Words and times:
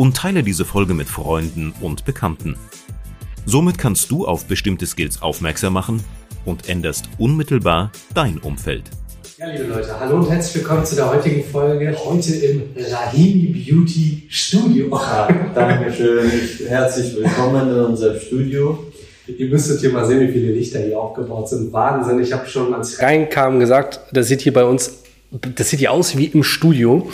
und 0.00 0.16
teile 0.16 0.42
diese 0.42 0.64
Folge 0.64 0.94
mit 0.94 1.08
Freunden 1.08 1.74
und 1.82 2.06
Bekannten. 2.06 2.56
Somit 3.44 3.76
kannst 3.76 4.10
du 4.10 4.26
auf 4.26 4.46
bestimmte 4.46 4.86
Skills 4.86 5.20
aufmerksam 5.20 5.74
machen 5.74 6.02
und 6.46 6.70
änderst 6.70 7.10
unmittelbar 7.18 7.92
dein 8.14 8.38
Umfeld. 8.38 8.84
Ja, 9.36 9.48
liebe 9.50 9.64
Leute, 9.64 10.00
hallo 10.00 10.16
und 10.16 10.30
herzlich 10.30 10.54
willkommen 10.62 10.86
zu 10.86 10.94
der 10.94 11.10
heutigen 11.10 11.44
Folge. 11.44 11.94
Heute 12.02 12.32
im 12.32 12.62
Rahimi 12.78 13.48
Beauty 13.48 14.22
Studio. 14.30 14.88
Ja, 14.90 15.28
Dankeschön. 15.54 16.30
Herzlich 16.66 17.16
willkommen 17.16 17.68
in 17.68 17.80
unserem 17.80 18.18
Studio. 18.18 18.82
Ihr 19.26 19.48
müsstet 19.50 19.80
hier 19.80 19.92
mal 19.92 20.06
sehen, 20.06 20.26
wie 20.26 20.32
viele 20.32 20.52
Lichter 20.52 20.80
hier 20.80 20.98
aufgebaut 20.98 21.50
sind. 21.50 21.74
Wahnsinn. 21.74 22.20
Ich 22.20 22.32
habe 22.32 22.48
schon, 22.48 22.72
als 22.72 22.94
ich 22.94 23.02
reinkam, 23.02 23.60
gesagt, 23.60 24.00
das 24.14 24.28
sieht 24.28 24.40
hier 24.40 24.54
bei 24.54 24.64
uns 24.64 25.00
das 25.30 25.70
sieht 25.70 25.80
ja 25.80 25.90
aus 25.90 26.16
wie 26.16 26.26
im 26.26 26.42
Studio. 26.42 27.08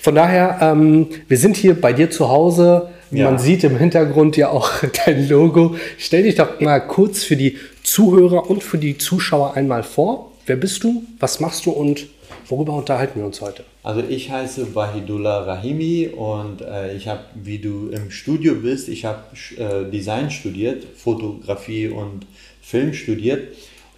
Von 0.00 0.14
daher, 0.14 0.58
ähm, 0.60 1.08
wir 1.26 1.36
sind 1.36 1.56
hier 1.56 1.80
bei 1.80 1.92
dir 1.92 2.10
zu 2.10 2.28
Hause. 2.28 2.88
Ja. 3.10 3.24
Man 3.24 3.38
sieht 3.38 3.64
im 3.64 3.76
Hintergrund 3.76 4.36
ja 4.36 4.50
auch 4.50 4.70
dein 5.06 5.28
Logo. 5.28 5.76
Stell 5.98 6.24
dich 6.24 6.36
doch 6.36 6.60
mal 6.60 6.80
kurz 6.80 7.24
für 7.24 7.36
die 7.36 7.56
Zuhörer 7.82 8.48
und 8.50 8.62
für 8.62 8.78
die 8.78 8.98
Zuschauer 8.98 9.54
einmal 9.54 9.82
vor. 9.82 10.32
Wer 10.46 10.56
bist 10.56 10.84
du? 10.84 11.02
Was 11.18 11.40
machst 11.40 11.66
du 11.66 11.70
und 11.70 12.06
worüber 12.48 12.74
unterhalten 12.74 13.20
wir 13.20 13.26
uns 13.26 13.40
heute? 13.40 13.64
Also 13.82 14.02
ich 14.06 14.30
heiße 14.30 14.74
Wahidullah 14.74 15.42
Rahimi 15.42 16.08
und 16.08 16.62
äh, 16.62 16.94
ich 16.94 17.08
habe, 17.08 17.20
wie 17.34 17.58
du 17.58 17.88
im 17.88 18.10
Studio 18.10 18.54
bist, 18.54 18.88
ich 18.88 19.04
habe 19.04 19.22
äh, 19.56 19.90
Design 19.90 20.30
studiert, 20.30 20.84
Fotografie 20.96 21.88
und 21.88 22.26
Film 22.60 22.92
studiert 22.92 23.48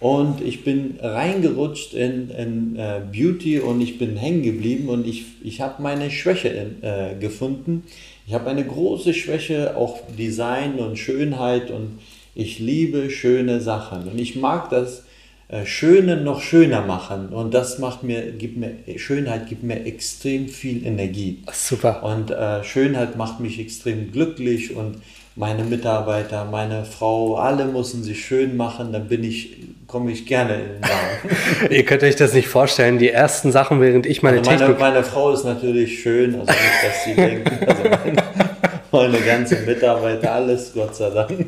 und 0.01 0.41
ich 0.41 0.63
bin 0.63 0.95
reingerutscht 0.99 1.93
in, 1.93 2.31
in 2.31 2.75
äh, 2.75 3.01
Beauty 3.11 3.59
und 3.59 3.79
ich 3.81 3.99
bin 3.99 4.17
hängen 4.17 4.41
geblieben 4.41 4.89
und 4.89 5.07
ich, 5.07 5.25
ich 5.43 5.61
habe 5.61 5.81
meine 5.83 6.09
Schwäche 6.09 6.47
in, 6.49 6.81
äh, 6.81 7.15
gefunden. 7.19 7.83
Ich 8.25 8.33
habe 8.33 8.49
eine 8.49 8.65
große 8.65 9.13
Schwäche, 9.13 9.77
auch 9.77 9.99
Design 10.17 10.79
und 10.79 10.97
Schönheit 10.97 11.69
und 11.69 11.99
ich 12.33 12.57
liebe 12.57 13.11
schöne 13.11 13.61
Sachen. 13.61 14.07
Und 14.07 14.17
ich 14.17 14.35
mag 14.35 14.71
das 14.71 15.03
äh, 15.49 15.67
Schöne 15.67 16.17
noch 16.17 16.41
schöner 16.41 16.81
machen 16.81 17.29
und 17.29 17.53
das 17.53 17.77
macht 17.77 18.01
mir, 18.01 18.31
gibt 18.31 18.57
mir, 18.57 18.73
Schönheit 18.95 19.49
gibt 19.49 19.61
mir 19.61 19.85
extrem 19.85 20.47
viel 20.47 20.83
Energie. 20.83 21.43
Super. 21.53 22.01
Und 22.03 22.31
äh, 22.31 22.63
Schönheit 22.63 23.17
macht 23.17 23.39
mich 23.39 23.59
extrem 23.59 24.11
glücklich 24.11 24.75
und 24.75 24.95
meine 25.35 25.63
Mitarbeiter, 25.63 26.45
meine 26.45 26.83
Frau, 26.83 27.35
alle 27.35 27.65
müssen 27.65 28.03
sich 28.03 28.25
schön 28.25 28.57
machen, 28.57 28.91
dann 28.91 29.07
bin 29.07 29.23
ich, 29.23 29.57
komme 29.87 30.11
ich 30.11 30.25
gerne 30.25 30.55
in 30.55 30.59
den 30.59 30.81
Laden. 30.81 31.69
Ihr 31.69 31.85
könnt 31.85 32.03
euch 32.03 32.17
das 32.17 32.33
nicht 32.33 32.49
vorstellen, 32.49 32.97
die 32.97 33.09
ersten 33.09 33.51
Sachen, 33.51 33.79
während 33.79 34.05
ich 34.05 34.23
meine, 34.23 34.39
also 34.39 34.49
meine 34.49 34.59
Technik... 34.59 34.79
Meine 34.79 35.03
Frau 35.03 35.31
ist 35.31 35.45
natürlich 35.45 36.01
schön, 36.01 36.35
also 36.35 36.51
nicht, 36.51 36.83
dass 36.83 37.03
sie 37.05 37.15
denken, 37.15 37.65
also 37.65 37.83
meine, 37.83 38.23
meine 38.91 39.25
ganze 39.25 39.55
Mitarbeiter, 39.61 40.33
alles, 40.33 40.73
Gott 40.73 40.95
sei 40.95 41.09
Dank. 41.11 41.45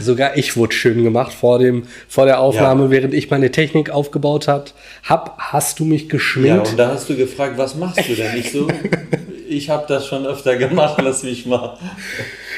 Sogar 0.00 0.38
ich 0.38 0.56
wurde 0.56 0.72
schön 0.72 1.04
gemacht 1.04 1.34
vor, 1.34 1.58
dem, 1.58 1.82
vor 2.08 2.24
der 2.24 2.40
Aufnahme, 2.40 2.84
ja. 2.84 2.90
während 2.90 3.12
ich 3.12 3.30
meine 3.30 3.50
Technik 3.50 3.90
aufgebaut 3.90 4.48
habe. 4.48 4.64
Hab, 5.04 5.36
hast 5.38 5.80
du 5.80 5.84
mich 5.84 6.08
geschminkt? 6.08 6.64
Ja, 6.64 6.70
und 6.70 6.78
da 6.78 6.92
hast 6.92 7.10
du 7.10 7.16
gefragt, 7.16 7.58
was 7.58 7.74
machst 7.74 8.08
du 8.08 8.14
denn? 8.14 8.38
Ich 8.38 8.52
so, 8.52 8.68
ich 9.48 9.68
habe 9.68 9.84
das 9.86 10.06
schon 10.06 10.24
öfter 10.24 10.56
gemacht, 10.56 10.98
lass 11.02 11.24
mich 11.24 11.44
mal. 11.44 11.76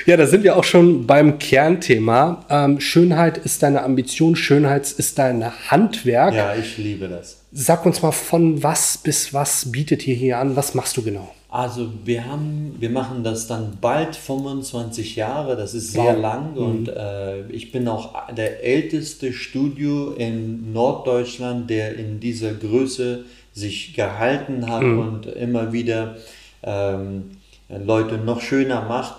Ja, 0.06 0.16
da 0.16 0.26
sind 0.26 0.44
wir 0.44 0.56
auch 0.56 0.64
schon 0.64 1.06
beim 1.06 1.38
Kernthema. 1.38 2.44
Ähm, 2.48 2.80
Schönheit 2.80 3.38
ist 3.38 3.62
deine 3.62 3.82
Ambition, 3.82 4.36
Schönheit 4.36 4.90
ist 4.90 5.18
dein 5.18 5.44
Handwerk. 5.70 6.34
Ja, 6.34 6.54
ich 6.54 6.78
liebe 6.78 7.08
das. 7.08 7.38
Sag 7.52 7.84
uns 7.84 8.00
mal, 8.02 8.12
von 8.12 8.62
was 8.62 8.98
bis 8.98 9.34
was 9.34 9.72
bietet 9.72 10.06
ihr 10.06 10.14
hier 10.14 10.38
an? 10.38 10.56
Was 10.56 10.74
machst 10.74 10.96
du 10.96 11.02
genau? 11.02 11.34
Also 11.50 11.90
wir 12.04 12.26
haben, 12.26 12.76
wir 12.78 12.90
machen 12.90 13.24
das 13.24 13.48
dann 13.48 13.78
bald 13.80 14.14
25 14.14 15.16
Jahre, 15.16 15.56
das 15.56 15.74
ist 15.74 15.92
sehr 15.92 16.14
wow. 16.14 16.20
lang 16.20 16.52
mhm. 16.52 16.58
und 16.58 16.88
äh, 16.88 17.48
ich 17.48 17.72
bin 17.72 17.88
auch 17.88 18.32
der 18.32 18.62
älteste 18.62 19.32
Studio 19.32 20.12
in 20.12 20.72
Norddeutschland, 20.72 21.68
der 21.68 21.96
in 21.96 22.20
dieser 22.20 22.52
Größe 22.52 23.24
sich 23.52 23.94
gehalten 23.94 24.70
hat 24.70 24.82
mhm. 24.82 24.98
und 25.00 25.26
immer 25.26 25.72
wieder 25.72 26.18
ähm, 26.62 27.32
Leute 27.68 28.18
noch 28.18 28.40
schöner 28.40 28.82
macht. 28.82 29.16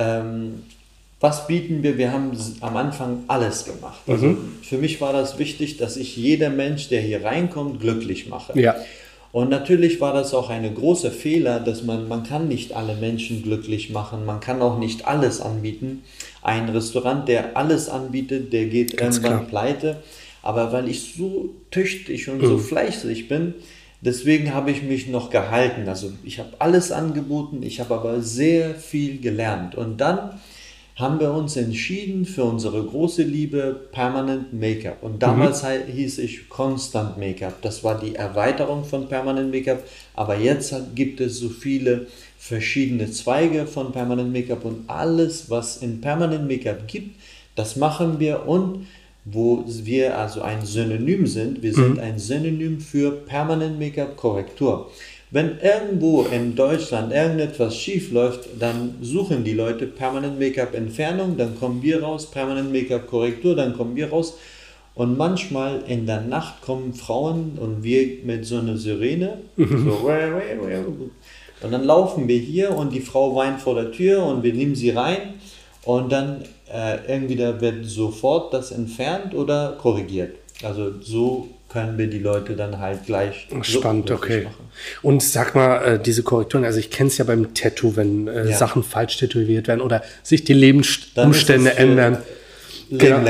Ähm, 0.00 0.62
was 1.20 1.46
bieten 1.46 1.82
wir? 1.82 1.98
Wir 1.98 2.12
haben 2.12 2.32
am 2.60 2.76
Anfang 2.78 3.24
alles 3.28 3.66
gemacht. 3.66 4.00
Also 4.06 4.28
mhm. 4.28 4.58
für 4.62 4.78
mich 4.78 5.00
war 5.02 5.12
das 5.12 5.38
wichtig, 5.38 5.76
dass 5.76 5.98
ich 5.98 6.16
jeder 6.16 6.48
Mensch, 6.48 6.88
der 6.88 7.02
hier 7.02 7.22
reinkommt, 7.22 7.80
glücklich 7.80 8.28
mache. 8.28 8.58
Ja. 8.58 8.74
Und 9.32 9.50
natürlich 9.50 10.00
war 10.00 10.12
das 10.14 10.34
auch 10.34 10.48
ein 10.48 10.74
großer 10.74 11.10
Fehler, 11.10 11.60
dass 11.60 11.84
man, 11.84 12.08
man 12.08 12.24
kann 12.24 12.48
nicht 12.48 12.72
alle 12.72 12.96
Menschen 12.96 13.42
glücklich 13.42 13.90
machen, 13.90 14.24
man 14.24 14.40
kann 14.40 14.60
auch 14.60 14.78
nicht 14.78 15.06
alles 15.06 15.40
anbieten. 15.40 16.02
Ein 16.42 16.68
Restaurant, 16.70 17.28
der 17.28 17.56
alles 17.56 17.88
anbietet, 17.88 18.52
der 18.52 18.64
geht 18.66 18.96
Ganz 18.96 19.18
irgendwann 19.18 19.46
klar. 19.46 19.48
pleite. 19.48 20.02
Aber 20.42 20.72
weil 20.72 20.88
ich 20.88 21.14
so 21.16 21.50
tüchtig 21.70 22.28
und 22.30 22.40
mhm. 22.40 22.46
so 22.46 22.58
fleißig 22.58 23.28
bin, 23.28 23.54
Deswegen 24.02 24.54
habe 24.54 24.70
ich 24.70 24.82
mich 24.82 25.08
noch 25.08 25.30
gehalten. 25.30 25.88
Also 25.88 26.12
ich 26.24 26.38
habe 26.38 26.50
alles 26.58 26.90
angeboten, 26.90 27.62
ich 27.62 27.80
habe 27.80 27.94
aber 27.94 28.22
sehr 28.22 28.74
viel 28.74 29.20
gelernt. 29.20 29.74
Und 29.74 29.98
dann 29.98 30.40
haben 30.96 31.20
wir 31.20 31.32
uns 31.32 31.56
entschieden 31.56 32.24
für 32.26 32.44
unsere 32.44 32.82
große 32.82 33.22
Liebe 33.22 33.88
Permanent 33.90 34.52
Make-up. 34.52 35.02
Und 35.02 35.22
damals 35.22 35.62
mhm. 35.62 35.92
hieß 35.92 36.18
ich 36.18 36.48
Constant 36.48 37.18
Make-up. 37.18 37.62
Das 37.62 37.84
war 37.84 37.98
die 37.98 38.14
Erweiterung 38.14 38.84
von 38.84 39.08
Permanent 39.08 39.50
Make-up. 39.50 39.82
Aber 40.14 40.36
jetzt 40.36 40.74
gibt 40.94 41.20
es 41.20 41.38
so 41.38 41.48
viele 41.48 42.06
verschiedene 42.38 43.10
Zweige 43.10 43.66
von 43.66 43.92
Permanent 43.92 44.32
Make-up 44.32 44.64
und 44.64 44.88
alles, 44.88 45.50
was 45.50 45.78
in 45.78 46.00
Permanent 46.00 46.48
Make-up 46.48 46.86
gibt, 46.86 47.20
das 47.54 47.76
machen 47.76 48.18
wir 48.18 48.46
und 48.46 48.86
wo 49.24 49.64
wir 49.66 50.18
also 50.18 50.42
ein 50.42 50.64
Synonym 50.64 51.26
sind. 51.26 51.62
Wir 51.62 51.74
sind 51.74 51.94
mhm. 51.94 52.00
ein 52.00 52.18
Synonym 52.18 52.80
für 52.80 53.10
Permanent 53.10 53.78
Make-up 53.78 54.16
Korrektur. 54.16 54.90
Wenn 55.30 55.58
irgendwo 55.60 56.22
in 56.22 56.56
Deutschland 56.56 57.12
irgendetwas 57.12 57.76
schief 57.76 58.10
läuft, 58.10 58.48
dann 58.58 58.96
suchen 59.00 59.44
die 59.44 59.52
Leute 59.52 59.86
Permanent 59.86 60.40
Make-up 60.40 60.74
Entfernung, 60.74 61.36
dann 61.36 61.56
kommen 61.58 61.82
wir 61.82 62.02
raus, 62.02 62.30
Permanent 62.30 62.72
Make-up 62.72 63.06
Korrektur, 63.06 63.54
dann 63.54 63.76
kommen 63.76 63.94
wir 63.94 64.10
raus. 64.10 64.36
Und 64.94 65.16
manchmal 65.16 65.84
in 65.86 66.04
der 66.04 66.20
Nacht 66.22 66.62
kommen 66.62 66.94
Frauen 66.94 67.58
und 67.60 67.84
wir 67.84 68.24
mit 68.24 68.44
so 68.44 68.58
einer 68.58 68.76
Sirene. 68.76 69.38
Mhm. 69.56 69.84
So, 69.84 70.08
und 71.62 71.72
dann 71.72 71.84
laufen 71.84 72.26
wir 72.26 72.38
hier 72.38 72.74
und 72.74 72.92
die 72.92 73.00
Frau 73.00 73.36
weint 73.36 73.60
vor 73.60 73.74
der 73.74 73.92
Tür 73.92 74.24
und 74.24 74.42
wir 74.42 74.54
nehmen 74.54 74.74
sie 74.74 74.90
rein 74.90 75.34
und 75.84 76.10
dann 76.10 76.42
äh, 76.72 76.98
irgendwie 77.08 77.36
da 77.36 77.60
wird 77.60 77.86
sofort 77.86 78.52
das 78.52 78.70
entfernt 78.70 79.34
oder 79.34 79.76
korrigiert. 79.80 80.36
Also 80.62 81.00
so 81.00 81.48
können 81.70 81.96
wir 81.96 82.08
die 82.08 82.18
Leute 82.18 82.56
dann 82.56 82.78
halt 82.78 83.06
gleich 83.06 83.46
spannend, 83.62 84.10
okay. 84.10 84.44
Machen. 84.44 84.68
Und 85.02 85.22
sag 85.22 85.54
mal, 85.54 85.82
äh, 85.84 85.98
diese 85.98 86.22
Korrekturen, 86.22 86.64
also 86.64 86.78
ich 86.78 86.90
kenne 86.90 87.08
es 87.08 87.18
ja 87.18 87.24
beim 87.24 87.54
Tattoo, 87.54 87.96
wenn 87.96 88.26
äh, 88.28 88.50
ja. 88.50 88.56
Sachen 88.56 88.82
falsch 88.82 89.16
tätowiert 89.18 89.68
werden 89.68 89.80
oder 89.80 90.02
sich 90.22 90.44
die 90.44 90.52
Lebensumstände 90.52 91.76
ändern. 91.76 92.18
Genau. 92.90 93.20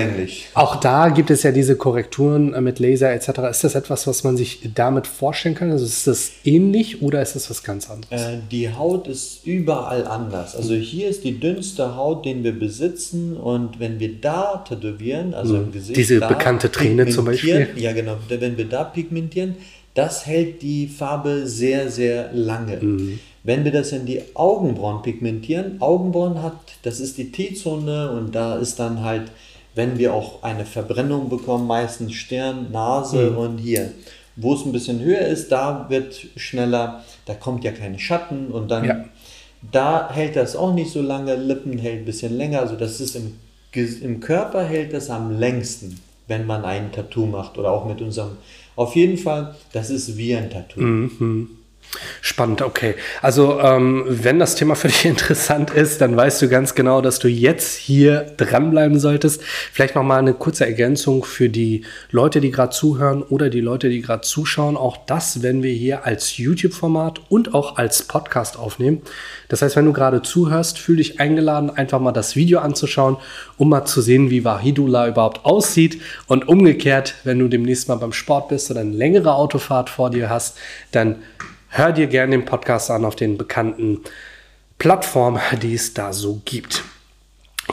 Auch 0.55 0.77
da 0.77 1.11
gibt 1.11 1.31
es 1.31 1.43
ja 1.43 1.53
diese 1.53 1.77
Korrekturen 1.77 2.55
äh, 2.55 2.63
mit 2.63 2.79
Laser 2.79 3.13
etc. 3.13 3.29
Ist 3.51 3.63
das 3.63 3.75
etwas, 3.75 4.07
was 4.07 4.25
man 4.25 4.37
sich 4.39 4.71
damit 4.75 5.07
vorstellen 5.07 5.55
kann? 5.55 5.71
Also 5.71 5.85
ist 5.85 6.07
das 6.07 6.33
ähnlich 6.45 7.03
oder 7.03 7.21
ist 7.21 7.37
das 7.37 7.51
was 7.51 7.63
ganz 7.63 7.91
anderes? 7.91 8.23
Äh, 8.23 8.39
die 8.51 8.73
Haut 8.73 9.07
ist 9.07 9.47
überall 9.47 10.07
anders. 10.07 10.57
Also 10.57 10.75
hier 10.75 11.09
ist 11.09 11.25
die 11.25 11.39
dünnste 11.39 11.95
Haut, 11.95 12.25
den 12.25 12.43
wir 12.43 12.59
besitzen 12.59 13.37
und 13.37 13.79
wenn 13.79 14.01
wir 14.01 14.19
da 14.19 14.65
tätowieren, 14.67 15.35
also 15.35 15.57
mhm. 15.57 15.65
im 15.65 15.73
Gesicht, 15.73 15.97
diese 15.99 16.21
bekannte 16.21 16.73
Träne 16.73 17.09
zum 17.09 17.27
Beispiel. 17.27 17.69
Ja 17.77 17.93
genau, 17.93 18.17
wenn 18.29 18.57
wir 18.57 18.67
da 18.67 18.85
pigmentieren, 18.85 19.57
das 19.95 20.25
hält 20.25 20.63
die 20.63 20.87
Farbe 20.89 21.47
sehr 21.47 21.91
sehr 21.91 22.33
lange. 22.33 22.79
Mhm. 22.81 23.21
Wenn 23.43 23.65
wir 23.65 23.73
das 23.73 23.93
in 23.93 24.05
die 24.05 24.23
Augenbrauen 24.35 25.03
pigmentieren, 25.03 25.81
Augenbrauen 25.81 26.43
hat, 26.43 26.57
das 26.83 27.01
ist 27.01 27.17
die 27.17 27.33
T-Zone 27.33 28.11
und 28.11 28.35
da 28.35 28.57
ist 28.57 28.79
dann 28.79 29.03
halt 29.03 29.31
wenn 29.75 29.99
wir 29.99 30.15
auch 30.15 30.43
eine 30.43 30.65
Verbrennung 30.65 31.29
bekommen, 31.29 31.67
meistens 31.67 32.15
Stirn, 32.15 32.71
Nase 32.73 33.31
mhm. 33.31 33.37
und 33.37 33.59
hier. 33.59 33.93
Wo 34.37 34.55
es 34.55 34.65
ein 34.65 34.73
bisschen 34.73 35.01
höher 35.01 35.27
ist, 35.27 35.53
da 35.53 35.87
wird 35.89 36.29
schneller, 36.37 37.05
da 37.27 37.35
kommt 37.35 37.65
ja 37.65 37.73
kein 37.73 37.99
Schatten 37.99 38.49
und 38.49 38.71
dann, 38.71 38.85
ja. 38.85 39.05
Da 39.73 40.11
hält 40.11 40.37
das 40.37 40.57
auch 40.57 40.73
nicht 40.73 40.91
so 40.91 41.03
lange, 41.03 41.37
Lippen 41.37 41.77
hält 41.77 42.01
ein 42.01 42.05
bisschen 42.07 42.35
länger. 42.35 42.61
Also 42.61 42.77
das 42.77 43.01
ist 43.01 43.15
im, 43.15 43.35
im 43.75 44.21
Körper 44.21 44.65
hält 44.65 44.95
das 44.95 45.11
am 45.11 45.39
längsten, 45.39 46.01
wenn 46.29 46.47
man 46.47 46.65
ein 46.65 46.93
Tattoo 46.93 47.27
macht 47.27 47.59
oder 47.59 47.71
auch 47.71 47.85
mit 47.85 48.01
unserem. 48.01 48.39
Auf 48.75 48.97
jeden 48.97 49.19
Fall, 49.19 49.55
das 49.73 49.91
ist 49.91 50.17
wie 50.17 50.35
ein 50.35 50.49
Tattoo. 50.49 50.81
Mhm. 50.81 51.51
Spannend, 52.21 52.63
okay. 52.63 52.95
Also 53.21 53.59
ähm, 53.61 54.05
wenn 54.07 54.39
das 54.39 54.55
Thema 54.55 54.77
für 54.77 54.89
dich 54.89 55.05
interessant 55.07 55.71
ist, 55.71 56.01
dann 56.01 56.17
weißt 56.17 56.41
du 56.43 56.49
ganz 56.49 56.75
genau, 56.75 57.01
dass 57.01 57.19
du 57.19 57.29
jetzt 57.29 57.77
hier 57.77 58.33
dranbleiben 58.37 59.01
solltest. 59.01 59.43
Vielleicht 59.73 59.97
noch 59.97 60.03
mal 60.03 60.19
eine 60.19 60.35
kurze 60.35 60.67
Ergänzung 60.67 61.25
für 61.25 61.49
die 61.49 61.85
Leute, 62.11 62.41
die 62.41 62.51
gerade 62.51 62.71
zuhören 62.71 63.23
oder 63.23 63.51
die 63.51 63.61
Leute, 63.61 63.89
die 63.89 64.03
gerade 64.03 64.23
zuschauen. 64.23 64.77
Auch 64.77 64.99
das 65.07 65.43
werden 65.43 65.63
wir 65.63 65.73
hier 65.73 66.07
als 66.07 66.37
YouTube-Format 66.37 67.21
und 67.29 67.55
auch 67.55 67.77
als 67.77 68.03
Podcast 68.03 68.57
aufnehmen. 68.57 69.03
Das 69.49 69.63
heißt, 69.63 69.75
wenn 69.75 69.87
du 69.87 69.93
gerade 69.93 70.23
zuhörst, 70.23 70.79
fühl 70.79 70.97
dich 70.99 71.19
eingeladen, 71.19 71.71
einfach 71.71 71.99
mal 71.99 72.13
das 72.13 72.37
Video 72.37 72.61
anzuschauen, 72.61 73.17
um 73.57 73.69
mal 73.69 73.85
zu 73.85 74.01
sehen, 74.01 74.31
wie 74.31 74.45
Wahidullah 74.45 75.09
überhaupt 75.09 75.45
aussieht. 75.45 76.01
Und 76.29 76.47
umgekehrt, 76.47 77.17
wenn 77.25 77.41
du 77.41 77.49
demnächst 77.49 77.89
mal 77.89 77.97
beim 77.97 78.13
Sport 78.13 78.49
bist 78.49 78.71
oder 78.71 78.81
eine 78.81 78.93
längere 78.93 79.35
Autofahrt 79.35 79.91
vor 79.91 80.11
dir 80.11 80.31
hast, 80.31 80.57
dann 80.93 81.17
hör 81.71 81.93
dir 81.93 82.07
gerne 82.07 82.33
den 82.33 82.45
Podcast 82.45 82.91
an 82.91 83.05
auf 83.05 83.17
den 83.17 83.39
bekannten 83.39 84.01
Plattformen, 84.79 85.41
die 85.63 85.75
es 85.75 85.95
da 85.95 86.13
so 86.13 86.41
gibt. 86.45 86.85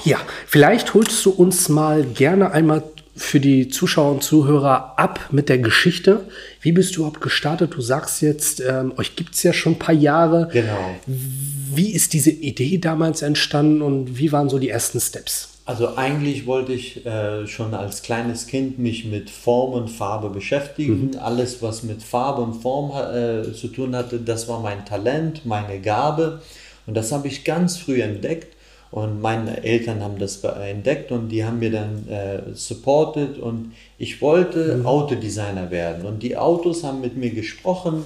Ja, 0.04 0.20
vielleicht 0.46 0.94
holst 0.94 1.26
du 1.26 1.32
uns 1.32 1.70
mal 1.70 2.04
gerne 2.04 2.52
einmal 2.52 2.84
für 3.16 3.40
die 3.40 3.68
Zuschauer 3.68 4.12
und 4.12 4.24
Zuhörer 4.24 5.00
ab 5.00 5.30
mit 5.32 5.50
der 5.50 5.58
Geschichte. 5.58 6.30
Wie 6.62 6.72
bist 6.72 6.96
du 6.96 7.00
überhaupt 7.00 7.22
gestartet? 7.22 7.74
Du 7.76 7.82
sagst 7.82 8.22
jetzt, 8.22 8.62
ähm, 8.62 8.94
euch 8.98 9.16
gibt 9.16 9.34
es 9.34 9.42
ja 9.42 9.54
schon 9.54 9.74
ein 9.74 9.80
paar 9.80 9.96
Jahre. 9.96 10.50
Genau. 10.54 10.96
Wie 11.08 11.94
ist 11.94 12.14
diese 12.14 12.30
Idee 12.30 12.78
damals 12.78 13.24
entstanden 13.24 13.82
und 13.82 14.20
wie 14.20 14.32
waren 14.32 14.50
so 14.50 14.60
die 14.60 14.70
ersten 14.70 15.00
Steps? 15.00 15.57
Also 15.68 15.98
eigentlich 15.98 16.48
wollte 16.48 16.72
ich 16.72 17.06
äh, 17.06 17.46
schon 17.46 17.74
als 17.74 18.02
kleines 18.02 18.48
Kind 18.48 18.80
mich 18.80 19.04
mit 19.04 19.30
Form 19.30 19.74
und 19.74 19.90
Farbe 19.90 20.30
beschäftigen. 20.30 21.12
Mhm. 21.12 21.20
Alles, 21.20 21.62
was 21.62 21.84
mit 21.84 22.02
Farbe 22.02 22.42
und 22.42 22.62
Form 22.62 22.92
äh, 22.92 23.52
zu 23.52 23.68
tun 23.68 23.94
hatte, 23.94 24.18
das 24.18 24.48
war 24.48 24.62
mein 24.62 24.86
Talent, 24.86 25.46
meine 25.46 25.82
Gabe. 25.82 26.42
Und 26.86 26.94
das 26.96 27.12
habe 27.12 27.28
ich 27.28 27.44
ganz 27.44 27.76
früh 27.76 28.02
entdeckt. 28.02 28.56
Und 28.92 29.22
meine 29.22 29.62
Eltern 29.66 30.02
haben 30.02 30.18
das 30.18 30.42
entdeckt 30.42 31.12
und 31.12 31.28
die 31.28 31.44
haben 31.44 31.60
mir 31.60 31.72
dann 31.72 32.08
äh, 32.08 32.54
supported. 32.54 33.38
Und 33.38 33.74
ich 33.98 34.22
wollte 34.22 34.78
mhm. 34.78 34.86
Autodesigner 34.86 35.70
werden. 35.70 36.06
Und 36.06 36.24
die 36.24 36.38
Autos 36.38 36.86
haben 36.86 37.02
mit 37.02 37.18
mir 37.18 37.32
gesprochen. 37.32 38.06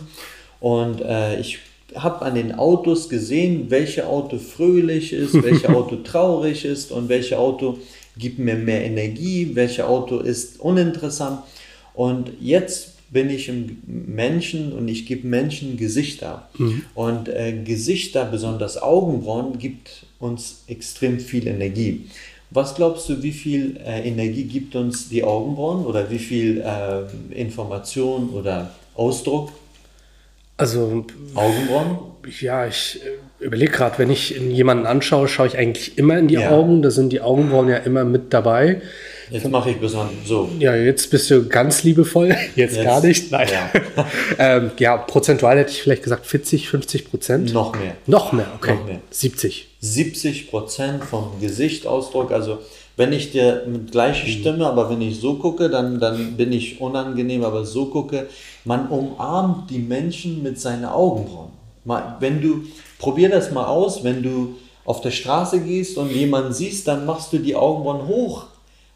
Und 0.59 1.01
äh, 1.01 1.39
ich 1.39 1.59
habe 1.95 2.25
an 2.25 2.35
den 2.35 2.53
Autos 2.53 3.09
gesehen, 3.09 3.65
welche 3.69 4.07
Auto 4.07 4.37
fröhlich 4.37 5.13
ist, 5.13 5.41
welche 5.43 5.69
Auto 5.75 5.97
traurig 5.97 6.65
ist 6.65 6.91
und 6.91 7.09
welche 7.09 7.37
Auto 7.37 7.77
gibt 8.17 8.39
mir 8.39 8.55
mehr 8.55 8.83
Energie, 8.83 9.51
welche 9.53 9.87
Auto 9.87 10.19
ist 10.19 10.59
uninteressant. 10.59 11.39
Und 11.93 12.31
jetzt 12.39 12.91
bin 13.11 13.29
ich 13.29 13.49
im 13.49 13.77
Menschen 13.85 14.71
und 14.71 14.87
ich 14.87 15.05
gebe 15.05 15.27
Menschen 15.27 15.75
Gesichter. 15.75 16.47
Mhm. 16.57 16.83
Und 16.95 17.27
äh, 17.27 17.53
Gesichter, 17.63 18.25
besonders 18.25 18.81
Augenbrauen, 18.81 19.59
gibt 19.59 20.05
uns 20.19 20.63
extrem 20.67 21.19
viel 21.19 21.47
Energie. 21.47 22.05
Was 22.51 22.75
glaubst 22.75 23.07
du, 23.09 23.21
wie 23.21 23.31
viel 23.31 23.77
äh, 23.77 24.07
Energie 24.07 24.43
gibt 24.43 24.75
uns 24.75 25.09
die 25.09 25.23
Augenbrauen 25.23 25.85
oder 25.85 26.09
wie 26.09 26.19
viel 26.19 26.61
äh, 26.61 27.39
Information 27.39 28.29
oder 28.29 28.71
Ausdruck? 28.95 29.51
Also 30.61 31.05
Augenbrauen? 31.33 31.97
Ja, 32.39 32.67
ich 32.67 33.01
äh, 33.03 33.43
überlege 33.43 33.71
gerade, 33.71 33.97
wenn 33.97 34.11
ich 34.11 34.29
jemanden 34.29 34.85
anschaue, 34.85 35.27
schaue 35.27 35.47
ich 35.47 35.57
eigentlich 35.57 35.97
immer 35.97 36.19
in 36.19 36.27
die 36.27 36.35
ja. 36.35 36.51
Augen. 36.51 36.83
Da 36.83 36.91
sind 36.91 37.11
die 37.11 37.19
Augenbrauen 37.19 37.67
ja 37.67 37.77
immer 37.77 38.05
mit 38.05 38.31
dabei. 38.31 38.79
Jetzt 39.31 39.49
mache 39.49 39.71
ich 39.71 39.77
besonders 39.77 40.13
so. 40.25 40.51
Ja, 40.59 40.75
jetzt 40.75 41.09
bist 41.09 41.31
du 41.31 41.47
ganz 41.47 41.83
liebevoll. 41.83 42.27
Jetzt, 42.55 42.75
jetzt 42.75 42.83
gar 42.83 43.01
nicht. 43.01 43.31
Nein. 43.31 43.47
Ja. 43.49 44.05
ähm, 44.37 44.71
ja. 44.77 44.97
prozentual 44.97 45.57
hätte 45.57 45.71
ich 45.71 45.81
vielleicht 45.81 46.03
gesagt 46.03 46.27
40, 46.27 46.67
50 46.67 47.09
Prozent. 47.09 47.53
Noch 47.53 47.73
mehr. 47.73 47.95
Noch 48.05 48.33
mehr, 48.33 48.47
okay. 48.55 48.75
Noch 48.75 48.85
mehr. 48.85 48.99
70. 49.09 49.67
70 49.79 50.49
Prozent 50.49 51.03
vom 51.05 51.39
Gesichtsausdruck. 51.39 52.31
Also 52.31 52.59
wenn 53.01 53.13
ich 53.13 53.31
dir 53.31 53.63
mit 53.65 53.91
gleicher 53.91 54.27
mhm. 54.27 54.31
Stimme, 54.31 54.67
aber 54.67 54.91
wenn 54.91 55.01
ich 55.01 55.19
so 55.19 55.33
gucke, 55.33 55.71
dann, 55.71 55.99
dann 55.99 56.37
bin 56.37 56.53
ich 56.53 56.79
unangenehm, 56.79 57.43
aber 57.43 57.65
so 57.65 57.87
gucke, 57.87 58.27
man 58.63 58.89
umarmt 58.89 59.71
die 59.71 59.79
Menschen 59.79 60.43
mit 60.43 60.59
seinen 60.59 60.85
Augenbrauen. 60.85 61.49
Mal, 61.83 62.17
wenn 62.19 62.41
du, 62.43 62.61
probier 62.99 63.29
das 63.29 63.51
mal 63.51 63.65
aus, 63.65 64.03
wenn 64.03 64.21
du 64.21 64.55
auf 64.85 65.01
der 65.01 65.09
Straße 65.09 65.61
gehst 65.61 65.97
und 65.97 66.11
jemanden 66.11 66.53
siehst, 66.53 66.87
dann 66.87 67.07
machst 67.07 67.33
du 67.33 67.39
die 67.39 67.55
Augenbrauen 67.55 68.07
hoch. 68.07 68.45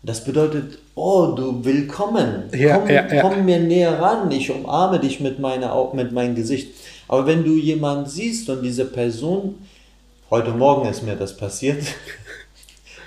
Das 0.04 0.24
bedeutet, 0.24 0.78
oh, 0.94 1.34
du 1.36 1.66
willkommen, 1.66 2.44
ja, 2.56 2.78
komm, 2.78 2.90
ja, 2.90 3.12
ja. 3.12 3.22
komm 3.22 3.44
mir 3.44 3.60
näher 3.60 4.00
ran, 4.00 4.30
ich 4.30 4.52
umarme 4.52 5.00
dich 5.00 5.20
mit, 5.20 5.40
meiner, 5.40 5.90
mit 5.94 6.12
meinem 6.12 6.36
Gesicht. 6.36 6.76
Aber 7.08 7.26
wenn 7.26 7.44
du 7.44 7.56
jemanden 7.56 8.08
siehst 8.08 8.52
und 8.52 8.62
diese 8.62 8.86
Person, 8.86 9.56
heute 10.30 10.52
Morgen 10.52 10.88
ist 10.88 11.02
mir 11.02 11.16
das 11.16 11.36
passiert, 11.36 11.84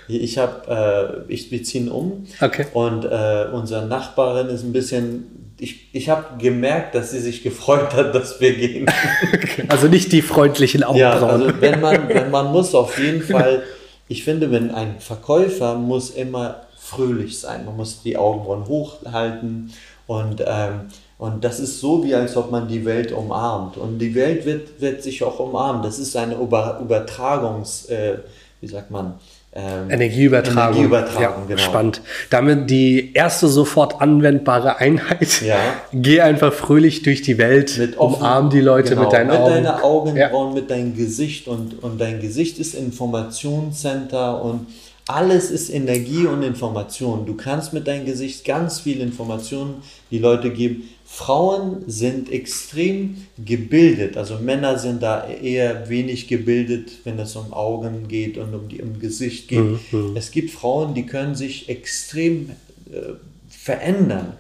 Ich 0.09 0.39
habe, 0.39 1.25
äh, 1.29 1.33
ich, 1.33 1.51
wir 1.51 1.63
ziehen 1.63 1.91
um 1.91 2.27
okay. 2.41 2.67
und 2.73 3.05
äh, 3.05 3.47
unsere 3.53 3.87
Nachbarin 3.87 4.49
ist 4.49 4.63
ein 4.63 4.73
bisschen, 4.73 5.55
ich, 5.59 5.89
ich 5.93 6.09
habe 6.09 6.39
gemerkt, 6.39 6.95
dass 6.95 7.11
sie 7.11 7.21
sich 7.21 7.43
gefreut 7.43 7.95
hat, 7.95 8.15
dass 8.15 8.41
wir 8.41 8.55
gehen. 8.55 8.87
Also 9.69 9.89
nicht 9.89 10.13
die 10.13 10.23
freundlichen 10.23 10.83
Augenbrauen. 10.83 11.21
Ja, 11.21 11.47
also 11.47 11.61
wenn 11.61 11.81
man, 11.81 12.09
wenn 12.09 12.31
man 12.31 12.53
muss 12.53 12.75
auf 12.75 12.99
jeden 12.99 13.23
Fall, 13.23 13.63
ich 14.09 14.25
finde, 14.25 14.51
wenn 14.51 14.71
ein 14.71 15.01
Verkäufer 15.01 15.75
muss 15.75 16.11
immer 16.11 16.63
fröhlich 16.79 17.39
sein, 17.39 17.67
man 17.67 17.77
muss 17.77 18.03
die 18.03 18.17
Augenbrauen 18.17 18.67
hochhalten 18.67 19.73
und 20.07 20.43
ähm, 20.47 20.89
und 21.19 21.43
das 21.43 21.59
ist 21.59 21.81
so, 21.81 22.05
wie 22.05 22.15
als 22.15 22.37
ob 22.37 22.53
man 22.53 22.69
die 22.69 22.85
Welt 22.85 23.11
umarmt. 23.11 23.77
Und 23.77 23.99
die 23.99 24.15
Welt 24.15 24.47
wird, 24.47 24.81
wird 24.81 25.03
sich 25.03 25.25
auch 25.25 25.41
umarmen. 25.41 25.83
Das 25.83 25.99
ist 25.99 26.17
eine 26.17 26.37
Übertragungs, 26.37 27.87
äh, 27.87 28.19
wie 28.61 28.69
sagt 28.69 28.93
man, 28.93 29.19
ähm, 29.59 29.91
Energieübertragung. 29.91 30.85
Energieübertragung, 30.85 31.43
ja, 31.43 31.49
genau. 31.49 31.63
Spannend. 31.63 32.03
Damit 32.31 32.71
die 32.71 33.13
erste 33.13 33.49
sofort 33.49 34.01
anwendbare 34.01 34.77
Einheit. 34.77 35.43
Ja. 35.43 35.57
Geh 35.93 36.21
einfach 36.21 36.53
fröhlich 36.53 37.03
durch 37.03 37.23
die 37.23 37.39
Welt, 37.39 37.77
mit 37.77 37.99
offen, 37.99 38.23
umarm 38.23 38.51
die 38.51 38.61
Leute 38.61 38.91
genau, 38.91 39.03
mit 39.03 39.13
deinen 39.13 39.29
mit 39.29 39.37
Augen. 39.37 39.55
Mit 39.55 39.65
deinen 39.65 39.83
Augenbrauen, 39.83 40.49
ja. 40.49 40.55
mit 40.55 40.71
deinem 40.71 40.97
Gesicht 40.97 41.49
und, 41.49 41.83
und 41.83 42.01
dein 42.01 42.21
Gesicht 42.21 42.61
ist 42.61 42.75
Informationscenter 42.75 44.43
und 44.43 44.67
alles 45.09 45.51
ist 45.51 45.71
Energie 45.71 46.27
und 46.27 46.43
Information. 46.43 47.27
Du 47.27 47.35
kannst 47.35 47.73
mit 47.73 47.89
deinem 47.89 48.05
Gesicht 48.05 48.45
ganz 48.45 48.81
viel 48.81 49.01
Informationen 49.01 49.83
die 50.11 50.19
Leute 50.19 50.51
geben. 50.51 50.89
Frauen 51.11 51.85
sind 51.87 52.31
extrem 52.31 53.17
gebildet, 53.43 54.19
also 54.19 54.39
Männer 54.39 54.79
sind 54.79 55.03
da 55.03 55.27
eher 55.27 55.89
wenig 55.89 56.29
gebildet, 56.29 56.93
wenn 57.05 57.19
es 57.19 57.35
um 57.35 57.55
Augen 57.55 58.09
geht 58.09 58.37
und 58.37 58.55
um, 58.55 58.69
die, 58.69 58.83
um 58.83 59.01
Gesicht 59.01 59.49
geht. 59.49 59.59
Mhm. 59.59 59.81
mhm. 59.91 60.17
Es 60.17 60.31
gibt 60.31 60.51
Frauen, 60.51 60.95
die 60.95 61.07
können 61.07 61.35
sich 61.35 61.71
extrem 61.71 62.51
äh, 62.93 63.15
verändern. 63.49 64.35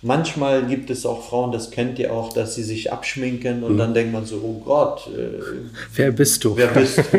Manchmal 0.00 0.66
gibt 0.66 0.88
es 0.88 1.04
auch 1.04 1.28
Frauen, 1.28 1.52
das 1.52 1.70
kennt 1.70 1.98
ihr 1.98 2.12
auch, 2.12 2.32
dass 2.32 2.54
sie 2.54 2.64
sich 2.64 2.90
abschminken 2.90 3.62
und 3.62 3.74
mhm. 3.74 3.78
dann 3.78 3.94
denkt 3.94 4.12
man 4.14 4.24
so, 4.24 4.36
oh 4.36 4.62
Gott. 4.64 5.08
Äh, 5.08 5.38
wer 5.94 6.12
bist 6.12 6.42
du? 6.42 6.56
Wer 6.56 6.68
bist 6.68 6.98
du? 6.98 7.18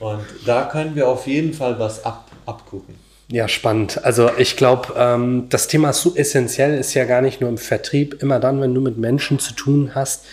und 0.04 0.24
da 0.44 0.64
können 0.64 0.96
wir 0.96 1.08
auf 1.08 1.28
jeden 1.28 1.54
Fall 1.54 1.78
was 1.78 2.04
ab, 2.04 2.28
abgucken. 2.44 3.01
Ja, 3.32 3.48
spannend. 3.48 4.04
Also 4.04 4.30
ich 4.36 4.58
glaube, 4.58 4.92
ähm, 4.94 5.46
das 5.48 5.66
Thema 5.66 5.94
so 5.94 6.14
essentiell 6.14 6.78
ist 6.78 6.92
ja 6.92 7.04
gar 7.04 7.22
nicht 7.22 7.40
nur 7.40 7.48
im 7.48 7.56
Vertrieb. 7.56 8.22
Immer 8.22 8.38
dann, 8.38 8.60
wenn 8.60 8.74
du 8.74 8.82
mit 8.82 8.98
Menschen 8.98 9.38
zu 9.38 9.54
tun 9.54 9.92
hast, 9.94 10.26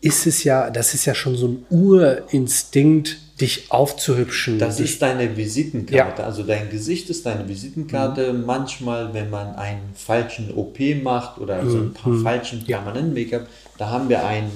ist 0.00 0.24
es 0.26 0.44
ja, 0.44 0.70
das 0.70 0.94
ist 0.94 1.04
ja 1.04 1.16
schon 1.16 1.34
so 1.34 1.48
ein 1.48 1.66
Urinstinkt, 1.68 3.16
dich 3.40 3.72
aufzuhübschen. 3.72 4.60
Das 4.60 4.78
ist 4.78 5.02
deine 5.02 5.36
Visitenkarte. 5.36 6.22
Ja. 6.22 6.28
Also 6.28 6.44
dein 6.44 6.70
Gesicht 6.70 7.10
ist 7.10 7.26
deine 7.26 7.48
Visitenkarte. 7.48 8.32
Mhm. 8.32 8.46
Manchmal, 8.46 9.12
wenn 9.12 9.30
man 9.30 9.56
einen 9.56 9.92
falschen 9.96 10.54
OP 10.54 10.78
macht 11.02 11.40
oder 11.40 11.60
mhm. 11.60 11.70
so 11.70 11.78
ein 11.78 11.92
paar 11.92 12.12
mhm. 12.12 12.22
falschen 12.22 12.64
permanenten 12.64 13.14
Make-up, 13.14 13.48
da 13.78 13.90
haben 13.90 14.08
wir 14.08 14.24
eine 14.24 14.50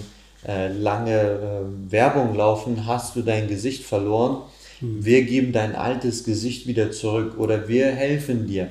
äh, 0.47 0.69
lange 0.69 1.21
äh, 1.21 1.91
Werbung 1.91 2.37
laufen, 2.37 2.87
hast 2.87 3.17
du 3.17 3.23
dein 3.23 3.49
Gesicht 3.49 3.83
verloren. 3.83 4.43
Wir 4.81 5.23
geben 5.23 5.53
dein 5.53 5.75
altes 5.75 6.25
Gesicht 6.25 6.67
wieder 6.67 6.91
zurück 6.91 7.35
oder 7.39 7.69
wir 7.69 7.87
helfen 7.87 8.47
dir. 8.47 8.69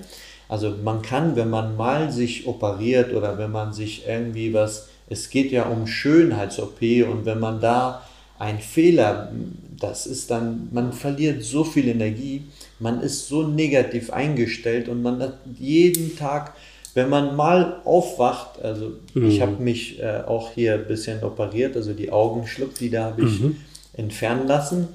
Also 0.50 0.74
man 0.84 1.02
kann, 1.02 1.36
wenn 1.36 1.50
man 1.50 1.76
mal 1.76 2.12
sich 2.12 2.48
operiert 2.48 3.14
oder 3.14 3.38
wenn 3.38 3.52
man 3.52 3.74
sich 3.74 4.04
irgendwie 4.08 4.54
was, 4.54 4.88
es 5.10 5.30
geht 5.30 5.52
ja 5.52 5.64
um 5.64 5.88
Schönheits-OP 5.88 6.82
und 7.10 7.26
wenn 7.26 7.40
man 7.40 7.60
da 7.60 8.04
ein 8.40 8.60
Fehler, 8.60 9.32
das 9.80 10.06
ist 10.06 10.32
dann, 10.32 10.70
man 10.72 10.94
verliert 10.94 11.44
so 11.44 11.64
viel 11.64 11.88
Energie, 11.88 12.44
man 12.80 13.02
ist 13.02 13.28
so 13.28 13.44
negativ 13.44 14.12
eingestellt 14.12 14.88
und 14.88 15.02
man 15.02 15.20
hat 15.22 15.40
jeden 15.58 16.16
Tag, 16.16 16.54
wenn 16.94 17.10
man 17.10 17.36
mal 17.36 17.82
aufwacht, 17.84 18.62
also 18.62 18.94
mhm. 19.14 19.30
ich 19.30 19.42
habe 19.42 19.62
mich 19.62 20.00
äh, 20.00 20.22
auch 20.26 20.52
hier 20.54 20.76
ein 20.76 20.88
bisschen 20.88 21.24
operiert, 21.24 21.76
also 21.76 21.94
die 21.94 22.12
Augenschlupf, 22.12 22.78
die 22.80 22.90
da 22.90 23.06
habe 23.06 23.24
ich 23.24 23.40
mhm 23.42 23.58
entfernen 23.98 24.48
lassen. 24.48 24.88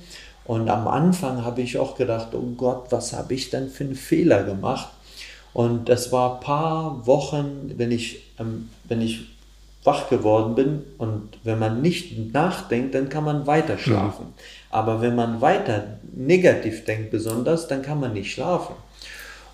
Und 0.45 0.69
am 0.69 0.89
Anfang 0.89 1.45
habe 1.45 1.63
ich 1.63 1.79
auch 1.79 1.97
gedacht, 1.97 2.29
oh 2.35 2.55
Gott, 2.57 2.87
was 2.91 3.13
habe 3.13 3.35
ich 3.35 3.51
denn 3.51 3.69
für 3.69 3.85
einen 3.85 3.95
Fehler 3.95 4.43
gemacht? 4.43 4.89
Und 5.53 5.89
das 5.89 6.11
war 6.13 6.35
ein 6.35 6.41
paar 6.41 7.07
Wochen, 7.07 7.73
wenn 7.77 7.93
ich, 7.93 8.23
ähm, 8.39 8.71
wenn 8.85 9.01
ich 9.01 9.27
wach 9.85 10.09
geworden 10.09 10.55
bin 10.55 10.85
und 10.99 11.39
wenn 11.43 11.59
man 11.59 11.83
nicht 11.83 12.33
nachdenkt, 12.33 12.95
dann 12.95 13.09
kann 13.09 13.25
man 13.25 13.47
weiter 13.47 13.79
schlafen. 13.79 14.27
Mhm. 14.27 14.33
Aber 14.71 15.01
wenn 15.01 15.17
man 15.17 15.41
weiter 15.41 15.99
negativ 16.15 16.85
denkt 16.85 17.11
besonders, 17.11 17.67
dann 17.69 17.83
kann 17.83 18.01
man 18.01 18.13
nicht 18.13 18.33
schlafen. 18.33 18.75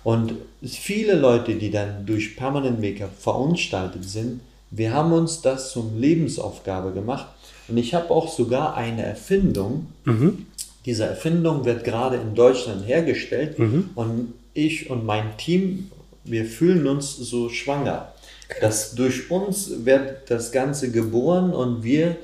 Und 0.03 0.33
viele 0.63 1.15
Leute, 1.15 1.55
die 1.55 1.71
dann 1.71 2.05
durch 2.05 2.37
Permanent 2.37 2.79
Make-up 2.79 3.11
verunstaltet 3.19 4.05
sind, 4.05 4.41
wir 4.71 4.93
haben 4.93 5.11
uns 5.11 5.41
das 5.41 5.71
zum 5.71 5.99
Lebensaufgabe 5.99 6.91
gemacht. 6.91 7.27
Und 7.67 7.77
ich 7.77 7.93
habe 7.93 8.11
auch 8.11 8.27
sogar 8.27 8.75
eine 8.75 9.03
Erfindung. 9.03 9.87
Mhm. 10.05 10.45
Diese 10.85 11.05
Erfindung 11.05 11.65
wird 11.65 11.83
gerade 11.83 12.17
in 12.17 12.35
Deutschland 12.35 12.87
hergestellt. 12.87 13.59
Mhm. 13.59 13.89
Und 13.95 14.33
ich 14.53 14.89
und 14.89 15.05
mein 15.05 15.37
Team, 15.37 15.91
wir 16.23 16.45
fühlen 16.45 16.87
uns 16.87 17.15
so 17.15 17.49
schwanger. 17.49 18.13
Dass 18.61 18.95
durch 18.95 19.29
uns 19.29 19.85
wird 19.85 20.29
das 20.31 20.51
Ganze 20.51 20.91
geboren 20.91 21.53
und 21.53 21.83
wir 21.83 22.15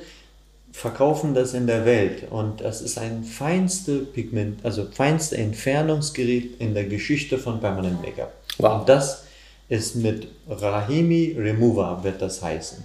verkaufen 0.71 1.33
das 1.33 1.53
in 1.53 1.67
der 1.67 1.85
Welt. 1.85 2.23
Und 2.29 2.61
das 2.61 2.81
ist 2.81 2.97
ein 2.97 3.23
feinste 3.23 3.99
Pigment, 3.99 4.59
also 4.63 4.85
feinste 4.91 5.37
Entfernungsgerät 5.37 6.59
in 6.59 6.73
der 6.73 6.85
Geschichte 6.85 7.37
von 7.37 7.61
Permanent 7.61 8.01
Make-up. 8.01 8.33
Wow. 8.57 8.79
Und 8.79 8.89
das 8.89 9.23
ist 9.69 9.95
mit 9.95 10.27
Rahimi 10.49 11.35
Remover, 11.37 12.03
wird 12.03 12.21
das 12.21 12.41
heißen. 12.41 12.83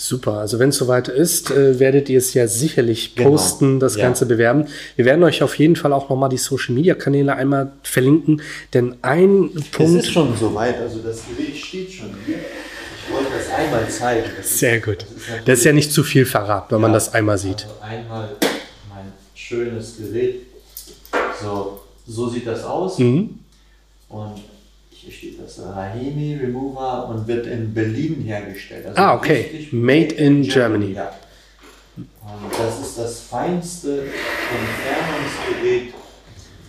Super, 0.00 0.38
also 0.38 0.58
wenn 0.58 0.70
es 0.70 0.76
soweit 0.76 1.08
ist, 1.08 1.50
äh, 1.50 1.78
werdet 1.78 2.08
ihr 2.08 2.16
es 2.16 2.32
ja 2.32 2.48
sicherlich 2.48 3.16
genau. 3.16 3.30
posten, 3.30 3.80
das 3.80 3.96
ja. 3.96 4.04
Ganze 4.04 4.24
bewerben. 4.24 4.64
Wir 4.96 5.04
werden 5.04 5.22
euch 5.24 5.42
auf 5.42 5.58
jeden 5.58 5.76
Fall 5.76 5.92
auch 5.92 6.08
nochmal 6.08 6.30
die 6.30 6.38
Social 6.38 6.74
Media 6.74 6.94
Kanäle 6.94 7.36
einmal 7.36 7.72
verlinken, 7.82 8.40
denn 8.72 8.96
ein 9.02 9.50
Punkt. 9.72 9.98
Es 9.98 10.06
ist 10.06 10.12
schon 10.12 10.34
soweit, 10.38 10.80
also 10.80 11.00
das 11.00 11.20
Gerät 11.26 11.54
steht 11.54 11.92
schon 11.92 12.14
hier. 12.24 12.36
Ich 12.36 13.14
wollte 13.14 13.30
das 13.36 13.50
einmal 13.50 13.88
zeigen. 13.90 14.30
Das 14.38 14.58
Sehr 14.58 14.78
ist, 14.78 14.84
gut. 14.84 15.02
Das 15.02 15.10
ist, 15.10 15.48
das 15.48 15.58
ist, 15.58 15.64
ja 15.66 15.72
nicht 15.74 15.92
zu 15.92 16.02
viel 16.02 16.24
verraten, 16.24 16.70
wenn 16.70 16.78
ja, 16.78 16.82
man 16.82 16.92
das 16.94 17.12
einmal 17.12 17.36
sieht. 17.36 17.66
Also 17.66 17.74
einmal 17.82 18.36
mein 18.88 19.12
schönes 19.34 19.98
Gerät. 19.98 20.46
So, 21.42 21.82
so 22.06 22.28
sieht 22.30 22.46
das 22.46 22.64
aus. 22.64 22.98
Mhm. 22.98 23.38
Und 24.08 24.40
hier 25.02 25.12
steht 25.12 25.42
das 25.42 25.58
Rahimi 25.60 26.38
Remover 26.40 27.08
und 27.08 27.26
wird 27.26 27.46
in 27.46 27.72
Berlin 27.72 28.22
hergestellt. 28.22 28.86
Also 28.86 29.00
ah, 29.00 29.14
okay. 29.14 29.68
Made 29.72 30.14
in 30.14 30.42
Germany. 30.42 30.92
Germany. 30.92 30.92
Ja. 30.92 31.12
Und 31.96 32.52
das 32.58 32.80
ist 32.80 32.98
das 32.98 33.20
feinste 33.20 34.02
Entfernungsgerät. 34.02 35.94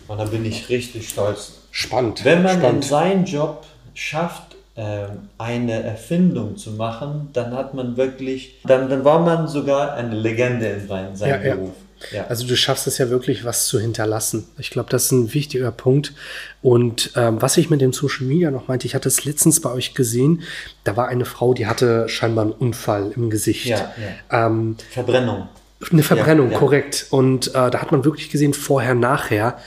Und 0.07 0.17
da 0.17 0.23
bin 0.25 0.45
ich 0.45 0.69
richtig 0.69 1.09
stolz. 1.09 1.59
Spannend. 1.71 2.23
Wenn 2.23 2.43
man 2.43 2.59
Spannend. 2.59 2.83
in 2.83 2.89
seinem 2.89 3.25
Job 3.25 3.65
schafft, 3.93 4.55
ähm, 4.77 5.29
eine 5.38 5.83
Erfindung 5.83 6.55
zu 6.55 6.71
machen, 6.71 7.29
dann 7.33 7.53
hat 7.53 7.73
man 7.73 7.97
wirklich, 7.97 8.61
dann, 8.63 8.89
dann 8.89 9.03
war 9.03 9.19
man 9.19 9.50
sogar 9.50 9.95
eine 9.95 10.15
Legende 10.15 10.67
in 10.67 10.88
seinem 10.88 11.43
ja, 11.43 11.55
Beruf. 11.55 11.69
Ja. 11.69 11.90
Ja. 12.12 12.27
Also 12.27 12.48
du 12.48 12.55
schaffst 12.55 12.88
es 12.88 12.98
ja 12.98 13.10
wirklich, 13.10 13.46
was 13.46 13.67
zu 13.67 13.79
hinterlassen. 13.79 14.48
Ich 14.58 14.70
glaube, 14.70 14.89
das 14.89 15.05
ist 15.05 15.12
ein 15.12 15.34
wichtiger 15.34 15.72
Punkt. 15.72 16.13
Und 16.62 17.12
ähm, 17.15 17.41
was 17.41 17.58
ich 17.58 17.70
mit 17.70 17.81
dem 17.81 17.93
Social 17.93 18.25
Media 18.25 18.51
noch 18.51 18.67
meinte, 18.67 18.88
ich 18.88 18.96
hatte 18.96 19.08
es 19.08 19.25
letztens 19.25 19.62
bei 19.62 19.72
euch 19.72 19.93
gesehen, 19.93 20.41
da 20.84 20.98
war 20.98 21.08
eine 21.08 21.25
Frau, 21.25 21.53
die 21.53 21.67
hatte 21.67 22.10
scheinbar 22.10 22.46
einen 22.46 22.53
Unfall 22.53 23.12
im 23.15 23.29
Gesicht. 23.29 23.65
Ja, 23.65 23.93
ja. 24.29 24.48
Ähm, 24.48 24.75
Verbrennung. 24.91 25.48
Eine 25.91 26.03
Verbrennung, 26.03 26.51
korrekt. 26.51 27.08
Und 27.10 27.50
äh, 27.50 27.72
da 27.72 27.81
hat 27.81 27.91
man 27.91 28.05
wirklich 28.05 28.29
gesehen, 28.29 28.53
vorher, 28.53 28.93
nachher. 28.93 29.58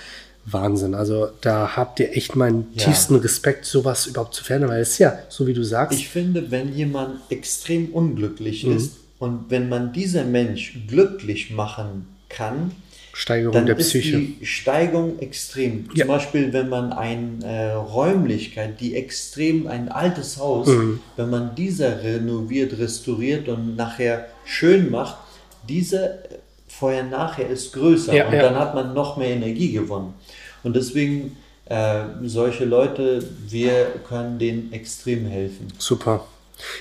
Wahnsinn. 0.47 0.95
Also 0.95 1.29
da 1.41 1.76
habt 1.76 2.00
ihr 2.00 2.14
echt 2.17 2.37
meinen 2.37 2.67
ja. 2.75 2.85
tiefsten 2.85 3.17
Respekt, 3.17 3.64
sowas 3.64 4.07
überhaupt 4.07 4.35
zu 4.35 4.45
verändern, 4.45 4.71
weil 4.71 4.83
es 4.83 4.99
ja, 4.99 5.19
so 5.29 5.47
wie 5.47 5.55
du 5.55 5.64
sagst. 5.64 5.99
Ich 5.99 6.09
finde, 6.09 6.50
wenn 6.50 6.75
jemand 6.75 7.21
extrem 7.31 7.87
unglücklich 7.88 8.64
mhm. 8.64 8.76
ist 8.76 8.97
und 9.19 9.47
wenn 9.49 9.69
man 9.69 9.93
dieser 9.93 10.25
Mensch 10.25 10.79
glücklich 10.87 11.50
machen 11.50 12.13
kann, 12.28 12.73
Steigerung 13.14 13.52
dann 13.52 13.66
der 13.66 13.76
Psyche. 13.76 14.19
ist 14.19 14.40
die 14.40 14.47
Steigung 14.47 15.19
extrem. 15.21 15.88
Ja. 15.95 16.04
Zum 16.04 16.09
Beispiel, 16.09 16.52
wenn 16.52 16.69
man 16.69 16.93
eine 16.93 17.45
äh, 17.45 17.73
Räumlichkeit, 17.73 18.81
die 18.81 18.97
extrem, 18.97 19.69
ein 19.69 19.88
altes 19.88 20.38
Haus, 20.38 20.66
mhm. 20.66 21.00
wenn 21.16 21.31
man 21.31 21.54
diese 21.54 22.02
renoviert, 22.02 22.76
restauriert 22.78 23.49
und 23.49 23.76
nachher 23.76 24.26
schön 24.45 24.90
macht, 24.90 25.16
diese 25.69 26.19
vorher-nachher 26.66 27.49
ist 27.49 27.73
größer 27.73 28.12
ja, 28.14 28.26
und 28.26 28.35
ja. 28.35 28.43
dann 28.43 28.57
hat 28.57 28.75
man 28.75 28.95
noch 28.95 29.16
mehr 29.16 29.31
Energie 29.31 29.73
gewonnen. 29.73 30.14
Und 30.64 30.75
deswegen, 30.75 31.37
äh, 31.66 32.02
solche 32.25 32.64
Leute, 32.64 33.23
wir 33.49 33.87
können 34.09 34.38
denen 34.40 34.73
extrem 34.73 35.26
helfen. 35.26 35.69
Super. 35.78 36.26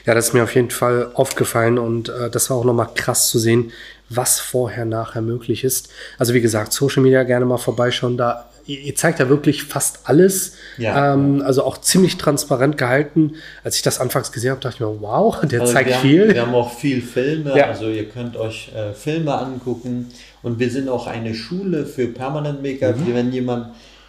Ja, 0.06 0.14
das 0.14 0.28
ist 0.28 0.34
mir 0.34 0.44
auf 0.44 0.56
jeden 0.56 0.70
Fall 0.70 1.12
aufgefallen 1.14 1.78
und 1.78 2.10
äh, 2.10 2.30
das 2.30 2.50
war 2.50 2.58
auch 2.58 2.64
nochmal 2.64 2.90
krass 2.94 3.30
zu 3.30 3.40
sehen, 3.40 3.72
was 4.15 4.39
vorher, 4.39 4.86
nachher 4.86 5.22
möglich 5.22 5.63
ist. 5.63 5.89
Also 6.17 6.34
wie 6.34 6.41
gesagt, 6.41 6.74
Social 6.74 7.03
Media 7.03 7.24
gerne 7.24 7.46
mal 7.46 7.58
vorbeischauen. 7.58 8.17
Da 8.17 8.50
ihr 8.65 8.96
zeigt 8.96 9.20
ja 9.20 9.29
wirklich 9.29 9.63
fast 9.63 10.01
alles. 10.05 10.55
Ja. 10.77 11.13
Ähm, 11.13 11.41
also 11.46 11.63
auch 11.63 11.79
ziemlich 11.79 12.17
transparent 12.17 12.77
gehalten. 12.77 13.36
Als 13.63 13.75
ich 13.75 13.82
das 13.82 14.00
anfangs 14.00 14.32
gesehen 14.32 14.51
habe, 14.51 14.62
dachte 14.62 14.75
ich 14.75 14.79
mir, 14.79 15.01
wow, 15.01 15.39
der 15.43 15.62
also 15.62 15.74
zeigt 15.74 15.89
wir 15.89 15.98
viel. 15.98 16.22
Haben, 16.22 16.34
wir 16.34 16.41
haben 16.41 16.55
auch 16.55 16.74
viel 16.74 17.01
Filme, 17.01 17.58
ja. 17.58 17.67
also 17.67 17.89
ihr 17.89 18.08
könnt 18.10 18.38
euch 18.38 18.72
äh, 18.74 18.93
Filme 18.93 19.34
angucken. 19.38 20.12
Und 20.41 20.60
wir 20.60 20.70
sind 20.70 20.89
auch 20.89 21.08
eine 21.08 21.34
Schule 21.34 21.86
für 21.86 22.08
Permanent 22.08 22.62
Make-up. 22.62 22.98
Mhm. 22.98 23.13
Wenn 23.13 23.32
jemand 23.32 23.67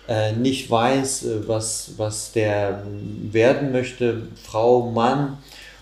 äh, 0.09 0.33
nicht 0.33 0.71
weiß, 0.71 1.25
äh, 1.25 1.49
was, 1.49 1.93
was 1.97 2.33
der 2.33 2.83
werden 3.31 3.73
möchte, 3.73 4.23
Frau, 4.43 4.91
Mann. 4.91 5.39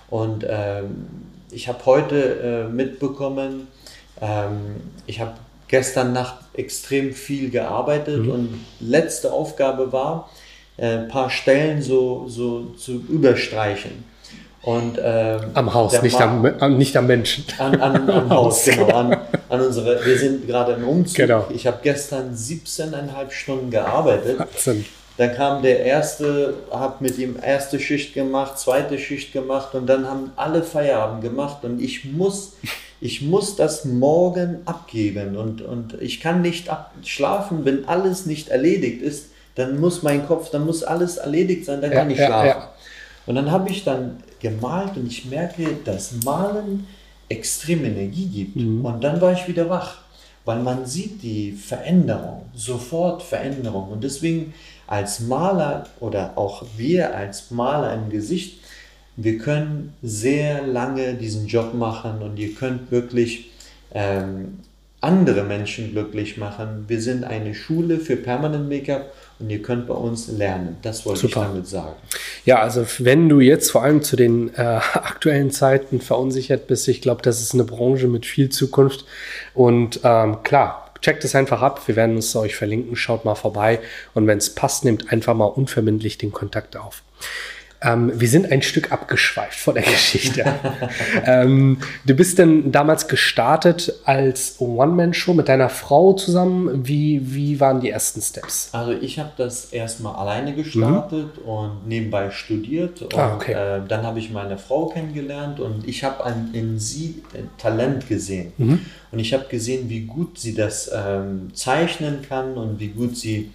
Und 0.09 0.45
ähm, 0.49 1.07
ich 1.51 1.69
habe 1.69 1.85
heute 1.87 2.67
äh, 2.69 2.73
mitbekommen, 2.73 3.69
ähm, 4.23 4.77
ich 5.07 5.21
habe 5.21 5.33
gestern 5.69 6.13
Nacht 6.13 6.37
extrem 6.55 7.13
viel 7.13 7.51
gearbeitet 7.51 8.25
mhm. 8.25 8.31
und 8.31 8.65
letzte 8.81 9.33
Aufgabe 9.33 9.93
war, 9.93 10.31
äh, 10.77 10.87
ein 10.87 11.09
paar 11.09 11.29
Stellen 11.29 11.83
so, 11.83 12.27
so 12.29 12.67
zu 12.79 12.93
überstreichen. 13.09 14.05
Und, 14.63 14.97
ähm, 15.03 15.41
am 15.55 15.75
Haus, 15.75 16.01
nicht 16.03 16.21
am, 16.21 16.77
nicht 16.77 16.97
am 16.97 17.09
Menschen. 17.09 17.45
An, 17.59 17.81
an, 17.81 18.09
am 18.11 18.31
Haus, 18.31 18.65
genau. 18.65 18.87
An, 18.95 19.17
an 19.49 19.61
unsere, 19.61 20.05
wir 20.07 20.17
sind 20.17 20.47
gerade 20.47 20.75
im 20.75 20.87
Umzug. 20.87 21.17
Genau. 21.17 21.47
Ich 21.53 21.67
habe 21.67 21.79
gestern 21.83 22.33
17,5 22.33 23.31
Stunden 23.33 23.71
gearbeitet. 23.71 24.39
Wahnsinn. 24.39 24.85
Dann 25.17 25.35
kam 25.35 25.63
der 25.63 25.81
erste, 25.81 26.55
habe 26.71 26.95
mit 27.01 27.19
ihm 27.19 27.37
erste 27.43 27.81
Schicht 27.81 28.15
gemacht, 28.15 28.59
zweite 28.59 28.99
Schicht 28.99 29.33
gemacht 29.33 29.75
und 29.75 29.87
dann 29.87 30.09
haben 30.09 30.33
alle 30.37 30.63
Feierabend 30.63 31.23
gemacht 31.23 31.65
und 31.65 31.83
ich 31.83 32.05
muss 32.05 32.53
ich 33.03 33.21
muss 33.21 33.57
das 33.57 33.85
morgen 33.85 34.59
abgeben 34.65 35.37
und, 35.37 35.61
und 35.61 36.01
ich 36.01 36.21
kann 36.21 36.41
nicht 36.41 36.71
schlafen, 37.05 37.65
wenn 37.65 37.89
alles 37.89 38.27
nicht 38.27 38.49
erledigt 38.49 39.03
ist, 39.03 39.31
dann 39.57 39.81
muss 39.81 40.05
mein 40.05 40.25
Kopf, 40.25 40.51
dann 40.51 40.65
muss 40.65 40.85
alles 40.85 41.17
erledigt 41.17 41.65
sein, 41.65 41.81
dann 41.81 41.91
ja, 41.91 41.99
kann 41.99 42.11
ich 42.13 42.17
schlafen. 42.17 42.47
Ja, 42.47 42.55
ja. 42.55 42.71
Und 43.27 43.35
dann 43.35 43.51
habe 43.51 43.71
ich 43.71 43.83
dann 43.83 44.19
gemalt 44.39 44.97
und 44.97 45.09
ich 45.09 45.25
merke, 45.25 45.67
dass 45.85 46.13
Malen 46.25 46.87
extrem 47.29 47.85
Energie 47.85 48.27
gibt. 48.27 48.57
Mhm. 48.57 48.85
Und 48.85 49.03
dann 49.03 49.21
war 49.21 49.33
ich 49.33 49.49
wieder 49.49 49.69
wach, 49.69 49.99
weil 50.45 50.61
man 50.61 50.87
sieht 50.87 51.23
die 51.25 51.51
Veränderung, 51.51 52.47
sofort 52.55 53.25
Veränderung. 53.25 53.91
Und 53.91 54.05
deswegen 54.05 54.55
als 54.87 55.19
Maler 55.19 55.89
oder 55.99 56.33
auch 56.37 56.65
wir 56.77 57.17
als 57.17 57.51
Maler 57.51 57.95
im 57.95 58.11
Gesicht 58.11 58.61
wir 59.17 59.39
können 59.39 59.95
sehr 60.03 60.67
lange 60.67 61.15
diesen 61.15 61.47
Job 61.47 61.75
machen 61.75 62.23
und 62.23 62.39
ihr 62.39 62.55
könnt 62.55 62.91
wirklich 62.91 63.51
ähm, 63.95 64.59
andere 65.03 65.43
Menschen 65.43 65.91
glücklich 65.91 66.37
machen. 66.39 66.85
Wir 66.87 67.01
sind 67.03 67.25
eine 67.25 67.55
Schule 67.55 67.99
für 67.99 68.17
Permanent 68.17 68.69
Make-up 68.69 69.13
und 69.41 69.51
ihr 69.51 69.61
könnt 69.61 69.89
bei 69.89 69.95
uns 69.95 70.29
lernen. 70.29 70.77
Das 70.83 71.05
wollte 71.05 71.23
Super. 71.23 71.41
ich 71.41 71.47
damit 71.49 71.67
sagen. 71.67 71.95
Ja, 72.45 72.61
also 72.61 72.87
wenn 72.99 73.29
du 73.29 73.41
jetzt 73.41 73.73
vor 73.73 73.83
allem 73.83 74.03
zu 74.03 74.17
den 74.17 74.55
äh, 74.55 74.61
aktuellen 74.95 75.51
Zeiten 75.51 76.01
verunsichert 76.01 76.69
bist, 76.69 76.87
ich 76.89 77.03
glaube, 77.03 77.21
das 77.23 77.41
ist 77.41 77.53
eine 77.53 77.65
Branche 77.65 78.07
mit 78.07 78.27
viel 78.27 78.49
Zukunft. 78.49 79.05
Und 79.55 80.01
ähm, 80.05 80.43
klar, 80.45 80.93
checkt 81.01 81.25
es 81.25 81.35
einfach 81.35 81.63
ab. 81.63 81.87
Wir 81.87 81.97
werden 81.97 82.17
es 82.17 82.35
euch 82.37 82.55
verlinken. 82.55 82.95
Schaut 82.95 83.25
mal 83.25 83.35
vorbei. 83.35 83.81
Und 84.15 84.29
wenn 84.29 84.39
es 84.39 84.55
passt, 84.55 84.85
nehmt 84.85 85.13
einfach 85.13 85.35
mal 85.35 85.47
unverbindlich 85.47 86.17
den 86.17 86.33
Kontakt 86.33 86.77
auf. 86.77 87.03
Ähm, 87.83 88.13
wir 88.15 88.29
sind 88.29 88.51
ein 88.51 88.63
Stück 88.63 88.93
abgeschweift 88.93 89.59
von 89.59 89.75
der 89.75 89.83
Geschichte. 89.83 90.45
ähm, 91.25 91.79
du 92.07 92.15
bist 92.15 92.39
denn 92.39 92.73
damals 92.73 93.09
gestartet 93.09 93.93
als 94.05 94.57
One-Man-Show 94.61 95.35
mit 95.35 95.49
deiner 95.49 95.69
Frau 95.69 96.13
zusammen. 96.13 96.87
Wie, 96.87 97.21
wie 97.35 97.61
waren 97.61 97.81
die 97.81 97.91
ersten 97.91 98.21
Steps? 98.21 98.71
Also 98.73 98.93
ich 98.93 99.19
habe 99.19 99.33
das 99.37 99.73
erstmal 99.73 100.15
alleine 100.17 100.55
gestartet 100.55 101.39
mhm. 101.43 101.49
und 101.49 101.89
nebenbei 101.89 102.31
studiert. 102.31 103.03
Und 103.03 103.19
ah, 103.19 103.35
okay. 103.35 103.53
äh, 103.53 103.81
dann 103.87 104.05
habe 104.05 104.19
ich 104.19 104.31
meine 104.31 104.59
Frau 104.59 104.87
kennengelernt 104.87 105.61
und 105.61 105.87
ich 105.89 106.05
habe 106.05 106.23
in 106.53 106.79
sie 106.79 107.23
Talent 107.59 108.09
gesehen. 108.09 108.53
Mhm. 108.59 108.81
Und 109.11 109.19
ich 109.19 109.35
habe 109.35 109.45
gesehen, 109.49 109.89
wie 109.89 110.01
gut 110.01 110.39
sie 110.39 110.55
das 110.55 110.91
ähm, 110.95 111.51
zeichnen 111.55 112.23
kann 112.27 112.55
und 112.55 112.81
wie 112.81 112.89
gut 112.89 113.17
sie 113.17 113.51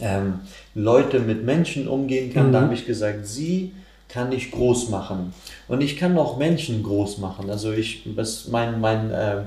ähm, 0.00 0.40
Leute 0.74 1.20
mit 1.20 1.44
Menschen 1.44 1.88
umgehen 1.88 2.32
kann. 2.32 2.48
Mhm. 2.48 2.52
Da 2.52 2.60
habe 2.62 2.74
ich 2.74 2.86
gesagt, 2.86 3.26
sie 3.26 3.72
kann 4.08 4.32
ich 4.32 4.50
groß 4.50 4.88
machen. 4.88 5.32
Und 5.68 5.82
ich 5.82 5.96
kann 5.96 6.16
auch 6.16 6.38
Menschen 6.38 6.82
groß 6.82 7.18
machen. 7.18 7.50
Also 7.50 7.72
ich, 7.72 8.04
das 8.16 8.48
mein, 8.48 8.80
mein, 8.80 9.10
äh, 9.10 9.42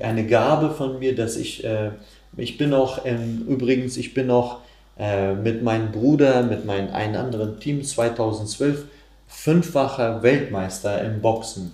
eine 0.00 0.26
Gabe 0.26 0.70
von 0.70 0.98
mir, 0.98 1.14
dass 1.14 1.36
ich, 1.36 1.64
äh, 1.64 1.90
ich 2.36 2.58
bin 2.58 2.74
auch, 2.74 3.04
ähm, 3.04 3.44
übrigens, 3.48 3.96
ich 3.96 4.14
bin 4.14 4.30
auch 4.30 4.58
äh, 4.98 5.34
mit 5.34 5.62
meinem 5.62 5.92
Bruder, 5.92 6.42
mit 6.42 6.64
meinem 6.64 6.92
einen 6.92 7.16
anderen 7.16 7.60
Team 7.60 7.82
2012 7.82 8.84
fünffacher 9.28 10.22
Weltmeister 10.22 11.02
im 11.02 11.20
Boxen. 11.20 11.72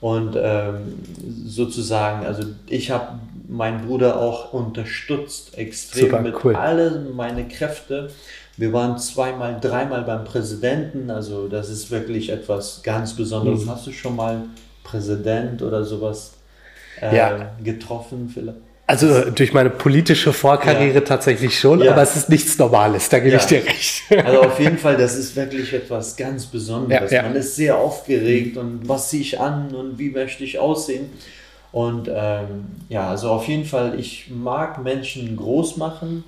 Und 0.00 0.36
ähm, 0.36 0.98
sozusagen, 1.46 2.26
also 2.26 2.42
ich 2.66 2.90
habe 2.90 3.20
meinen 3.52 3.86
Bruder 3.86 4.18
auch 4.18 4.52
unterstützt, 4.52 5.58
extrem 5.58 6.06
Super, 6.06 6.22
mit 6.22 6.44
cool. 6.44 6.56
allen 6.56 7.14
meine 7.14 7.46
Kräfte. 7.46 8.08
Wir 8.56 8.72
waren 8.72 8.98
zweimal, 8.98 9.58
dreimal 9.60 10.02
beim 10.02 10.24
Präsidenten, 10.24 11.10
also 11.10 11.48
das 11.48 11.68
ist 11.68 11.90
wirklich 11.90 12.30
etwas 12.30 12.82
ganz 12.82 13.14
Besonderes. 13.14 13.64
Mhm. 13.64 13.70
Hast 13.70 13.86
du 13.86 13.92
schon 13.92 14.16
mal 14.16 14.42
Präsident 14.84 15.62
oder 15.62 15.84
sowas 15.84 16.32
äh, 17.00 17.16
ja. 17.16 17.52
getroffen 17.62 18.30
vielleicht? 18.32 18.58
Also 18.86 19.30
durch 19.30 19.52
meine 19.52 19.70
politische 19.70 20.32
Vorkarriere 20.32 20.96
ja. 20.96 21.00
tatsächlich 21.00 21.58
schon, 21.58 21.80
ja. 21.80 21.92
aber 21.92 22.02
es 22.02 22.16
ist 22.16 22.28
nichts 22.28 22.58
Normales, 22.58 23.08
da 23.08 23.20
gebe 23.20 23.30
ja. 23.30 23.38
ich 23.38 23.46
dir 23.46 23.64
recht. 23.64 24.02
Also 24.24 24.42
auf 24.42 24.58
jeden 24.60 24.76
Fall, 24.76 24.96
das 24.96 25.16
ist 25.16 25.36
wirklich 25.36 25.72
etwas 25.72 26.16
ganz 26.16 26.46
Besonderes. 26.46 27.10
Man 27.10 27.36
ist 27.36 27.56
sehr 27.56 27.76
aufgeregt 27.76 28.56
und 28.56 28.88
was 28.88 29.10
ziehe 29.10 29.22
ich 29.22 29.38
an 29.38 29.74
und 29.74 29.98
wie 29.98 30.10
möchte 30.10 30.42
ich 30.42 30.58
aussehen. 30.58 31.10
Und 31.72 32.08
ähm, 32.14 32.66
ja, 32.88 33.08
also 33.08 33.30
auf 33.30 33.48
jeden 33.48 33.64
Fall, 33.64 33.98
ich 33.98 34.30
mag 34.30 34.82
Menschen 34.84 35.36
groß 35.36 35.78
machen 35.78 36.24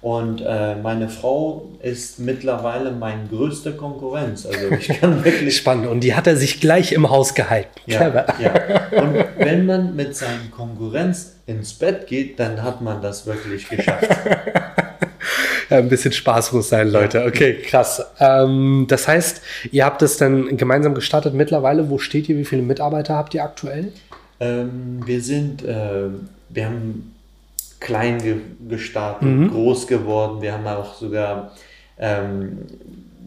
und 0.00 0.42
äh, 0.46 0.76
meine 0.76 1.08
Frau 1.08 1.70
ist 1.82 2.20
mittlerweile 2.20 2.92
mein 2.92 3.28
größter 3.28 3.72
Konkurrenz. 3.72 4.46
Also 4.46 4.70
ich 4.70 4.88
kann 5.00 5.24
wirklich. 5.24 5.56
Spannend. 5.56 5.88
Und 5.88 6.00
die 6.00 6.14
hat 6.14 6.26
er 6.28 6.36
sich 6.36 6.60
gleich 6.60 6.92
im 6.92 7.10
Haus 7.10 7.34
gehalten. 7.34 7.70
Ja, 7.86 7.98
Clever. 7.98 8.26
ja. 8.40 9.02
Und 9.02 9.24
wenn 9.38 9.66
man 9.66 9.96
mit 9.96 10.16
seinem 10.16 10.52
Konkurrenz 10.52 11.36
ins 11.46 11.74
Bett 11.74 12.06
geht, 12.06 12.38
dann 12.38 12.62
hat 12.62 12.80
man 12.80 13.02
das 13.02 13.26
wirklich 13.26 13.68
geschafft. 13.68 14.08
ja, 15.70 15.78
ein 15.78 15.88
bisschen 15.88 16.12
Spaß 16.12 16.52
muss 16.52 16.68
sein, 16.68 16.88
Leute. 16.88 17.24
Okay, 17.26 17.54
krass. 17.62 18.04
Ähm, 18.20 18.86
das 18.88 19.08
heißt, 19.08 19.42
ihr 19.72 19.84
habt 19.84 20.02
es 20.02 20.16
dann 20.16 20.56
gemeinsam 20.56 20.94
gestartet 20.94 21.34
mittlerweile. 21.34 21.90
Wo 21.90 21.98
steht 21.98 22.28
ihr? 22.28 22.36
Wie 22.36 22.44
viele 22.44 22.62
Mitarbeiter 22.62 23.16
habt 23.16 23.34
ihr 23.34 23.42
aktuell? 23.42 23.92
Ähm, 24.40 25.02
wir 25.04 25.20
sind, 25.20 25.64
äh, 25.64 26.08
wir 26.48 26.66
haben 26.66 27.14
klein 27.80 28.18
ge 28.18 28.36
gestartet, 28.68 29.28
mhm. 29.28 29.50
groß 29.50 29.86
geworden. 29.86 30.42
Wir 30.42 30.52
haben 30.52 30.66
auch 30.66 30.94
sogar 30.94 31.52
ähm, 31.98 32.58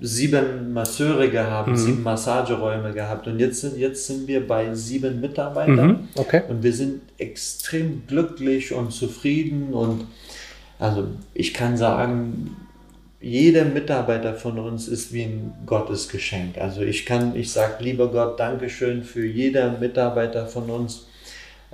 sieben 0.02 0.74
Masseure 0.74 1.30
gehabt, 1.30 1.70
mhm. 1.70 1.78
sieben 1.78 2.04
Massageräume 2.04 2.92
gehabt 2.92 3.28
und 3.28 3.40
jetzt 3.40 3.62
sind, 3.62 3.78
jetzt 3.78 4.08
sind 4.08 4.28
wir 4.28 4.46
bei 4.46 4.74
sieben 4.74 5.22
Mitarbeitern 5.22 5.88
mhm. 5.88 6.08
okay. 6.16 6.42
und 6.50 6.64
wir 6.64 6.74
sind 6.74 7.02
extrem 7.20 8.04
glücklich 8.08 8.74
und 8.74 8.92
zufrieden 8.92 9.74
und 9.74 10.06
also 10.80 11.08
ich 11.36 11.54
kann 11.54 11.78
sagen, 11.78 12.56
jeder 13.22 13.66
Mitarbeiter 13.66 14.34
von 14.34 14.58
uns 14.60 14.88
ist 14.88 15.14
wie 15.14 15.24
ein 15.24 15.54
Gottesgeschenk. 15.66 16.58
Also 16.58 16.82
ich 16.82 17.06
kann, 17.06 17.36
ich 17.36 17.52
sage, 17.52 17.84
lieber 17.84 18.12
Gott, 18.12 18.40
Dankeschön 18.40 19.04
für 19.04 19.26
jeder 19.26 19.78
Mitarbeiter 19.80 20.48
von 20.48 20.70
uns 20.70 21.06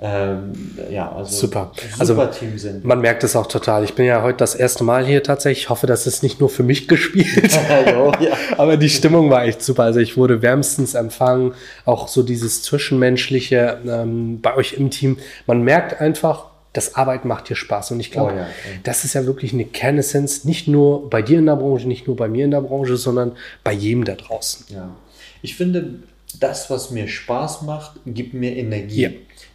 ähm, 0.00 0.52
ja, 0.90 1.10
also 1.10 1.34
super. 1.34 1.72
super 1.96 2.22
also, 2.22 2.38
Team 2.38 2.56
sind. 2.56 2.84
Man 2.84 3.00
merkt 3.00 3.24
es 3.24 3.34
auch 3.34 3.48
total. 3.48 3.82
Ich 3.82 3.94
bin 3.94 4.06
ja 4.06 4.22
heute 4.22 4.38
das 4.38 4.54
erste 4.54 4.84
Mal 4.84 5.04
hier 5.04 5.24
tatsächlich. 5.24 5.64
Ich 5.64 5.70
hoffe, 5.70 5.88
das 5.88 6.06
ist 6.06 6.22
nicht 6.22 6.38
nur 6.38 6.48
für 6.48 6.62
mich 6.62 6.86
gespielt. 6.88 7.58
jo, 7.86 8.12
ja. 8.20 8.36
Aber 8.56 8.76
die 8.76 8.90
Stimmung 8.90 9.28
war 9.30 9.44
echt 9.44 9.60
super. 9.60 9.82
Also 9.82 9.98
ich 9.98 10.16
wurde 10.16 10.40
wärmstens 10.40 10.94
empfangen. 10.94 11.54
Auch 11.84 12.06
so 12.06 12.22
dieses 12.22 12.62
Zwischenmenschliche 12.62 13.78
ähm, 13.88 14.40
bei 14.40 14.54
euch 14.54 14.74
im 14.74 14.90
Team. 14.90 15.18
Man 15.46 15.62
merkt 15.62 16.00
einfach, 16.00 16.46
das 16.78 16.94
Arbeiten 16.94 17.26
macht 17.26 17.48
dir 17.48 17.56
Spaß. 17.56 17.90
Und 17.90 17.98
ich 17.98 18.12
glaube, 18.12 18.32
oh 18.32 18.36
ja, 18.36 18.42
okay. 18.42 18.80
das 18.84 19.04
ist 19.04 19.14
ja 19.14 19.26
wirklich 19.26 19.52
eine 19.52 19.64
Kernessenz, 19.64 20.44
nicht 20.44 20.68
nur 20.68 21.10
bei 21.10 21.22
dir 21.22 21.40
in 21.40 21.46
der 21.46 21.56
Branche, 21.56 21.88
nicht 21.88 22.06
nur 22.06 22.14
bei 22.14 22.28
mir 22.28 22.44
in 22.44 22.52
der 22.52 22.60
Branche, 22.60 22.96
sondern 22.96 23.32
bei 23.64 23.72
jedem 23.72 24.04
da 24.04 24.14
draußen. 24.14 24.66
Ja. 24.72 24.94
Ich 25.42 25.56
finde, 25.56 26.02
das, 26.38 26.70
was 26.70 26.90
mir 26.92 27.08
Spaß 27.08 27.62
macht, 27.62 27.98
gibt 28.06 28.32
mir 28.32 28.56
Energie. 28.56 29.02
Ja. 29.02 29.10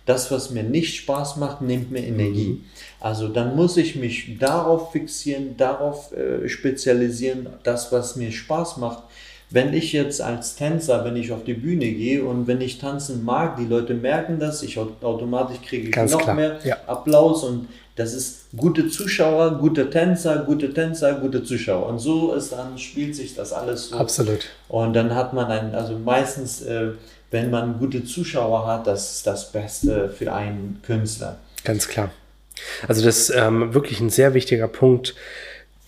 Das, 0.05 0.31
was 0.31 0.49
mir 0.49 0.63
nicht 0.63 0.95
Spaß 0.97 1.38
macht, 1.38 1.62
nimmt 1.62 1.91
mir 1.91 2.03
Energie. 2.05 2.59
Mhm. 2.59 2.65
Also 2.99 3.29
dann 3.29 3.55
muss 3.55 3.77
ich 3.77 3.95
mich 3.95 4.38
darauf 4.38 4.91
fixieren, 4.91 5.55
darauf 5.55 6.12
äh, 6.12 6.49
spezialisieren, 6.49 7.47
das, 7.63 7.93
was 7.93 8.17
mir 8.17 8.33
Spaß 8.33 8.77
macht. 8.77 9.03
Wenn 9.54 9.72
ich 9.72 9.94
jetzt 9.94 10.20
als 10.20 10.56
Tänzer, 10.56 11.06
wenn 11.06 11.16
ich 11.16 11.32
auf 11.32 11.44
die 11.44 11.54
Bühne 11.54 11.86
gehe 11.86 12.24
und 12.24 12.48
wenn 12.48 12.60
ich 12.60 12.80
tanzen 12.80 13.24
mag, 13.24 13.56
die 13.58 13.66
Leute 13.66 13.94
merken 13.94 14.39
das, 14.39 14.63
ich 14.63 14.80
automatisch 14.80 15.62
kriege 15.63 15.89
ich 15.89 16.12
noch 16.12 16.22
klar. 16.22 16.36
mehr 16.36 16.60
ja. 16.63 16.78
Applaus 16.88 17.44
und 17.44 17.68
das 17.96 18.16
ist 18.16 18.48
gute 18.58 18.89
Zuschauer, 18.89 19.60
gute 19.60 19.92
Tänzer, 19.92 20.38
gute 20.39 20.74
Tänzer, 20.74 21.13
gute 21.13 21.44
Zuschauer. 21.44 21.86
Und 21.86 22.00
so 22.00 22.34
ist 22.34 22.52
dann, 22.52 22.80
spielt 22.80 23.16
sich 23.16 23.36
das 23.36 23.54
alles 23.54 23.89
so. 23.89 23.98
Absolut. 23.98 24.48
Und 24.70 24.94
dann 24.94 25.13
hat 25.13 25.34
man 25.34 25.46
ein, 25.46 25.76
also 25.76 26.00
meistens 26.00 26.63
äh, 26.63 26.94
wenn 27.30 27.52
man 27.52 27.78
gute 27.78 28.04
Zuschauer 28.04 28.66
hat, 28.66 28.88
das 28.88 29.18
ist 29.18 29.28
das 29.28 29.52
Beste 29.52 30.10
für 30.10 30.34
einen 30.34 30.82
Künstler. 30.84 31.38
Ganz 31.63 31.88
klar. 31.88 32.12
Also 32.88 33.04
das 33.04 33.30
ist 33.30 33.36
ähm, 33.36 33.74
wirklich 33.74 34.00
ein 34.00 34.10
sehr 34.10 34.34
wichtiger 34.34 34.68
Punkt, 34.68 35.16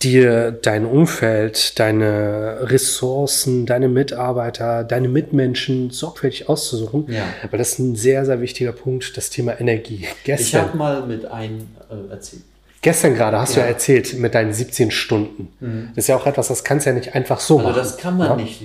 dir 0.02 0.52
dein 0.52 0.84
Umfeld, 0.84 1.78
deine 1.78 2.58
Ressourcen, 2.62 3.64
deine 3.66 3.88
Mitarbeiter, 3.88 4.84
deine 4.84 5.08
Mitmenschen 5.08 5.90
sorgfältig 5.90 6.48
auszusuchen. 6.48 7.06
Ja. 7.08 7.24
Aber 7.42 7.56
das 7.56 7.72
ist 7.72 7.78
ein 7.78 7.96
sehr, 7.96 8.26
sehr 8.26 8.40
wichtiger 8.40 8.72
Punkt, 8.72 9.16
das 9.16 9.30
Thema 9.30 9.58
Energie. 9.58 10.06
Gestern, 10.24 10.46
ich 10.46 10.68
habe 10.68 10.76
mal 10.76 11.06
mit 11.06 11.24
einem 11.26 11.68
äh, 11.90 12.10
erzählt. 12.10 12.42
Gestern 12.82 13.14
gerade 13.14 13.38
hast 13.38 13.56
ja. 13.56 13.62
du 13.62 13.68
ja 13.68 13.72
erzählt 13.72 14.18
mit 14.18 14.34
deinen 14.34 14.52
17 14.52 14.90
Stunden. 14.90 15.48
Mhm. 15.60 15.88
Das 15.94 16.04
ist 16.04 16.08
ja 16.08 16.16
auch 16.16 16.26
etwas, 16.26 16.48
das 16.48 16.62
kannst 16.62 16.86
du 16.86 16.90
ja 16.90 16.96
nicht 16.96 17.14
einfach 17.14 17.40
so 17.40 17.56
also 17.56 17.68
machen. 17.68 17.78
Das 17.78 17.96
kann 17.96 18.16
man 18.16 18.28
ja? 18.28 18.36
nicht. 18.36 18.62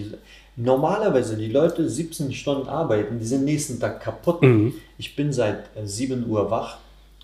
Normalerweise 0.57 1.37
die 1.37 1.47
Leute 1.47 1.89
17 1.89 2.33
Stunden 2.33 2.67
arbeiten, 2.67 3.19
die 3.19 3.25
sind 3.25 3.45
nächsten 3.45 3.79
Tag 3.79 4.01
kaputt. 4.01 4.41
Mhm. 4.41 4.73
Ich 4.97 5.15
bin 5.15 5.31
seit 5.31 5.69
7 5.83 6.23
äh, 6.23 6.25
Uhr 6.27 6.51
wach 6.51 6.77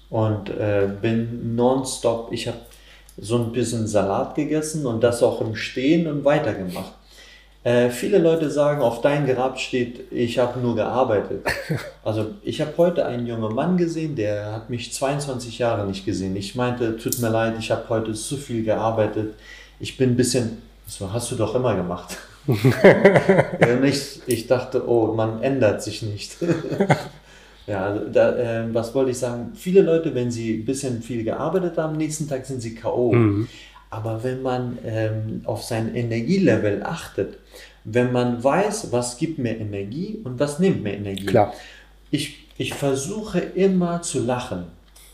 und 0.09 0.49
äh, 0.49 0.87
bin 1.01 1.55
nonstop. 1.55 2.31
Ich 2.31 2.47
habe 2.47 2.57
so 3.17 3.37
ein 3.37 3.51
bisschen 3.51 3.87
Salat 3.87 4.35
gegessen 4.35 4.85
und 4.85 5.03
das 5.03 5.23
auch 5.23 5.41
im 5.41 5.55
Stehen 5.55 6.07
und 6.07 6.23
weitergemacht. 6.23 6.93
Äh, 7.63 7.89
viele 7.89 8.19
Leute 8.19 8.49
sagen, 8.49 8.81
auf 8.81 9.01
dein 9.01 9.25
Grab 9.25 9.59
steht, 9.59 10.11
ich 10.11 10.39
habe 10.39 10.59
nur 10.59 10.75
gearbeitet. 10.75 11.45
Also 12.03 12.27
ich 12.41 12.61
habe 12.61 12.71
heute 12.77 13.05
einen 13.05 13.27
jungen 13.27 13.53
Mann 13.53 13.75
gesehen, 13.75 14.15
der 14.15 14.53
hat 14.53 14.69
mich 14.69 14.93
22 14.93 15.59
Jahre 15.59 15.85
nicht 15.85 16.05
gesehen. 16.05 16.37
Ich 16.37 16.55
meinte, 16.55 16.95
tut 16.95 17.19
mir 17.19 17.29
leid, 17.29 17.55
ich 17.59 17.69
habe 17.69 17.89
heute 17.89 18.13
zu 18.13 18.37
viel 18.37 18.63
gearbeitet. 18.63 19.33
Ich 19.81 19.97
bin 19.97 20.11
ein 20.11 20.15
bisschen, 20.15 20.61
so 20.87 21.11
hast 21.11 21.29
du 21.31 21.35
doch 21.35 21.53
immer 21.53 21.75
gemacht. 21.75 22.15
nicht, 23.81 24.21
ich 24.25 24.47
dachte, 24.47 24.87
oh, 24.87 25.13
man 25.13 25.43
ändert 25.43 25.83
sich 25.83 26.01
nicht. 26.01 26.37
ja, 27.67 27.85
also 27.85 28.09
da, 28.09 28.35
äh, 28.35 28.73
was 28.73 28.95
wollte 28.95 29.11
ich 29.11 29.17
sagen? 29.17 29.51
Viele 29.53 29.81
Leute, 29.81 30.15
wenn 30.15 30.31
sie 30.31 30.55
ein 30.55 30.65
bisschen 30.65 31.01
viel 31.01 31.23
gearbeitet 31.23 31.77
haben, 31.77 31.91
am 31.91 31.97
nächsten 31.97 32.27
Tag 32.27 32.45
sind 32.45 32.61
sie 32.61 32.75
K.O. 32.75 33.13
Mhm. 33.13 33.47
Aber 33.89 34.23
wenn 34.23 34.41
man 34.41 34.77
ähm, 34.83 35.41
auf 35.45 35.63
sein 35.63 35.93
Energielevel 35.93 36.83
achtet, 36.83 37.37
wenn 37.83 38.11
man 38.11 38.43
weiß, 38.43 38.91
was 38.91 39.17
gibt 39.17 39.37
mir 39.37 39.57
Energie 39.57 40.19
und 40.23 40.39
was 40.39 40.59
nimmt 40.59 40.83
mir 40.83 40.93
Energie. 40.93 41.25
Klar. 41.25 41.53
Ich, 42.11 42.47
ich 42.57 42.73
versuche 42.73 43.39
immer 43.39 44.01
zu 44.01 44.23
lachen, 44.23 44.65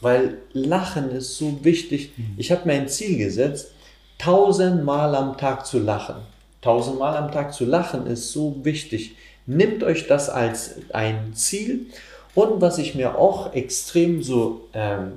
weil 0.02 0.38
Lachen 0.54 1.12
ist 1.12 1.38
so 1.38 1.60
wichtig. 1.64 2.14
Mhm. 2.18 2.36
Ich 2.38 2.52
habe 2.52 2.68
mir 2.68 2.74
ein 2.74 2.88
Ziel 2.88 3.18
gesetzt, 3.18 3.72
tausendmal 4.18 5.14
am 5.16 5.38
Tag 5.38 5.66
zu 5.66 5.80
lachen 5.80 6.16
tausendmal 6.64 7.18
am 7.18 7.32
Tag 7.32 7.54
zu 7.54 7.66
lachen 7.66 8.08
ist 8.08 8.32
so 8.32 8.56
wichtig. 8.64 9.16
Nimmt 9.46 9.84
euch 9.84 10.08
das 10.08 10.30
als 10.30 10.76
ein 10.94 11.34
Ziel. 11.34 11.88
Und 12.36 12.62
was 12.62 12.78
ich 12.78 12.96
mir 12.96 13.18
auch 13.18 13.54
extrem 13.54 14.24
so 14.24 14.62
ähm, 14.74 15.14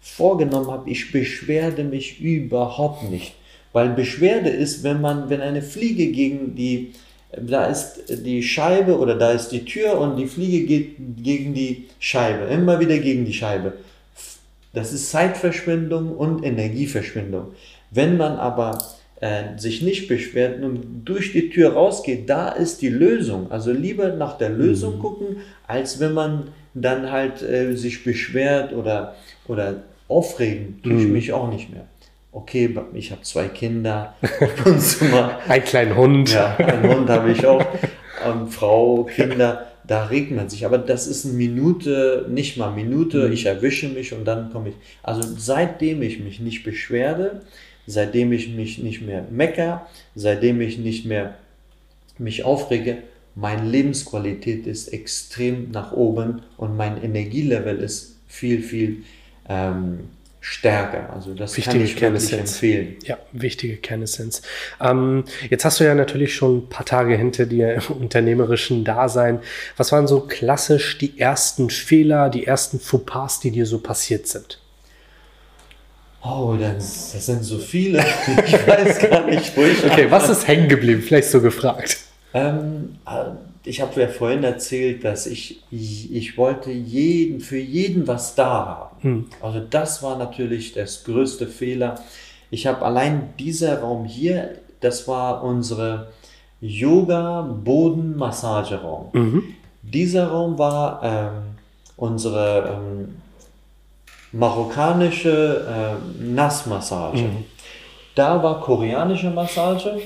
vorgenommen 0.00 0.70
habe, 0.70 0.90
ich 0.90 1.12
beschwerde 1.12 1.84
mich 1.84 2.20
überhaupt 2.20 3.10
nicht. 3.10 3.34
Weil 3.72 3.90
Beschwerde 3.90 4.50
ist, 4.50 4.82
wenn 4.82 5.00
man, 5.00 5.30
wenn 5.30 5.40
eine 5.40 5.62
Fliege 5.62 6.08
gegen 6.08 6.54
die, 6.54 6.92
da 7.36 7.66
ist 7.66 8.24
die 8.24 8.42
Scheibe 8.42 8.98
oder 8.98 9.14
da 9.16 9.30
ist 9.30 9.50
die 9.50 9.64
Tür 9.64 9.98
und 9.98 10.16
die 10.16 10.26
Fliege 10.26 10.66
geht 10.66 10.96
gegen 11.22 11.54
die 11.54 11.88
Scheibe, 11.98 12.46
immer 12.46 12.80
wieder 12.80 12.98
gegen 12.98 13.24
die 13.24 13.32
Scheibe. 13.32 13.74
Das 14.72 14.92
ist 14.92 15.10
Zeitverschwendung 15.10 16.16
und 16.16 16.44
Energieverschwendung. 16.44 17.48
Wenn 17.90 18.16
man 18.16 18.36
aber 18.36 18.78
äh, 19.20 19.58
sich 19.58 19.82
nicht 19.82 20.08
beschwert 20.08 20.62
und 20.62 21.04
durch 21.04 21.32
die 21.32 21.50
Tür 21.50 21.74
rausgeht, 21.74 22.28
da 22.30 22.48
ist 22.48 22.80
die 22.82 22.88
Lösung. 22.88 23.50
Also 23.50 23.72
lieber 23.72 24.12
nach 24.12 24.38
der 24.38 24.50
Lösung 24.50 24.96
mhm. 24.96 25.00
gucken, 25.00 25.36
als 25.66 26.00
wenn 26.00 26.14
man 26.14 26.48
dann 26.74 27.10
halt 27.10 27.42
äh, 27.42 27.74
sich 27.74 28.04
beschwert 28.04 28.72
oder, 28.72 29.14
oder 29.46 29.82
aufregen, 30.08 30.80
tue 30.82 30.94
ich 30.94 31.06
mhm. 31.06 31.12
mich 31.12 31.32
auch 31.32 31.50
nicht 31.50 31.70
mehr. 31.70 31.86
Okay, 32.32 32.76
ich 32.94 33.10
habe 33.10 33.22
zwei 33.22 33.48
Kinder. 33.48 34.14
Ein 35.48 35.64
kleinen 35.64 35.96
Hund. 35.96 36.32
Ja, 36.32 36.56
einen 36.56 36.88
Hund 36.88 37.10
habe 37.10 37.32
ich 37.32 37.44
auch. 37.44 37.64
Ähm, 38.24 38.46
Frau, 38.46 39.02
Kinder, 39.04 39.66
da 39.84 40.04
regt 40.04 40.30
man 40.30 40.48
sich. 40.48 40.64
Aber 40.64 40.78
das 40.78 41.08
ist 41.08 41.24
eine 41.24 41.34
Minute, 41.34 42.26
nicht 42.28 42.56
mal 42.56 42.70
Minute, 42.70 43.26
mhm. 43.26 43.32
ich 43.32 43.46
erwische 43.46 43.88
mich 43.88 44.12
und 44.12 44.24
dann 44.24 44.52
komme 44.52 44.68
ich. 44.68 44.74
Also 45.02 45.22
seitdem 45.36 46.02
ich 46.02 46.20
mich 46.20 46.38
nicht 46.38 46.62
beschwerde, 46.62 47.40
seitdem 47.88 48.32
ich 48.32 48.54
mich 48.54 48.78
nicht 48.78 49.02
mehr 49.02 49.24
mecker, 49.30 49.86
seitdem 50.14 50.60
ich 50.60 50.78
nicht 50.78 51.06
mehr 51.06 51.34
mich 52.18 52.44
aufrege, 52.44 52.98
meine 53.40 53.64
Lebensqualität 53.64 54.66
ist 54.66 54.88
extrem 54.88 55.70
nach 55.70 55.92
oben 55.92 56.42
und 56.56 56.76
mein 56.76 57.02
Energielevel 57.02 57.78
ist 57.78 58.16
viel, 58.28 58.62
viel 58.62 59.04
ähm, 59.48 60.10
stärker. 60.40 61.10
Also 61.12 61.34
das 61.34 61.56
wichtige 61.56 61.78
kann 61.78 61.84
ich 61.84 62.00
wirklich 62.00 62.32
empfehlen. 62.32 62.96
Ja, 63.04 63.18
wichtige 63.32 63.76
Kernessenz. 63.76 64.42
Ähm, 64.80 65.24
jetzt 65.48 65.64
hast 65.64 65.80
du 65.80 65.84
ja 65.84 65.94
natürlich 65.94 66.34
schon 66.34 66.58
ein 66.58 66.68
paar 66.68 66.84
Tage 66.84 67.16
hinter 67.16 67.46
dir 67.46 67.74
im 67.74 67.96
unternehmerischen 67.96 68.84
Dasein. 68.84 69.40
Was 69.76 69.90
waren 69.90 70.06
so 70.06 70.20
klassisch 70.20 70.98
die 70.98 71.18
ersten 71.18 71.70
Fehler, 71.70 72.28
die 72.28 72.46
ersten 72.46 72.78
Fauxpas, 72.78 73.40
die 73.40 73.50
dir 73.50 73.64
so 73.64 73.78
passiert 73.78 74.26
sind? 74.26 74.60
Oh, 76.22 76.54
das, 76.60 77.12
das 77.14 77.24
sind 77.24 77.42
so 77.42 77.58
viele. 77.58 78.04
Ich 78.46 78.66
weiß 78.66 78.98
gar 78.98 79.24
nicht, 79.24 79.56
wo 79.56 79.62
ich. 79.62 79.82
Okay, 79.82 80.10
was 80.10 80.28
ist 80.28 80.46
hängen 80.46 80.68
geblieben? 80.68 81.00
Vielleicht 81.00 81.28
so 81.28 81.40
gefragt. 81.40 81.96
Ähm, 82.32 82.96
äh, 83.06 83.32
ich 83.64 83.80
habe 83.80 84.00
ja 84.00 84.06
vorhin 84.08 84.44
erzählt, 84.44 85.04
dass 85.04 85.26
ich, 85.26 85.62
ich, 85.70 86.14
ich, 86.14 86.38
wollte 86.38 86.70
jeden, 86.70 87.40
für 87.40 87.58
jeden 87.58 88.06
was 88.08 88.34
da 88.34 88.66
haben. 88.66 89.02
Hm. 89.02 89.26
Also 89.42 89.60
das 89.60 90.02
war 90.02 90.16
natürlich 90.16 90.72
das 90.72 91.04
größte 91.04 91.46
Fehler. 91.46 91.96
Ich 92.50 92.66
habe 92.66 92.82
allein 92.84 93.34
dieser 93.38 93.80
Raum 93.80 94.04
hier, 94.04 94.56
das 94.80 95.06
war 95.06 95.44
unsere 95.44 96.08
Yoga-Boden-Massageraum. 96.60 99.10
Mhm. 99.12 99.44
Dieser 99.82 100.26
Raum 100.28 100.58
war 100.58 101.00
ähm, 101.02 101.42
unsere 101.96 102.76
ähm, 102.76 103.16
marokkanische 104.32 105.66
äh, 105.66 105.94
Nassmassage. 106.22 107.22
Mhm. 107.22 107.44
Da 108.14 108.42
war 108.42 108.60
koreanische 108.60 109.30
Massage 109.30 110.02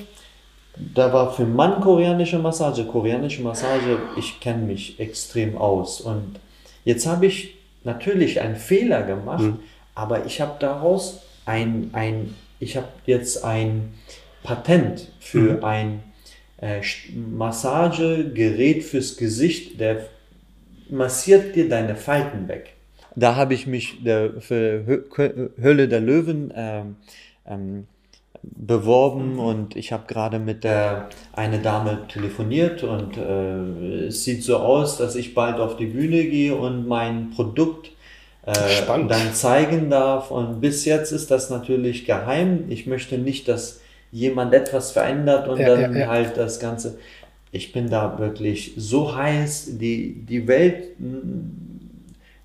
da 0.77 1.13
war 1.13 1.33
für 1.33 1.45
Mann 1.45 1.81
koreanische 1.81 2.39
Massage, 2.39 2.85
koreanische 2.85 3.43
Massage, 3.43 3.99
ich 4.17 4.41
kenne 4.41 4.65
mich 4.65 4.99
extrem 4.99 5.57
aus. 5.57 6.01
Und 6.01 6.41
jetzt 6.85 7.07
habe 7.07 7.27
ich 7.27 7.55
natürlich 7.85 8.41
einen 8.41 8.57
Fehler 8.57 9.03
gemacht, 9.03 9.45
mhm. 9.45 9.61
aber 9.95 10.27
ich 10.27 10.41
habe 10.41 10.55
daraus 10.59 11.23
ein, 11.45 11.91
ein 11.93 12.35
ich 12.59 12.77
habe 12.77 12.89
jetzt 13.07 13.45
ein 13.45 13.95
Patent 14.43 15.13
für 15.21 15.59
mhm. 15.59 15.65
ein 15.65 16.03
äh, 16.61 16.81
Massagegerät 17.15 18.85
fürs 18.85 19.17
Gesicht, 19.17 19.81
der 19.81 20.09
massiert 20.91 21.55
dir 21.55 21.69
deine 21.69 21.97
Falten 21.97 22.49
weg. 22.49 22.75
Da 23.17 23.37
habe 23.37 23.55
ich 23.55 23.67
mich 23.67 24.03
der, 24.03 24.41
für 24.41 24.85
Höhle 25.57 25.89
der 25.89 26.01
Löwen 26.01 26.53
ähm, 26.57 26.97
ähm, 27.47 27.87
beworben 28.57 29.39
und 29.39 29.77
ich 29.77 29.93
habe 29.93 30.05
gerade 30.07 30.39
mit 30.39 30.65
der 30.65 31.09
eine 31.33 31.59
Dame 31.59 32.07
telefoniert 32.09 32.83
und 32.83 33.17
äh, 33.17 34.07
es 34.07 34.25
sieht 34.25 34.43
so 34.43 34.59
aus, 34.59 34.97
dass 34.97 35.17
ich 35.17 35.35
bald 35.35 35.59
auf 35.61 35.77
die 35.77 35.87
Bühne 35.87 36.25
gehe 36.25 36.55
und 36.55 36.87
mein 36.87 37.31
Produkt 37.31 37.91
äh, 38.47 38.53
dann 38.87 39.35
zeigen 39.35 39.91
darf. 39.91 40.31
Und 40.31 40.61
bis 40.61 40.85
jetzt 40.85 41.13
ist 41.13 41.31
das 41.31 41.51
natürlich 41.51 42.05
geheim. 42.05 42.65
Ich 42.69 42.87
möchte 42.87 43.19
nicht, 43.19 43.49
dass 43.49 43.81
jemand 44.13 44.55
etwas 44.55 44.93
verändert 44.93 45.49
und 45.49 45.59
ja, 45.59 45.69
dann 45.69 45.95
ja, 45.95 46.01
ja. 46.01 46.09
halt 46.09 46.37
das 46.37 46.61
Ganze. 46.61 46.99
Ich 47.53 47.73
bin 47.73 47.89
da 47.89 48.19
wirklich 48.19 48.73
so 48.77 49.17
heiß. 49.17 49.79
Die, 49.79 50.25
die 50.27 50.47
Welt 50.47 50.89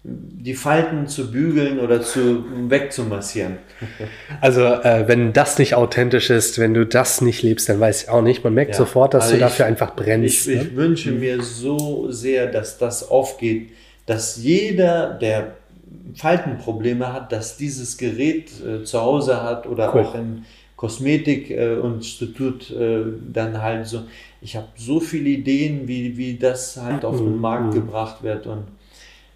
die 0.03 0.53
Falten 0.53 1.07
zu 1.07 1.29
bügeln 1.29 1.79
oder 1.79 2.01
zu 2.01 2.45
wegzumassieren. 2.69 3.57
Also 4.41 4.61
äh, 4.61 5.07
wenn 5.07 5.33
das 5.33 5.57
nicht 5.57 5.75
authentisch 5.75 6.29
ist, 6.29 6.59
wenn 6.59 6.73
du 6.73 6.85
das 6.85 7.19
nicht 7.19 7.43
lebst, 7.43 7.67
dann 7.67 7.79
weiß 7.79 8.03
ich 8.03 8.09
auch 8.09 8.21
nicht. 8.21 8.43
Man 8.43 8.53
merkt 8.53 8.71
ja, 8.71 8.77
sofort, 8.77 9.13
dass 9.13 9.25
also 9.25 9.35
du 9.35 9.39
dafür 9.41 9.65
einfach 9.65 9.95
brennst. 9.95 10.47
Ich, 10.47 10.55
ne? 10.55 10.61
ich 10.63 10.75
wünsche 10.75 11.11
mhm. 11.11 11.19
mir 11.19 11.41
so 11.41 12.09
sehr, 12.11 12.47
dass 12.47 12.77
das 12.77 13.09
aufgeht, 13.09 13.71
dass 14.05 14.37
jeder, 14.37 15.13
der 15.13 15.55
Faltenprobleme 16.15 17.11
hat, 17.11 17.31
dass 17.31 17.57
dieses 17.57 17.97
Gerät 17.97 18.51
äh, 18.65 18.83
zu 18.83 19.01
Hause 19.01 19.43
hat 19.43 19.65
oder 19.67 19.93
cool. 19.93 20.01
auch 20.01 20.15
im 20.15 20.45
Kosmetikinstitut 20.75 22.71
äh, 22.71 23.01
dann 23.33 23.61
halt 23.61 23.87
so. 23.87 24.03
Ich 24.41 24.55
habe 24.55 24.67
so 24.77 25.01
viele 25.01 25.29
Ideen, 25.29 25.87
wie, 25.87 26.17
wie 26.17 26.37
das 26.37 26.77
halt 26.77 27.03
auf 27.03 27.17
den 27.17 27.35
mhm. 27.35 27.41
Markt 27.41 27.73
mhm. 27.73 27.73
gebracht 27.73 28.23
wird 28.23 28.47
und 28.47 28.63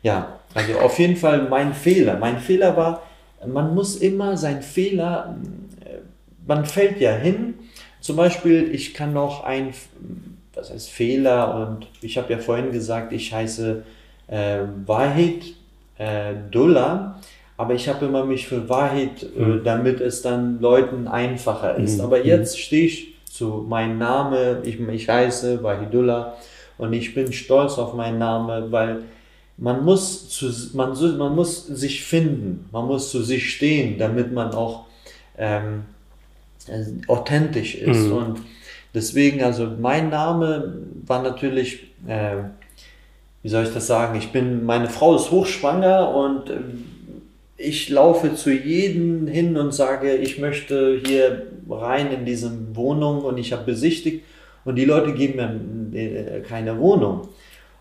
ja, 0.04 0.39
also 0.53 0.79
auf 0.79 0.99
jeden 0.99 1.15
Fall 1.15 1.47
mein 1.49 1.73
Fehler. 1.73 2.17
Mein 2.17 2.39
Fehler 2.39 2.75
war, 2.77 3.03
man 3.45 3.73
muss 3.73 3.97
immer 3.97 4.37
sein 4.37 4.61
Fehler, 4.61 5.37
äh, 5.83 5.99
man 6.47 6.65
fällt 6.65 6.99
ja 6.99 7.11
hin. 7.11 7.55
Zum 7.99 8.17
Beispiel, 8.17 8.73
ich 8.73 8.93
kann 8.93 9.13
noch 9.13 9.43
ein, 9.43 9.73
was 10.53 10.71
heißt 10.71 10.89
Fehler 10.89 11.55
und 11.55 11.87
ich 12.01 12.17
habe 12.17 12.33
ja 12.33 12.39
vorhin 12.39 12.71
gesagt, 12.71 13.13
ich 13.13 13.33
heiße 13.33 13.83
äh, 14.27 14.59
Wahid 14.85 15.55
äh, 15.97 16.33
Dullah, 16.51 17.19
aber 17.57 17.73
ich 17.73 17.87
habe 17.87 18.05
immer 18.05 18.25
mich 18.25 18.47
für 18.47 18.67
Wahid, 18.67 19.23
äh, 19.37 19.39
mhm. 19.39 19.63
damit 19.63 20.01
es 20.01 20.21
dann 20.21 20.59
Leuten 20.59 21.07
einfacher 21.07 21.75
ist. 21.75 21.97
Mhm. 21.97 22.05
Aber 22.05 22.19
mhm. 22.19 22.25
jetzt 22.25 22.59
stehe 22.59 22.85
ich 22.85 23.15
zu 23.25 23.65
meinem 23.67 23.97
Namen, 23.97 24.57
ich, 24.63 24.79
ich 24.79 25.09
heiße 25.09 25.63
Wahidullah 25.63 26.35
und 26.77 26.93
ich 26.93 27.15
bin 27.15 27.31
stolz 27.31 27.77
auf 27.77 27.93
meinen 27.93 28.19
Namen, 28.19 28.71
weil 28.71 29.03
man 29.57 29.83
muss, 29.83 30.29
zu, 30.29 30.51
man, 30.73 30.97
man 31.17 31.35
muss 31.35 31.67
sich 31.67 32.03
finden, 32.03 32.67
man 32.71 32.87
muss 32.87 33.11
zu 33.11 33.21
sich 33.21 33.53
stehen, 33.53 33.97
damit 33.97 34.33
man 34.33 34.53
auch 34.53 34.85
ähm, 35.37 35.83
äh, 36.67 36.83
authentisch 37.07 37.75
ist. 37.75 38.07
Mhm. 38.07 38.13
Und 38.13 38.41
deswegen, 38.93 39.43
also 39.43 39.67
mein 39.79 40.09
Name 40.09 40.81
war 41.05 41.21
natürlich, 41.21 41.91
äh, 42.07 42.37
wie 43.41 43.49
soll 43.49 43.63
ich 43.65 43.73
das 43.73 43.87
sagen, 43.87 44.17
ich 44.17 44.31
bin, 44.31 44.65
meine 44.65 44.89
Frau 44.89 45.15
ist 45.15 45.29
hochschwanger 45.31 46.15
und 46.15 46.49
äh, 46.49 46.59
ich 47.57 47.89
laufe 47.89 48.35
zu 48.35 48.51
jedem 48.51 49.27
hin 49.27 49.55
und 49.57 49.73
sage, 49.73 50.15
ich 50.15 50.39
möchte 50.39 50.99
hier 51.05 51.47
rein 51.69 52.11
in 52.11 52.25
diese 52.25 52.51
Wohnung 52.75 53.21
und 53.21 53.37
ich 53.37 53.53
habe 53.53 53.63
besichtigt 53.63 54.23
und 54.65 54.75
die 54.75 54.85
Leute 54.85 55.13
geben 55.13 55.89
mir 55.91 55.99
äh, 55.99 56.39
keine 56.41 56.79
Wohnung. 56.79 57.27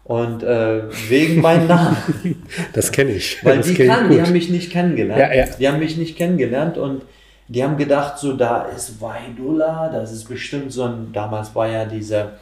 Und 0.05 0.43
äh, 0.43 0.83
wegen 1.09 1.41
meinem 1.41 1.69
Namen. 1.69 1.97
Das 2.73 2.91
kenne 2.91 3.13
ich. 3.13 3.45
Weil 3.45 3.59
das 3.59 3.67
die 3.67 3.75
kann, 3.75 4.11
die 4.11 4.21
haben 4.21 4.33
mich 4.33 4.51
nicht 4.51 4.73
kennengelernt. 4.73 5.21
Ja, 5.21 5.33
ja. 5.33 5.47
Die 5.59 5.69
haben 5.69 5.79
mich 5.79 5.97
nicht 5.97 6.17
kennengelernt 6.17 6.77
und 6.77 7.03
die 7.49 7.63
haben 7.63 7.77
gedacht, 7.77 8.19
so 8.19 8.33
da 8.33 8.63
ist 8.63 9.01
Wahidullah, 9.01 9.91
das 9.91 10.13
ist 10.13 10.25
bestimmt 10.25 10.73
so 10.73 10.85
ein, 10.85 11.11
damals 11.13 11.55
war 11.55 11.69
ja 11.69 11.85
dieser 11.85 12.33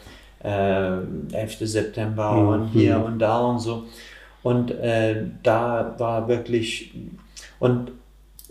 äh, 0.43 0.99
11. 1.33 1.59
September 1.61 2.33
mhm. 2.33 2.49
und 2.49 2.67
hier 2.69 3.05
und 3.05 3.19
da 3.19 3.41
und 3.41 3.59
so. 3.59 3.85
Und 4.43 4.71
äh, 4.71 5.25
da 5.43 5.95
war 5.99 6.29
wirklich, 6.29 6.95
und 7.59 7.93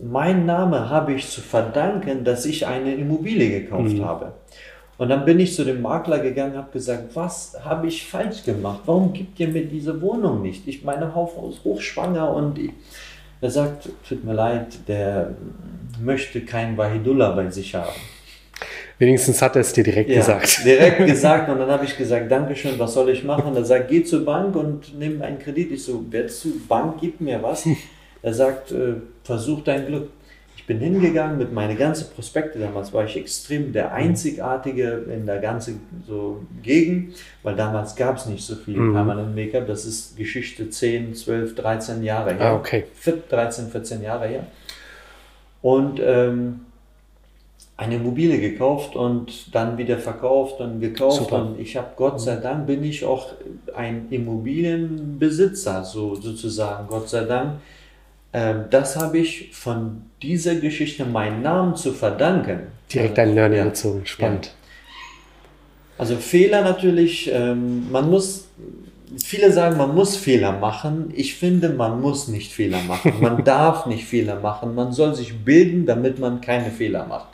mein 0.02 0.46
Name 0.46 0.90
habe 0.90 1.14
ich 1.14 1.30
zu 1.30 1.42
verdanken, 1.42 2.24
dass 2.24 2.46
ich 2.46 2.68
eine 2.68 2.94
Immobilie 2.94 3.62
gekauft 3.62 3.94
mhm. 3.94 4.06
habe. 4.06 4.34
Und 5.00 5.08
dann 5.08 5.24
bin 5.24 5.40
ich 5.40 5.56
zu 5.56 5.64
dem 5.64 5.82
Makler 5.82 6.20
gegangen, 6.20 6.58
habe 6.58 6.72
gesagt, 6.74 7.16
was 7.16 7.58
habe 7.64 7.88
ich 7.88 8.06
falsch 8.06 8.44
gemacht? 8.44 8.82
Warum 8.86 9.14
gibt 9.14 9.40
ihr 9.40 9.48
mir 9.48 9.64
diese 9.66 10.02
Wohnung 10.02 10.42
nicht? 10.42 10.68
Ich 10.68 10.84
meine 10.84 11.10
Frau 11.10 11.50
ist 11.50 11.64
hochschwanger 11.64 12.30
und 12.34 12.60
ich, 12.60 12.72
er 13.40 13.50
sagt, 13.50 13.88
tut 14.08 14.26
mir 14.26 14.34
leid, 14.34 14.68
der 14.90 15.36
möchte 16.04 16.42
kein 16.42 16.78
Wahidullah 16.78 17.32
bei 17.32 17.50
sich 17.50 17.74
haben. 17.76 17.96
Wenigstens 18.98 19.42
hat 19.42 19.56
er 19.56 19.62
es 19.62 19.72
dir 19.72 19.86
direkt 19.86 20.10
ja, 20.10 20.18
gesagt. 20.18 20.66
Direkt 20.66 21.06
gesagt 21.06 21.50
und 21.50 21.60
dann 21.60 21.70
habe 21.72 21.86
ich 21.86 21.98
gesagt, 21.98 22.30
Dankeschön, 22.30 22.78
was 22.78 22.94
soll 22.94 23.10
ich 23.10 23.24
machen? 23.24 23.56
Er 23.56 23.64
sagt, 23.64 23.88
geh 23.88 24.04
zur 24.04 24.26
Bank 24.26 24.54
und 24.58 25.00
nimm 25.00 25.22
einen 25.22 25.40
Kredit. 25.40 25.72
Ich 25.72 25.86
so, 25.86 26.04
wer 26.10 26.28
zu 26.28 26.60
Bank 26.68 27.00
gibt 27.00 27.22
mir 27.22 27.42
was? 27.42 27.66
Er 28.22 28.34
sagt, 28.34 28.74
äh, 28.74 28.96
versuch 29.24 29.64
dein 29.64 29.88
Glück 29.88 30.10
bin 30.70 30.80
hingegangen 30.80 31.40
mit 31.40 31.52
meinen 31.52 31.76
ganzen 31.76 32.14
Prospekte. 32.14 32.60
Damals 32.60 32.94
war 32.94 33.04
ich 33.04 33.18
extrem 33.18 33.74
der 33.74 33.92
Einzigartige 33.92 35.04
in 35.12 35.26
der 35.26 35.40
ganzen 35.40 35.82
so 36.08 36.44
Gegend, 36.62 37.16
weil 37.42 37.56
damals 37.56 37.96
gab 37.96 38.18
es 38.18 38.28
nicht 38.28 38.46
so 38.46 38.56
viel 38.56 38.78
mhm. 38.78 38.94
Permanent 38.94 39.36
Make-up. 39.36 39.66
Das 39.66 39.86
ist 39.86 40.16
Geschichte 40.16 40.70
10, 40.70 41.16
12, 41.16 41.56
13 41.56 42.04
Jahre 42.04 42.36
her. 42.36 42.52
Ah, 42.52 42.56
okay. 42.56 42.86
13, 43.30 43.70
14 43.70 44.04
Jahre 44.04 44.28
her. 44.28 44.46
Und 45.64 46.00
ähm, 46.04 46.60
eine 47.76 47.96
Immobilie 47.96 48.40
gekauft 48.40 48.96
und 48.96 49.56
dann 49.56 49.76
wieder 49.80 49.98
verkauft 49.98 50.60
und 50.60 50.82
gekauft. 50.82 51.18
Super. 51.18 51.48
Und 51.48 51.60
ich 51.60 51.78
habe 51.78 51.88
Gott 51.96 52.22
sei 52.22 52.36
Dank 52.36 52.68
bin 52.68 52.84
ich 52.84 53.04
auch 53.04 53.34
ein 53.76 54.06
Immobilienbesitzer, 54.12 55.84
so 55.84 56.14
sozusagen. 56.14 56.88
Gott 56.88 57.10
sei 57.10 57.24
Dank. 57.24 57.54
Ähm, 58.32 58.66
das 58.70 58.96
habe 58.96 59.18
ich 59.18 59.50
von 59.54 60.04
dieser 60.22 60.56
Geschichte 60.56 61.06
meinen 61.06 61.42
Namen 61.42 61.76
zu 61.76 61.94
verdanken. 61.94 62.68
Direkt 62.94 63.18
ein 63.20 63.34
Learning 63.34 63.72
ja. 63.74 64.06
spannend. 64.06 64.46
Ja. 64.46 64.52
Also 65.98 66.16
Fehler 66.16 66.62
natürlich, 66.62 67.30
ähm, 67.34 67.92
man 67.92 68.10
muss, 68.10 68.48
viele 69.22 69.52
sagen, 69.52 69.78
man 69.78 69.94
muss 69.94 70.16
Fehler 70.16 70.54
machen. 70.54 71.12
Ich 71.16 71.36
finde, 71.36 71.70
man 71.70 72.00
muss 72.00 72.28
nicht 72.28 72.54
Fehler 72.54 72.82
machen. 72.84 73.16
Man 73.20 73.44
darf 73.44 73.86
nicht 73.86 74.06
Fehler 74.06 74.40
machen. 74.40 74.76
Man 74.76 74.94
soll 74.94 75.16
sich 75.16 75.44
bilden, 75.44 75.86
damit 75.86 76.20
man 76.20 76.40
keine 76.40 76.72
Fehler 76.72 77.06
macht. 77.06 77.28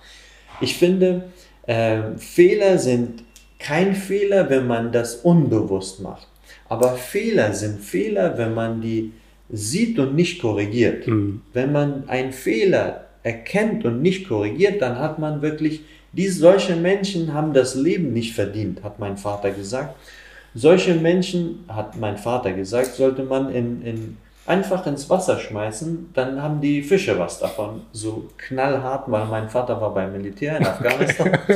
Ich 0.61 0.77
finde, 0.77 1.25
äh, 1.67 2.17
Fehler 2.17 2.79
sind 2.79 3.23
kein 3.59 3.95
Fehler, 3.95 4.49
wenn 4.49 4.65
man 4.65 4.91
das 4.91 5.15
unbewusst 5.17 5.99
macht. 5.99 6.27
Aber 6.67 6.93
Fehler 6.93 7.53
sind 7.53 7.81
Fehler, 7.81 8.37
wenn 8.37 8.53
man 8.53 8.81
die 8.81 9.11
sieht 9.49 9.99
und 9.99 10.15
nicht 10.15 10.41
korrigiert. 10.41 11.07
Mhm. 11.07 11.41
Wenn 11.53 11.71
man 11.71 12.09
einen 12.09 12.31
Fehler 12.31 13.05
erkennt 13.23 13.85
und 13.85 14.01
nicht 14.01 14.27
korrigiert, 14.27 14.81
dann 14.81 14.99
hat 14.99 15.19
man 15.19 15.41
wirklich, 15.41 15.81
die, 16.13 16.27
solche 16.27 16.75
Menschen 16.75 17.33
haben 17.33 17.53
das 17.53 17.75
Leben 17.75 18.13
nicht 18.13 18.33
verdient, 18.33 18.83
hat 18.83 18.99
mein 18.99 19.17
Vater 19.17 19.51
gesagt. 19.51 19.95
Solche 20.53 20.95
Menschen, 20.95 21.65
hat 21.67 21.97
mein 21.97 22.17
Vater 22.17 22.53
gesagt, 22.53 22.95
sollte 22.95 23.23
man 23.23 23.53
in, 23.53 23.81
in 23.81 24.17
einfach 24.45 24.85
ins 24.85 25.09
Wasser 25.09 25.39
schmeißen, 25.39 26.11
dann 26.13 26.41
haben 26.41 26.61
die 26.61 26.81
Fische 26.81 27.17
was 27.17 27.39
davon. 27.39 27.81
So 27.91 28.29
knallhart, 28.37 29.11
weil 29.11 29.25
mein 29.25 29.49
Vater 29.49 29.81
war 29.81 29.93
beim 29.93 30.11
Militär 30.11 30.57
in 30.57 30.65
Afghanistan. 30.65 31.37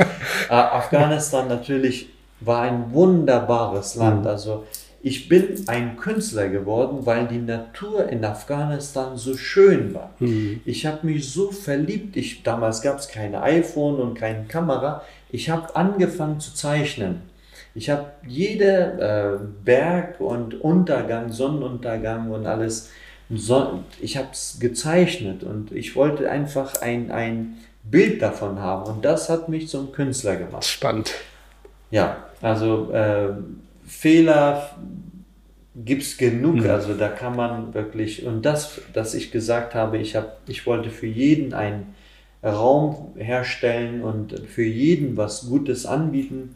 äh, 0.49 0.53
Afghanistan 0.53 1.47
natürlich 1.47 2.09
war 2.41 2.61
ein 2.61 2.91
wunderbares 2.91 3.95
Land. 3.95 4.21
Mhm. 4.21 4.27
Also 4.27 4.65
ich 5.01 5.29
bin 5.29 5.63
ein 5.67 5.97
Künstler 5.97 6.49
geworden, 6.49 7.05
weil 7.05 7.27
die 7.27 7.37
Natur 7.37 8.09
in 8.09 8.25
Afghanistan 8.25 9.15
so 9.15 9.37
schön 9.37 9.93
war. 9.93 10.13
Mhm. 10.19 10.61
Ich 10.65 10.85
habe 10.85 11.05
mich 11.05 11.31
so 11.31 11.51
verliebt. 11.51 12.17
Ich, 12.17 12.43
damals 12.43 12.81
gab 12.81 12.99
es 12.99 13.07
keine 13.07 13.41
iPhone 13.41 13.95
und 13.95 14.15
keine 14.15 14.43
Kamera. 14.45 15.03
Ich 15.31 15.49
habe 15.49 15.73
angefangen 15.75 16.39
zu 16.39 16.53
zeichnen. 16.53 17.21
Ich 17.75 17.89
habe 17.89 18.07
jede 18.27 19.39
äh, 19.39 19.45
Berg 19.63 20.19
und 20.19 20.59
Untergang, 20.59 21.31
Sonnenuntergang 21.31 22.31
und 22.31 22.45
alles, 22.45 22.89
so, 23.29 23.83
ich 24.01 24.17
habe 24.17 24.29
es 24.31 24.57
gezeichnet 24.59 25.43
und 25.43 25.71
ich 25.71 25.95
wollte 25.95 26.29
einfach 26.29 26.81
ein, 26.81 27.11
ein 27.11 27.57
Bild 27.83 28.21
davon 28.21 28.59
haben 28.59 28.91
und 28.91 29.05
das 29.05 29.29
hat 29.29 29.49
mich 29.49 29.69
zum 29.69 29.91
Künstler 29.91 30.35
gemacht. 30.35 30.65
Spannend. 30.65 31.13
Ja, 31.91 32.25
also 32.41 32.91
äh, 32.91 33.33
Fehler 33.89 34.77
gibt 35.75 36.03
es 36.03 36.17
genug, 36.17 36.57
mhm. 36.57 36.69
also 36.69 36.93
da 36.93 37.09
kann 37.09 37.35
man 37.35 37.73
wirklich, 37.73 38.25
und 38.25 38.45
das, 38.45 38.81
dass 38.93 39.15
ich 39.15 39.31
gesagt 39.31 39.73
habe, 39.73 39.97
ich, 39.97 40.15
hab, 40.15 40.37
ich 40.47 40.65
wollte 40.67 40.91
für 40.91 41.07
jeden 41.07 41.53
einen 41.53 41.95
Raum 42.43 43.13
herstellen 43.17 44.03
und 44.03 44.39
für 44.47 44.63
jeden 44.63 45.17
was 45.17 45.47
Gutes 45.47 45.85
anbieten, 45.85 46.55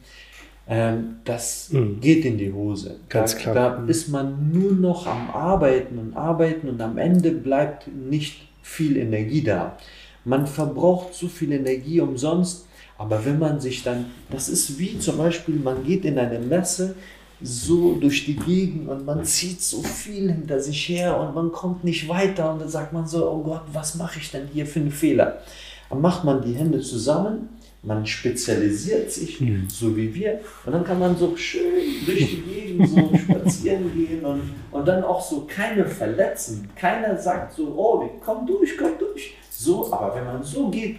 ähm, 0.67 1.17
das 1.25 1.71
mhm. 1.71 1.99
geht 1.99 2.23
in 2.23 2.37
die 2.37 2.53
Hose. 2.53 2.97
Ganz 3.09 3.33
da, 3.33 3.39
klar. 3.39 3.55
Da 3.55 3.85
ist 3.87 4.09
man 4.09 4.51
nur 4.51 4.73
noch 4.73 5.07
am 5.07 5.31
Arbeiten 5.31 5.97
und 5.97 6.15
Arbeiten 6.15 6.69
und 6.69 6.79
am 6.81 6.97
Ende 6.97 7.31
bleibt 7.31 7.87
nicht 7.87 8.47
viel 8.61 8.95
Energie 8.95 9.43
da. 9.43 9.77
Man 10.23 10.45
verbraucht 10.47 11.15
zu 11.15 11.27
viel 11.27 11.51
Energie 11.51 11.99
umsonst, 11.99 12.67
aber 12.97 13.25
wenn 13.25 13.39
man 13.39 13.59
sich 13.59 13.83
dann, 13.83 14.05
das 14.29 14.47
ist 14.47 14.77
wie 14.79 14.99
zum 14.99 15.17
Beispiel, 15.17 15.55
man 15.55 15.83
geht 15.83 16.05
in 16.05 16.17
eine 16.17 16.39
Messe, 16.39 16.95
so 17.43 17.95
durch 17.95 18.25
die 18.25 18.35
Gegend 18.35 18.89
und 18.89 19.05
man 19.05 19.23
zieht 19.25 19.61
so 19.61 19.81
viel 19.83 20.31
hinter 20.31 20.59
sich 20.59 20.89
her 20.89 21.19
und 21.19 21.35
man 21.35 21.51
kommt 21.51 21.83
nicht 21.83 22.07
weiter 22.07 22.51
und 22.51 22.59
dann 22.59 22.69
sagt 22.69 22.93
man 22.93 23.05
so, 23.07 23.29
oh 23.29 23.43
Gott, 23.43 23.63
was 23.71 23.95
mache 23.95 24.19
ich 24.19 24.31
denn 24.31 24.47
hier 24.51 24.65
für 24.65 24.79
einen 24.79 24.91
Fehler? 24.91 25.41
Dann 25.89 26.01
macht 26.01 26.23
man 26.23 26.41
die 26.41 26.53
Hände 26.53 26.81
zusammen 26.81 27.49
man 27.83 28.05
spezialisiert 28.05 29.11
sich, 29.11 29.41
mhm. 29.41 29.67
so 29.69 29.95
wie 29.95 30.13
wir, 30.15 30.39
und 30.65 30.71
dann 30.71 30.83
kann 30.83 30.99
man 30.99 31.17
so 31.17 31.35
schön 31.35 32.05
durch 32.05 32.29
die 32.29 32.41
Gegend 32.41 32.89
so 32.89 33.11
spazieren 33.17 33.93
gehen 33.93 34.23
und, 34.23 34.41
und 34.71 34.87
dann 34.87 35.03
auch 35.03 35.21
so 35.21 35.45
keine 35.45 35.85
verletzen. 35.85 36.69
Keiner 36.75 37.17
sagt 37.17 37.53
so, 37.53 37.73
oh, 37.75 38.09
komm 38.23 38.47
durch, 38.47 38.77
komm 38.77 38.97
durch. 38.97 39.35
So, 39.49 39.91
aber 39.93 40.15
wenn 40.15 40.25
man 40.25 40.43
so 40.43 40.69
geht, 40.69 40.97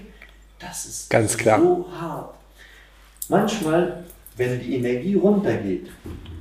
das 0.59 0.85
ist 0.85 1.11
Ganz 1.11 1.37
klar. 1.37 1.59
so 1.59 1.87
hart. 1.91 2.35
Manchmal, 3.29 4.05
wenn 4.37 4.61
die 4.61 4.77
Energie 4.77 5.15
runtergeht 5.15 5.89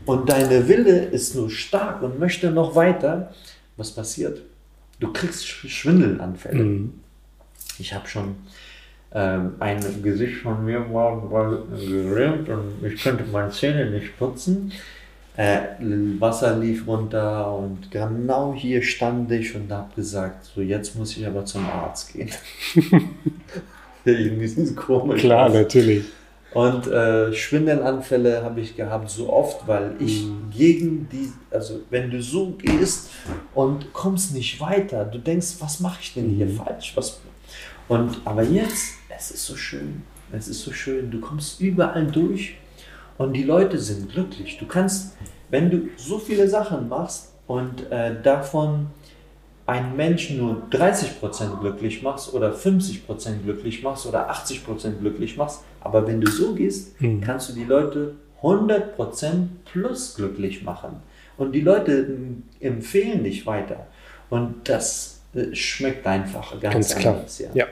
und 0.06 0.30
deine 0.30 0.68
Wille 0.68 1.06
ist 1.06 1.36
nur 1.36 1.50
stark 1.50 2.02
und 2.02 2.20
möchte 2.20 2.52
noch 2.52 2.76
weiter, 2.76 3.34
was 3.78 3.92
passiert? 3.92 4.42
Du 5.00 5.12
kriegst 5.12 5.46
Schwindelanfälle. 5.48 6.64
Mhm. 6.64 6.94
Ich 7.80 7.94
habe 7.94 8.08
schon 8.08 8.36
ähm, 9.14 9.54
ein 9.60 9.80
Gesicht 10.02 10.38
von 10.38 10.66
mir 10.66 10.94
war, 10.94 11.32
war 11.32 11.58
gelähmt 11.78 12.50
und 12.50 12.84
ich 12.84 13.04
konnte 13.04 13.24
meine 13.32 13.52
Zähne 13.52 13.90
nicht 13.90 14.18
putzen. 14.18 14.72
Äh, 15.36 15.62
Wasser 16.20 16.58
lief 16.58 16.88
runter 16.88 17.52
und 17.56 17.90
genau 17.90 18.54
hier 18.56 18.84
stand 18.84 19.32
ich 19.32 19.56
und 19.56 19.72
habe 19.72 19.90
gesagt, 19.96 20.46
so 20.46 20.62
jetzt 20.62 20.96
muss 20.96 21.18
ich 21.18 21.26
aber 21.26 21.44
zum 21.44 21.66
Arzt 21.66 22.14
gehen. 22.14 22.30
Irgendwie 24.06 24.76
komisch. 24.76 25.22
Klar, 25.22 25.50
natürlich. 25.50 26.06
Und 26.54 26.88
äh, 26.88 27.34
Schwindelanfälle 27.34 28.44
habe 28.44 28.62
ich 28.62 28.76
gehabt 28.76 29.10
so 29.10 29.32
oft, 29.32 29.68
weil 29.68 29.96
ich 30.00 30.26
mhm. 30.26 30.52
gegen 30.52 31.10
die, 31.10 31.32
also 31.50 31.80
wenn 31.90 32.12
du 32.12 32.22
so 32.22 32.52
gehst 32.52 33.10
und 33.56 33.92
kommst 33.92 34.34
nicht 34.36 34.62
weiter, 34.62 35.06
du 35.06 35.18
denkst, 35.18 35.56
was 35.60 35.80
mache 35.80 36.00
ich 36.02 36.14
denn 36.14 36.30
hier 36.30 36.46
mhm. 36.46 36.58
falsch? 36.58 36.94
Was, 36.96 37.20
und 37.88 38.22
aber 38.26 38.44
jetzt 38.44 38.94
es 39.24 39.32
ist 39.32 39.46
so 39.46 39.56
schön, 39.56 40.04
es 40.32 40.48
ist 40.48 40.62
so 40.62 40.72
schön. 40.72 41.12
Du 41.12 41.20
kommst 41.20 41.62
überall 41.62 42.08
durch 42.08 42.56
und 43.18 43.34
die 43.34 43.44
Leute 43.44 43.80
sind 43.80 44.12
glücklich. 44.12 44.58
Du 44.58 44.66
kannst, 44.66 45.16
wenn 45.50 45.70
du 45.70 45.90
so 45.98 46.20
viele 46.20 46.48
Sachen 46.50 46.90
machst 46.90 47.34
und 47.48 47.90
äh, 47.92 48.22
davon 48.22 48.88
einen 49.66 49.96
Menschen 49.96 50.40
nur 50.40 50.64
30% 50.72 51.62
glücklich 51.62 52.04
machst 52.04 52.34
oder 52.34 52.54
50% 52.54 53.44
glücklich 53.44 53.82
machst 53.82 54.06
oder 54.06 54.30
80% 54.30 55.00
glücklich 55.00 55.38
machst, 55.38 55.62
aber 55.84 56.08
wenn 56.08 56.22
du 56.22 56.30
so 56.30 56.54
gehst, 56.54 57.00
mhm. 57.02 57.22
kannst 57.22 57.50
du 57.50 57.54
die 57.54 57.66
Leute 57.66 58.16
100% 58.42 59.48
plus 59.66 60.16
glücklich 60.16 60.64
machen. 60.64 61.02
Und 61.38 61.54
die 61.54 61.62
Leute 61.62 62.18
empfehlen 62.60 63.24
dich 63.24 63.46
weiter. 63.46 63.88
Und 64.30 64.56
das 64.66 65.22
äh, 65.34 65.54
schmeckt 65.56 66.06
einfach 66.06 66.60
ganz, 66.60 66.74
ganz 66.74 66.96
klar. 66.96 67.16
anders. 67.16 67.40
Ja. 67.40 67.50
ja. 67.54 67.66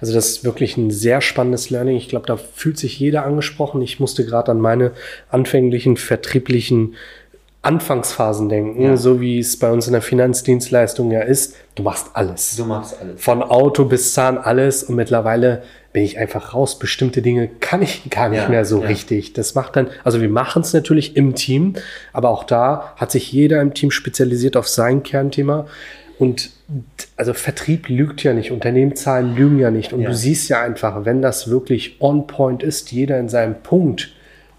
Also 0.00 0.12
das 0.12 0.28
ist 0.28 0.44
wirklich 0.44 0.76
ein 0.76 0.90
sehr 0.90 1.20
spannendes 1.20 1.70
Learning. 1.70 1.96
Ich 1.96 2.08
glaube, 2.08 2.26
da 2.26 2.36
fühlt 2.36 2.78
sich 2.78 2.98
jeder 2.98 3.24
angesprochen. 3.24 3.80
Ich 3.80 4.00
musste 4.00 4.26
gerade 4.26 4.50
an 4.50 4.60
meine 4.60 4.92
anfänglichen 5.30 5.96
vertrieblichen 5.96 6.94
Anfangsphasen 7.62 8.48
denken, 8.48 8.82
ja. 8.82 8.96
so 8.96 9.20
wie 9.20 9.38
es 9.38 9.56
bei 9.56 9.70
uns 9.70 9.86
in 9.86 9.92
der 9.92 10.02
Finanzdienstleistung 10.02 11.12
ja 11.12 11.20
ist. 11.20 11.54
Du 11.76 11.84
machst 11.84 12.08
alles. 12.12 12.56
Du 12.56 12.64
machst 12.64 13.00
alles. 13.00 13.22
Von 13.22 13.42
Auto 13.42 13.84
bis 13.84 14.12
Zahn 14.14 14.36
alles 14.36 14.82
und 14.82 14.96
mittlerweile 14.96 15.62
bin 15.92 16.02
ich 16.02 16.18
einfach 16.18 16.54
raus. 16.54 16.78
Bestimmte 16.78 17.22
Dinge 17.22 17.48
kann 17.60 17.82
ich 17.82 18.02
gar 18.10 18.28
nicht 18.28 18.42
ja, 18.42 18.48
mehr 18.48 18.64
so 18.64 18.82
ja. 18.82 18.88
richtig. 18.88 19.32
Das 19.32 19.54
macht 19.54 19.76
dann, 19.76 19.88
also 20.04 20.20
wir 20.20 20.28
machen 20.28 20.62
es 20.62 20.72
natürlich 20.72 21.16
im 21.16 21.34
Team, 21.34 21.74
aber 22.12 22.30
auch 22.30 22.44
da 22.44 22.94
hat 22.96 23.10
sich 23.10 23.32
jeder 23.32 23.60
im 23.60 23.74
Team 23.74 23.90
spezialisiert 23.90 24.56
auf 24.56 24.68
sein 24.68 25.02
Kernthema. 25.02 25.66
Und 26.18 26.50
also 27.16 27.34
Vertrieb 27.34 27.88
lügt 27.88 28.22
ja 28.22 28.32
nicht, 28.32 28.52
Unternehmenszahlen 28.52 29.34
lügen 29.34 29.58
ja 29.58 29.70
nicht. 29.70 29.92
Und 29.92 30.02
ja. 30.02 30.10
du 30.10 30.14
siehst 30.14 30.48
ja 30.48 30.62
einfach, 30.62 31.04
wenn 31.04 31.20
das 31.20 31.50
wirklich 31.50 32.00
on 32.00 32.26
point 32.26 32.62
ist, 32.62 32.92
jeder 32.92 33.18
in 33.18 33.28
seinem 33.28 33.56
Punkt 33.62 34.12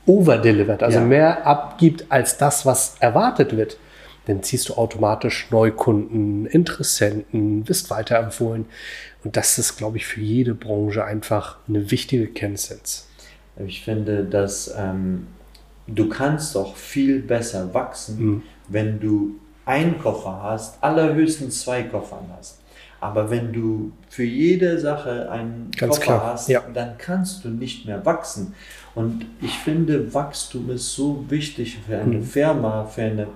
overdelivert, 0.06 0.84
also 0.84 1.00
mehr 1.00 1.48
abgibt 1.48 2.06
als 2.10 2.38
das, 2.38 2.65
was 2.65 2.98
erwartet 3.00 3.56
wird, 3.56 3.78
dann 4.25 4.41
ziehst 4.43 4.69
du 4.69 4.75
automatisch 4.75 5.47
Neukunden, 5.51 6.45
Interessenten, 6.45 7.67
wirst 7.67 7.89
weiterempfohlen. 7.89 8.65
Und 9.23 9.36
das 9.38 9.57
ist, 9.57 9.77
glaube 9.77 9.97
ich, 9.97 10.05
für 10.05 10.21
jede 10.21 10.53
Branche 10.53 11.03
einfach 11.03 11.57
eine 11.67 11.91
wichtige 11.91 12.27
Kennsense. 12.27 13.03
Ich 13.65 13.83
finde, 13.83 14.23
dass 14.23 14.73
ähm, 14.77 15.27
du 15.88 16.09
kannst 16.09 16.55
doch 16.55 16.75
viel 16.75 17.19
besser 17.21 17.73
wachsen, 17.73 18.25
mhm. 18.25 18.41
wenn 18.69 18.99
du 18.99 19.36
einen 19.65 19.97
Koffer 19.99 20.41
hast, 20.43 20.81
allerhöchstens 20.83 21.62
zwei 21.62 21.83
Koffern 21.83 22.25
hast. 22.38 22.59
Aber 22.99 23.29
wenn 23.29 23.51
du 23.51 23.91
für 24.09 24.23
jede 24.23 24.79
Sache 24.79 25.29
einen 25.29 25.69
Ganz 25.77 25.95
Koffer 25.97 26.05
klar. 26.05 26.33
hast, 26.33 26.47
Ja. 26.47 26.62
dann 26.73 26.97
kannst 26.97 27.43
du 27.43 27.49
nicht 27.49 27.86
mehr 27.86 28.05
wachsen. 28.05 28.53
Und 28.95 29.25
ich 29.41 29.57
finde, 29.59 30.13
Wachstum 30.13 30.69
ist 30.69 30.93
so 30.93 31.25
wichtig 31.29 31.79
für 31.86 31.97
eine 31.97 32.19
Mhm. 32.19 32.23
Firma, 32.23 32.86
für 32.86 33.01
eine 33.03 33.27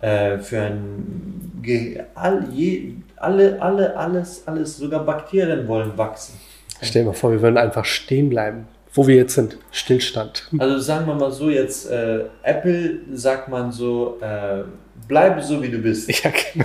äh, 0.00 0.38
für 0.38 0.60
ein 0.60 1.50
Ge 1.62 2.00
all, 2.14 2.46
je, 2.52 2.94
alle, 3.16 3.60
alle, 3.60 3.94
alles, 3.96 4.42
alles, 4.46 4.78
sogar 4.78 5.04
Bakterien 5.04 5.68
wollen 5.68 5.96
wachsen. 5.96 6.38
Stell 6.82 7.02
dir 7.02 7.08
mal 7.08 7.14
vor, 7.14 7.30
wir 7.32 7.42
würden 7.42 7.58
einfach 7.58 7.84
stehen 7.84 8.30
bleiben, 8.30 8.66
wo 8.94 9.06
wir 9.06 9.16
jetzt 9.16 9.34
sind. 9.34 9.58
Stillstand. 9.70 10.48
Also 10.58 10.78
sagen 10.78 11.06
wir 11.06 11.14
mal 11.14 11.30
so, 11.30 11.50
jetzt 11.50 11.90
äh, 11.90 12.24
Apple 12.42 13.00
sagt 13.12 13.48
man 13.50 13.70
so, 13.72 14.18
äh, 14.22 14.62
bleib 15.06 15.42
so 15.42 15.62
wie 15.62 15.68
du 15.68 15.78
bist. 15.78 16.08
Ja, 16.24 16.30
genau. 16.54 16.64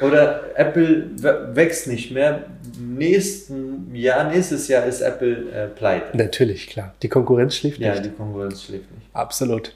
Oder 0.00 0.42
Apple 0.56 1.06
wächst 1.54 1.86
nicht 1.86 2.10
mehr. 2.10 2.46
Nächsten 2.80 3.94
Jahr, 3.94 4.28
nächstes 4.28 4.66
Jahr 4.66 4.84
ist 4.86 5.00
Apple 5.02 5.50
äh, 5.52 5.68
pleite. 5.68 6.16
Natürlich, 6.16 6.66
klar. 6.66 6.94
Die 7.02 7.08
Konkurrenz 7.08 7.54
schläft 7.54 7.78
Ja, 7.78 7.92
nicht. 7.92 8.06
die 8.06 8.10
Konkurrenz 8.10 8.64
schläft 8.64 8.90
nicht. 8.92 9.06
Absolut. 9.12 9.72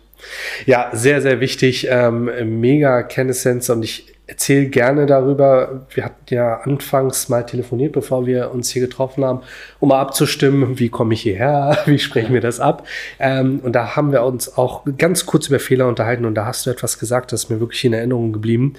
Ja, 0.67 0.91
sehr, 0.93 1.21
sehr 1.23 1.41
wichtig. 1.41 1.87
Ähm, 1.91 2.61
mega 2.61 3.03
Kennessense 3.03 3.73
und 3.73 3.83
ich 3.83 4.15
erzähle 4.27 4.67
gerne 4.67 5.07
darüber. 5.07 5.87
Wir 5.91 6.05
hatten 6.05 6.35
ja 6.35 6.61
anfangs 6.61 7.29
mal 7.31 7.47
telefoniert, 7.47 7.93
bevor 7.93 8.27
wir 8.27 8.51
uns 8.51 8.71
hier 8.71 8.83
getroffen 8.83 9.25
haben, 9.25 9.41
um 9.81 9.89
mal 9.89 10.01
abzustimmen, 10.01 10.79
wie 10.79 10.91
komme 10.91 11.15
ich 11.15 11.23
hierher, 11.23 11.79
wie 11.87 11.99
sprechen 11.99 12.35
wir 12.35 12.43
das 12.43 12.61
ab. 12.61 12.87
Ähm, 13.19 13.61
und 13.63 13.73
da 13.73 13.97
haben 13.97 14.13
wir 14.13 14.23
uns 14.25 14.57
auch 14.59 14.85
ganz 14.99 15.25
kurz 15.25 15.49
über 15.49 15.59
Fehler 15.59 15.89
unterhalten 15.89 16.27
und 16.27 16.35
da 16.35 16.45
hast 16.45 16.67
du 16.67 16.71
etwas 16.71 16.99
gesagt, 16.99 17.33
das 17.33 17.45
ist 17.45 17.51
mir 17.51 17.59
wirklich 17.61 17.85
in 17.85 17.95
Erinnerung 17.95 18.33
geblieben. 18.33 18.75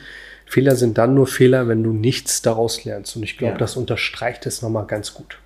Fehler 0.45 0.75
sind 0.75 0.97
dann 0.97 1.13
nur 1.13 1.27
Fehler, 1.27 1.67
wenn 1.67 1.83
du 1.83 1.93
nichts 1.93 2.41
daraus 2.41 2.83
lernst. 2.85 3.15
Und 3.15 3.23
ich 3.23 3.37
glaube, 3.37 3.53
Ja. 3.53 3.57
das 3.59 3.75
unterstreicht 3.75 4.45
es 4.45 4.61
nochmal 4.61 4.85
ganz 4.85 5.13
gut. 5.13 5.37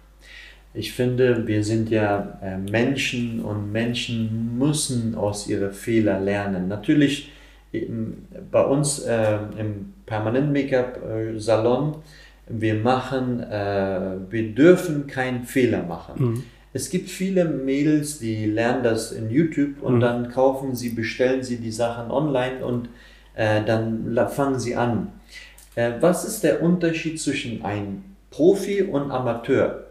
Ich 0.74 0.94
finde, 0.94 1.46
wir 1.48 1.64
sind 1.64 1.90
ja 1.90 2.40
äh, 2.42 2.58
Menschen 2.58 3.42
und 3.42 3.72
Menschen 3.72 4.58
müssen 4.58 5.16
aus 5.16 5.48
ihren 5.48 5.72
Fehlern 5.72 6.24
lernen. 6.24 6.68
Natürlich 6.68 7.32
bei 8.52 8.62
uns 8.64 9.00
äh, 9.00 9.38
im 9.58 9.94
Permanent 10.06 10.52
Make-up 10.54 11.00
äh, 11.04 11.40
Salon, 11.40 11.96
wir 12.48 12.76
machen, 12.76 13.40
äh, 13.40 14.18
wir 14.30 14.54
dürfen 14.54 15.08
keinen 15.08 15.44
Fehler 15.44 15.84
machen. 15.84 16.44
Es 16.74 16.90
gibt 16.90 17.10
viele 17.10 17.46
Mädels, 17.46 18.20
die 18.20 18.46
lernen 18.46 18.84
das 18.84 19.12
in 19.12 19.30
YouTube 19.30 19.82
und 19.82 19.96
Mhm. 19.96 20.00
dann 20.02 20.30
kaufen 20.30 20.76
sie, 20.76 20.90
bestellen 20.90 21.44
sie 21.44 21.58
die 21.58 21.72
Sachen 21.72 22.12
online 22.12 22.64
und 22.66 22.90
äh, 23.36 23.64
dann 23.64 24.16
fangen 24.30 24.60
sie 24.60 24.76
an. 24.76 25.08
Äh, 25.76 25.94
was 26.00 26.26
ist 26.26 26.44
der 26.44 26.62
Unterschied 26.62 27.20
zwischen 27.20 27.64
einem 27.64 28.04
Profi 28.30 28.84
und 28.84 29.10
Amateur? 29.12 29.83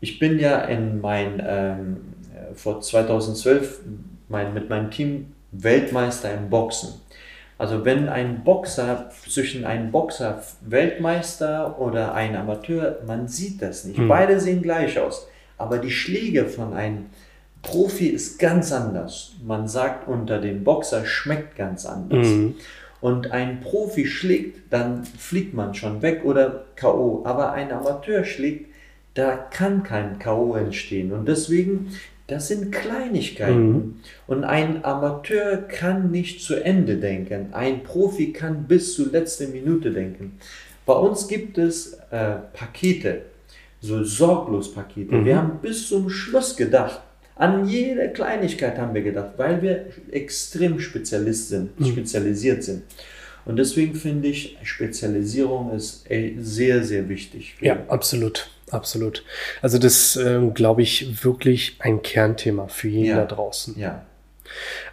Ich 0.00 0.18
bin 0.18 0.38
ja 0.38 0.60
in 0.60 1.00
mein, 1.00 1.42
ähm, 1.44 1.96
äh, 2.34 2.54
vor 2.54 2.80
2012 2.80 3.80
mein, 4.28 4.54
mit 4.54 4.68
meinem 4.68 4.90
Team 4.90 5.32
Weltmeister 5.52 6.32
im 6.32 6.50
Boxen. 6.50 7.00
Also 7.56 7.84
wenn 7.84 8.08
ein 8.08 8.44
Boxer, 8.44 9.10
zwischen 9.28 9.64
einem 9.64 9.90
Boxer 9.90 10.42
Weltmeister 10.60 11.80
oder 11.80 12.14
ein 12.14 12.36
Amateur, 12.36 12.98
man 13.04 13.26
sieht 13.26 13.60
das 13.60 13.84
nicht. 13.84 13.98
Mhm. 13.98 14.08
Beide 14.08 14.38
sehen 14.38 14.62
gleich 14.62 14.98
aus. 14.98 15.26
Aber 15.56 15.78
die 15.78 15.90
Schläge 15.90 16.46
von 16.46 16.72
einem 16.72 17.06
Profi 17.62 18.06
ist 18.06 18.38
ganz 18.38 18.70
anders. 18.70 19.32
Man 19.44 19.66
sagt 19.66 20.06
unter 20.06 20.38
dem 20.40 20.62
Boxer 20.62 21.04
schmeckt 21.04 21.56
ganz 21.56 21.84
anders. 21.84 22.28
Mhm. 22.28 22.54
Und 23.00 23.32
ein 23.32 23.60
Profi 23.60 24.06
schlägt, 24.06 24.72
dann 24.72 25.04
fliegt 25.04 25.54
man 25.54 25.74
schon 25.74 26.02
weg 26.02 26.22
oder 26.24 26.64
K.O. 26.76 27.22
Aber 27.24 27.52
ein 27.52 27.72
Amateur 27.72 28.24
schlägt, 28.24 28.67
da 29.18 29.36
kann 29.36 29.82
kein 29.82 30.18
K.O. 30.18 30.54
entstehen. 30.54 31.12
Und 31.12 31.26
deswegen, 31.26 31.88
das 32.28 32.48
sind 32.48 32.70
Kleinigkeiten. 32.70 33.72
Mhm. 33.72 33.94
Und 34.28 34.44
ein 34.44 34.84
Amateur 34.84 35.56
kann 35.56 36.10
nicht 36.12 36.40
zu 36.40 36.54
Ende 36.54 36.96
denken. 36.96 37.48
Ein 37.52 37.82
Profi 37.82 38.32
kann 38.32 38.64
bis 38.68 38.94
zur 38.94 39.10
letzten 39.10 39.50
Minute 39.50 39.90
denken. 39.90 40.38
Bei 40.86 40.94
uns 40.94 41.26
gibt 41.26 41.58
es 41.58 41.94
äh, 42.10 42.36
Pakete, 42.52 43.22
so 43.80 44.04
Sorglos-Pakete. 44.04 45.14
Mhm. 45.16 45.24
Wir 45.24 45.36
haben 45.36 45.58
bis 45.60 45.88
zum 45.88 46.08
Schluss 46.10 46.56
gedacht. 46.56 47.00
An 47.34 47.68
jede 47.68 48.10
Kleinigkeit 48.10 48.78
haben 48.78 48.94
wir 48.94 49.02
gedacht, 49.02 49.30
weil 49.36 49.62
wir 49.62 49.86
extrem 50.10 50.78
Spezialist 50.80 51.48
sind, 51.48 51.78
Mhm. 51.80 51.86
spezialisiert 51.86 52.62
sind. 52.62 52.82
Und 53.44 53.56
deswegen 53.56 53.94
finde 53.94 54.28
ich, 54.28 54.58
Spezialisierung 54.62 55.72
ist 55.74 56.04
ey, 56.08 56.36
sehr, 56.38 56.84
sehr 56.84 57.08
wichtig. 57.08 57.56
Ja, 57.60 57.78
absolut, 57.88 58.50
absolut. 58.72 59.24
Also 59.62 59.78
das 59.78 60.16
ähm, 60.16 60.54
glaube 60.54 60.82
ich 60.82 61.24
wirklich 61.24 61.76
ein 61.80 62.02
Kernthema 62.02 62.68
für 62.68 62.88
jeden 62.88 63.06
Ja. 63.06 63.16
da 63.16 63.24
draußen. 63.26 63.78
Ja. 63.78 64.04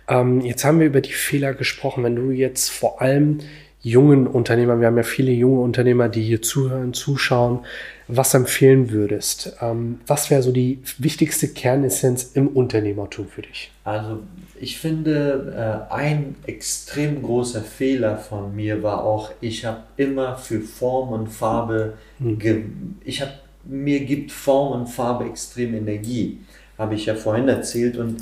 Ähm, 0.07 0.41
jetzt 0.41 0.63
haben 0.65 0.79
wir 0.79 0.87
über 0.87 1.01
die 1.01 1.13
Fehler 1.13 1.53
gesprochen. 1.53 2.03
Wenn 2.03 2.15
du 2.15 2.31
jetzt 2.31 2.69
vor 2.69 3.01
allem 3.01 3.39
jungen 3.81 4.25
Unternehmern, 4.25 4.79
wir 4.79 4.87
haben 4.87 4.97
ja 4.97 5.03
viele 5.03 5.31
junge 5.31 5.61
Unternehmer, 5.61 6.09
die 6.09 6.23
hier 6.23 6.41
zuhören, 6.41 6.93
zuschauen, 6.93 7.59
was 8.07 8.33
empfehlen 8.33 8.89
würdest? 8.91 9.55
Ähm, 9.61 9.99
was 10.07 10.29
wäre 10.29 10.41
so 10.41 10.51
die 10.51 10.79
wichtigste 10.97 11.47
Kernessenz 11.47 12.31
im 12.33 12.47
Unternehmertum 12.47 13.27
für 13.27 13.43
dich? 13.43 13.71
Also 13.83 14.23
ich 14.59 14.79
finde, 14.79 15.85
äh, 15.89 15.93
ein 15.93 16.35
extrem 16.47 17.21
großer 17.21 17.61
Fehler 17.61 18.17
von 18.17 18.55
mir 18.55 18.81
war 18.81 19.03
auch, 19.03 19.31
ich 19.41 19.65
habe 19.65 19.81
immer 19.97 20.35
für 20.37 20.61
Form 20.61 21.09
und 21.09 21.27
Farbe, 21.27 21.93
ge 22.19 22.63
ich 23.03 23.21
habe 23.21 23.31
mir 23.65 24.01
gibt 24.01 24.31
Form 24.31 24.79
und 24.79 24.87
Farbe 24.87 25.25
extrem 25.25 25.73
Energie, 25.73 26.39
habe 26.77 26.95
ich 26.95 27.05
ja 27.05 27.15
vorhin 27.15 27.47
erzählt 27.47 27.97
und 27.97 28.17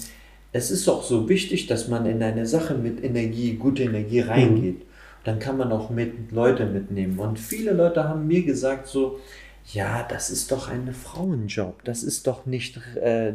es 0.53 0.69
ist 0.69 0.87
auch 0.87 1.03
so 1.03 1.27
wichtig, 1.29 1.67
dass 1.67 1.87
man 1.87 2.05
in 2.05 2.21
eine 2.21 2.45
Sache 2.45 2.75
mit 2.75 3.03
Energie, 3.03 3.55
gute 3.55 3.83
Energie 3.83 4.19
reingeht. 4.21 4.83
Dann 5.23 5.39
kann 5.39 5.57
man 5.57 5.71
auch 5.71 5.89
mit 5.89 6.31
Leute 6.31 6.65
mitnehmen. 6.67 7.17
Und 7.17 7.39
viele 7.39 7.71
Leute 7.71 8.03
haben 8.03 8.27
mir 8.27 8.43
gesagt 8.43 8.87
so, 8.87 9.19
ja, 9.71 10.03
das 10.03 10.29
ist 10.29 10.51
doch 10.51 10.69
ein 10.69 10.93
Frauenjob. 10.93 11.83
Das 11.85 12.03
ist 12.03 12.27
doch 12.27 12.45
nicht 12.45 12.77
äh, 12.97 13.33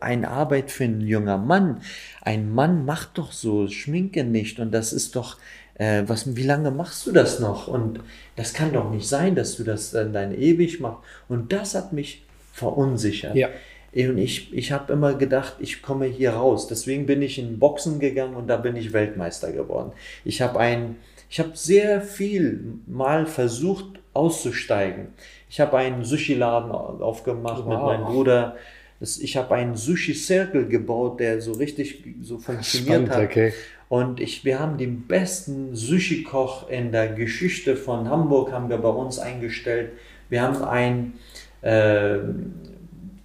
eine 0.00 0.28
Arbeit 0.28 0.70
für 0.70 0.84
einen 0.84 1.00
junger 1.00 1.38
Mann. 1.38 1.80
Ein 2.22 2.52
Mann 2.52 2.84
macht 2.84 3.18
doch 3.18 3.32
so 3.32 3.68
Schminke 3.68 4.24
nicht 4.24 4.58
und 4.58 4.72
das 4.72 4.92
ist 4.92 5.16
doch, 5.16 5.38
äh, 5.78 6.02
was, 6.06 6.36
wie 6.36 6.42
lange 6.42 6.70
machst 6.70 7.06
du 7.06 7.12
das 7.12 7.40
noch? 7.40 7.68
Und 7.68 8.00
das 8.36 8.52
kann 8.54 8.72
doch 8.72 8.90
nicht 8.90 9.06
sein, 9.08 9.34
dass 9.34 9.56
du 9.56 9.64
das 9.64 9.90
dann 9.90 10.12
dein 10.12 10.32
ewig 10.38 10.80
machst. 10.80 11.00
Und 11.28 11.52
das 11.52 11.74
hat 11.74 11.92
mich 11.92 12.22
verunsichert. 12.52 13.34
Ja. 13.34 13.48
Und 13.94 14.18
ich, 14.18 14.52
ich 14.52 14.72
habe 14.72 14.92
immer 14.92 15.14
gedacht, 15.14 15.54
ich 15.58 15.80
komme 15.82 16.04
hier 16.06 16.32
raus. 16.32 16.66
Deswegen 16.68 17.06
bin 17.06 17.22
ich 17.22 17.38
in 17.38 17.58
Boxen 17.58 17.98
gegangen 17.98 18.34
und 18.34 18.46
da 18.48 18.56
bin 18.58 18.76
ich 18.76 18.92
Weltmeister 18.92 19.52
geworden. 19.52 19.92
Ich 20.24 20.42
habe 20.42 20.58
ein, 20.58 20.96
ich 21.30 21.38
habe 21.40 21.52
sehr 21.54 22.02
viel 22.02 22.62
mal 22.86 23.24
versucht 23.26 23.86
auszusteigen. 24.12 25.08
Ich 25.48 25.60
habe 25.60 25.76
einen 25.78 26.04
Sushi-Laden 26.04 26.72
au- 26.72 26.98
aufgemacht 27.02 27.66
mit 27.66 27.76
Wow. 27.78 27.84
meinem 27.84 28.04
Bruder. 28.04 28.56
Das, 29.00 29.18
ich 29.18 29.36
habe 29.36 29.54
einen 29.54 29.76
Sushi-Circle 29.76 30.66
gebaut, 30.68 31.20
der 31.20 31.40
so 31.40 31.52
richtig 31.52 32.02
so 32.22 32.38
funktioniert 32.38 32.88
Spannend, 33.08 33.10
hat. 33.10 33.24
okay. 33.24 33.52
Und 33.88 34.18
ich, 34.20 34.44
wir 34.44 34.58
haben 34.58 34.78
den 34.78 35.06
besten 35.06 35.74
Sushi-Koch 35.76 36.68
in 36.68 36.90
der 36.90 37.08
Geschichte 37.08 37.76
von 37.76 38.08
Hamburg 38.08 38.50
haben 38.52 38.68
wir 38.68 38.78
bei 38.78 38.88
uns 38.88 39.18
eingestellt. 39.20 39.92
Wir 40.28 40.42
haben 40.42 40.62
einen 40.64 41.14
äh, 41.62 42.18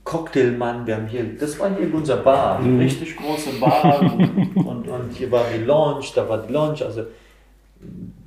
Cocktailmann, 0.04 0.86
wir 0.86 0.96
haben 0.98 1.08
hier, 1.08 1.26
das 1.40 1.58
war 1.60 1.76
hier 1.76 1.92
unser 1.94 2.18
Bar, 2.18 2.60
Mhm. 2.60 2.76
eine 2.76 2.84
richtig 2.86 3.16
große 3.18 3.52
Bar 3.60 4.02
und, 4.56 4.88
und 4.88 5.12
hier 5.14 5.32
war 5.32 5.46
die 5.56 5.64
Lounge, 5.64 6.06
da 6.16 6.28
war 6.30 6.40
die 6.40 6.52
Lounge, 6.54 6.84
also 6.86 7.06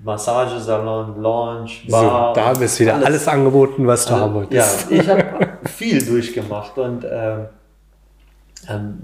Massagesalon, 0.02 1.20
Lounge, 1.22 1.70
Bar. 1.88 2.34
so, 2.34 2.40
da 2.40 2.46
haben 2.46 2.58
wir 2.60 2.66
es 2.66 2.78
wieder 2.80 2.94
alles, 2.96 3.26
angeboten, 3.28 3.86
was 3.86 4.04
du 4.06 4.12
haben 4.12 4.36
Also, 4.36 4.52
ja, 4.54 4.62
wolltest. 4.64 4.90
ich 4.90 5.08
habe 5.08 5.48
viel 5.64 6.04
durchgemacht 6.04 6.76
und 6.78 7.04
ähm, 7.10 7.46
ähm, 8.68 8.98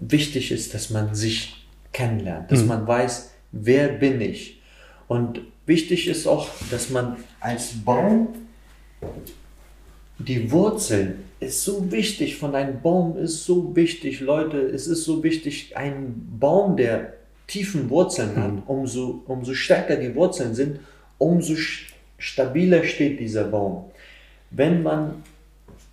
wichtig 0.00 0.50
ist, 0.52 0.74
dass 0.74 0.90
man 0.90 1.14
sich 1.14 1.65
kennenlernt, 1.96 2.50
dass 2.50 2.62
Mhm. 2.62 2.68
man 2.68 2.86
weiß, 2.86 3.30
wer 3.52 3.88
bin 3.88 4.20
ich. 4.20 4.60
Und 5.08 5.40
wichtig 5.66 6.06
ist 6.08 6.26
auch, 6.26 6.48
dass 6.70 6.90
man 6.90 7.16
als 7.40 7.72
Baum 7.84 8.28
die 10.18 10.50
Wurzeln 10.50 11.24
ist 11.40 11.62
so 11.64 11.90
wichtig. 11.92 12.36
Von 12.36 12.54
einem 12.54 12.80
Baum 12.80 13.16
ist 13.18 13.44
so 13.44 13.74
wichtig, 13.76 14.20
Leute. 14.20 14.58
Es 14.58 14.86
ist 14.86 15.04
so 15.04 15.22
wichtig, 15.22 15.76
ein 15.76 16.14
Baum, 16.40 16.76
der 16.76 17.12
tiefen 17.46 17.88
Wurzeln 17.90 18.36
hat, 18.36 18.52
umso, 18.66 19.22
umso 19.26 19.54
stärker 19.54 19.96
die 19.96 20.14
Wurzeln 20.14 20.54
sind, 20.54 20.80
umso 21.18 21.54
stabiler 22.18 22.82
steht 22.84 23.20
dieser 23.20 23.44
Baum. 23.44 23.84
Wenn 24.50 24.82
man 24.82 25.22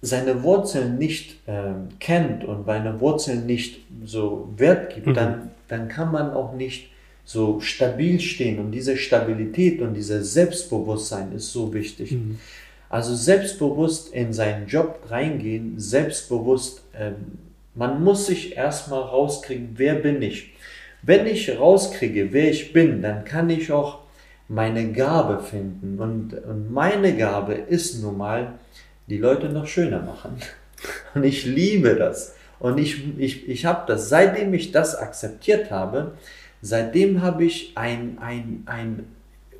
seine 0.01 0.41
Wurzeln 0.43 0.97
nicht 0.97 1.39
ähm, 1.47 1.89
kennt 1.99 2.43
und 2.43 2.65
seine 2.65 2.99
Wurzeln 2.99 3.45
nicht 3.45 3.81
so 4.05 4.49
Wert 4.57 4.93
gibt, 4.95 5.07
Mhm. 5.07 5.13
dann, 5.13 5.51
dann 5.67 5.87
kann 5.87 6.11
man 6.11 6.31
auch 6.31 6.53
nicht 6.53 6.89
so 7.25 7.59
stabil 7.61 8.19
stehen. 8.19 8.59
Und 8.59 8.71
diese 8.71 8.97
Stabilität 8.97 9.81
und 9.81 9.93
dieses 9.93 10.33
Selbstbewusstsein 10.33 11.31
ist 11.33 11.51
so 11.51 11.73
wichtig. 11.73 12.11
Mhm. 12.11 12.39
Also 12.89 13.15
selbstbewusst 13.15 14.13
in 14.13 14.33
seinen 14.33 14.67
Job 14.67 14.99
reingehen, 15.09 15.79
selbstbewusst, 15.79 16.83
ähm, 16.95 17.39
man 17.75 18.03
muss 18.03 18.27
sich 18.27 18.55
erstmal 18.55 19.01
rauskriegen, 19.01 19.69
wer 19.77 19.95
bin 19.95 20.21
ich. 20.21 20.53
Wenn 21.01 21.25
ich 21.25 21.57
rauskriege, 21.57 22.31
wer 22.31 22.51
ich 22.51 22.71
bin, 22.71 23.01
dann 23.01 23.25
kann 23.25 23.49
ich 23.49 23.71
auch 23.71 23.99
meine 24.47 24.91
Gabe 24.91 25.43
finden. 25.43 25.99
Und, 25.99 26.33
und 26.33 26.71
meine 26.71 27.15
Gabe 27.17 27.53
ist 27.53 28.01
nun 28.01 28.17
mal, 28.17 28.53
die 29.07 29.17
Leute 29.17 29.49
noch 29.49 29.67
schöner 29.67 30.01
machen. 30.01 30.37
Und 31.13 31.23
ich 31.23 31.45
liebe 31.45 31.95
das. 31.95 32.35
Und 32.63 32.77
ich, 32.77 33.19
ich, 33.19 33.49
ich 33.49 33.65
habe 33.65 33.83
das, 33.87 34.07
seitdem 34.07 34.53
ich 34.53 34.71
das 34.71 34.95
akzeptiert 34.95 35.69
habe, 35.69 36.13
seitdem 36.61 37.21
habe 37.21 37.43
ich 37.43 37.73
ein, 37.75 38.17
ein, 38.21 38.63
ein 38.67 39.03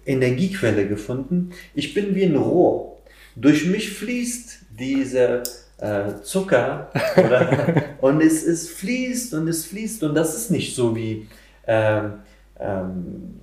Energiequelle 0.05 0.87
gefunden. 0.87 1.51
Ich 1.75 1.93
bin 1.93 2.15
wie 2.15 2.23
ein 2.23 2.37
Rohr. 2.37 2.97
Durch 3.35 3.65
mich 3.65 3.91
fließt 3.91 4.57
diese 4.79 5.43
äh, 5.79 6.21
Zucker 6.23 6.91
oder, 7.17 7.83
und 7.99 8.21
es, 8.21 8.41
es 8.41 8.69
fließt 8.69 9.33
und 9.33 9.49
es 9.49 9.65
fließt 9.65 10.01
und 10.03 10.15
das 10.15 10.33
ist 10.33 10.49
nicht 10.49 10.73
so 10.73 10.95
wie 10.95 11.27
ähm, 11.67 12.13
ähm, 12.57 13.33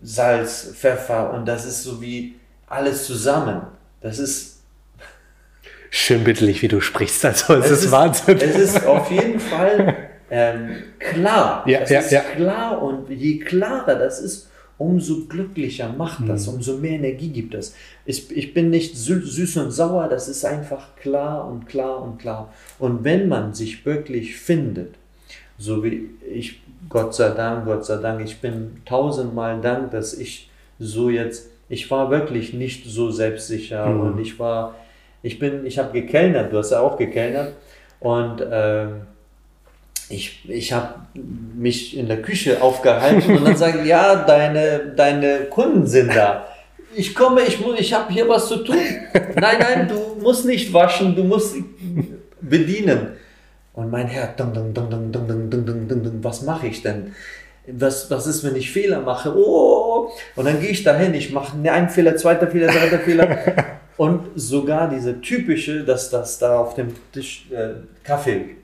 Salz, 0.00 0.74
Pfeffer 0.76 1.32
und 1.32 1.46
das 1.46 1.66
ist 1.66 1.82
so 1.82 2.00
wie 2.00 2.36
alles 2.68 3.04
zusammen. 3.04 3.62
Das 4.00 4.20
ist 4.20 4.51
schön 5.92 6.24
bitterlich, 6.24 6.62
wie 6.62 6.68
du 6.68 6.80
sprichst. 6.80 7.24
Also 7.24 7.54
es, 7.54 7.66
es 7.66 7.70
ist, 7.70 7.84
ist, 7.84 7.92
Wahnsinn. 7.92 8.38
Es 8.38 8.56
ist 8.56 8.86
auf 8.86 9.10
jeden 9.10 9.38
Fall 9.38 9.94
ähm, 10.30 10.70
klar. 10.98 11.62
Ja, 11.68 11.80
es 11.80 11.90
ja, 11.90 12.00
ist 12.00 12.10
ja. 12.10 12.20
klar 12.20 12.82
und 12.82 13.08
je 13.10 13.38
klarer 13.38 13.94
das 13.94 14.18
ist, 14.18 14.48
umso 14.78 15.26
glücklicher 15.26 15.92
macht 15.92 16.28
das, 16.28 16.48
mhm. 16.48 16.54
umso 16.54 16.78
mehr 16.78 16.92
Energie 16.92 17.28
gibt 17.28 17.54
es. 17.54 17.76
Ich, 18.04 18.34
ich 18.34 18.54
bin 18.54 18.70
nicht 18.70 18.96
süß 18.96 19.56
und 19.58 19.70
sauer, 19.70 20.08
das 20.08 20.28
ist 20.28 20.44
einfach 20.44 20.96
klar 20.96 21.46
und 21.46 21.68
klar 21.68 22.02
und 22.02 22.18
klar. 22.18 22.52
Und 22.78 23.04
wenn 23.04 23.28
man 23.28 23.54
sich 23.54 23.84
wirklich 23.86 24.36
findet, 24.36 24.94
so 25.58 25.84
wie 25.84 26.10
ich 26.34 26.62
Gott 26.88 27.14
sei 27.14 27.30
Dank, 27.30 27.66
Gott 27.66 27.84
sei 27.84 27.98
Dank, 27.98 28.24
ich 28.24 28.40
bin 28.40 28.78
tausendmal 28.86 29.60
Dank, 29.60 29.92
dass 29.92 30.14
ich 30.14 30.50
so 30.78 31.10
jetzt, 31.10 31.50
ich 31.68 31.90
war 31.90 32.10
wirklich 32.10 32.54
nicht 32.54 32.86
so 32.86 33.10
selbstsicher 33.10 33.86
mhm. 33.86 34.00
und 34.00 34.18
ich 34.20 34.38
war, 34.38 34.74
ich 35.22 35.38
bin, 35.38 35.64
ich 35.66 35.78
habe 35.78 35.92
gekellnert, 35.92 36.52
du 36.52 36.58
hast 36.58 36.70
ja 36.70 36.80
auch 36.80 36.96
gekellnert 36.96 37.54
und 38.00 38.40
äh, 38.40 38.86
ich, 40.08 40.48
ich 40.48 40.72
habe 40.72 40.94
mich 41.56 41.96
in 41.96 42.08
der 42.08 42.20
Küche 42.20 42.60
aufgehalten 42.60 43.36
und 43.36 43.44
dann 43.44 43.56
sagen, 43.56 43.86
ja, 43.86 44.16
deine, 44.16 44.92
deine 44.96 45.44
Kunden 45.44 45.86
sind 45.86 46.14
da. 46.14 46.46
Ich 46.94 47.14
komme, 47.14 47.42
ich, 47.42 47.58
ich 47.78 47.94
habe 47.94 48.12
hier 48.12 48.28
was 48.28 48.48
zu 48.48 48.58
tun. 48.58 48.76
Nein, 49.14 49.56
nein, 49.58 49.88
du 49.88 50.22
musst 50.22 50.44
nicht 50.44 50.72
waschen, 50.72 51.16
du 51.16 51.24
musst 51.24 51.56
bedienen. 52.40 53.12
Und 53.72 53.90
mein 53.90 54.06
Herr, 54.06 54.34
dum, 54.36 54.52
dum, 54.52 54.74
dum, 54.74 54.90
dum, 54.90 55.10
dum, 55.10 55.50
dum, 55.50 55.66
dum, 55.88 55.88
dum, 55.88 56.18
was 56.24 56.42
mache 56.42 56.66
ich 56.66 56.82
denn? 56.82 57.14
Was, 57.66 58.10
was 58.10 58.26
ist, 58.26 58.44
wenn 58.44 58.56
ich 58.56 58.70
Fehler 58.70 59.00
mache? 59.00 59.34
Oh, 59.34 60.10
und 60.36 60.44
dann 60.44 60.60
gehe 60.60 60.70
ich 60.70 60.82
dahin, 60.82 61.14
ich 61.14 61.32
mache 61.32 61.56
einen 61.56 61.88
Fehler, 61.88 62.16
zweiter 62.16 62.48
Fehler, 62.48 62.66
dritter 62.66 62.98
Fehler. 62.98 63.38
Und 64.02 64.30
sogar 64.34 64.90
diese 64.90 65.20
typische, 65.20 65.84
dass 65.84 66.10
das 66.10 66.40
da 66.40 66.58
auf 66.58 66.74
dem 66.74 66.88
Tisch 67.12 67.46
äh, 67.52 67.74
Kaffee. 68.02 68.56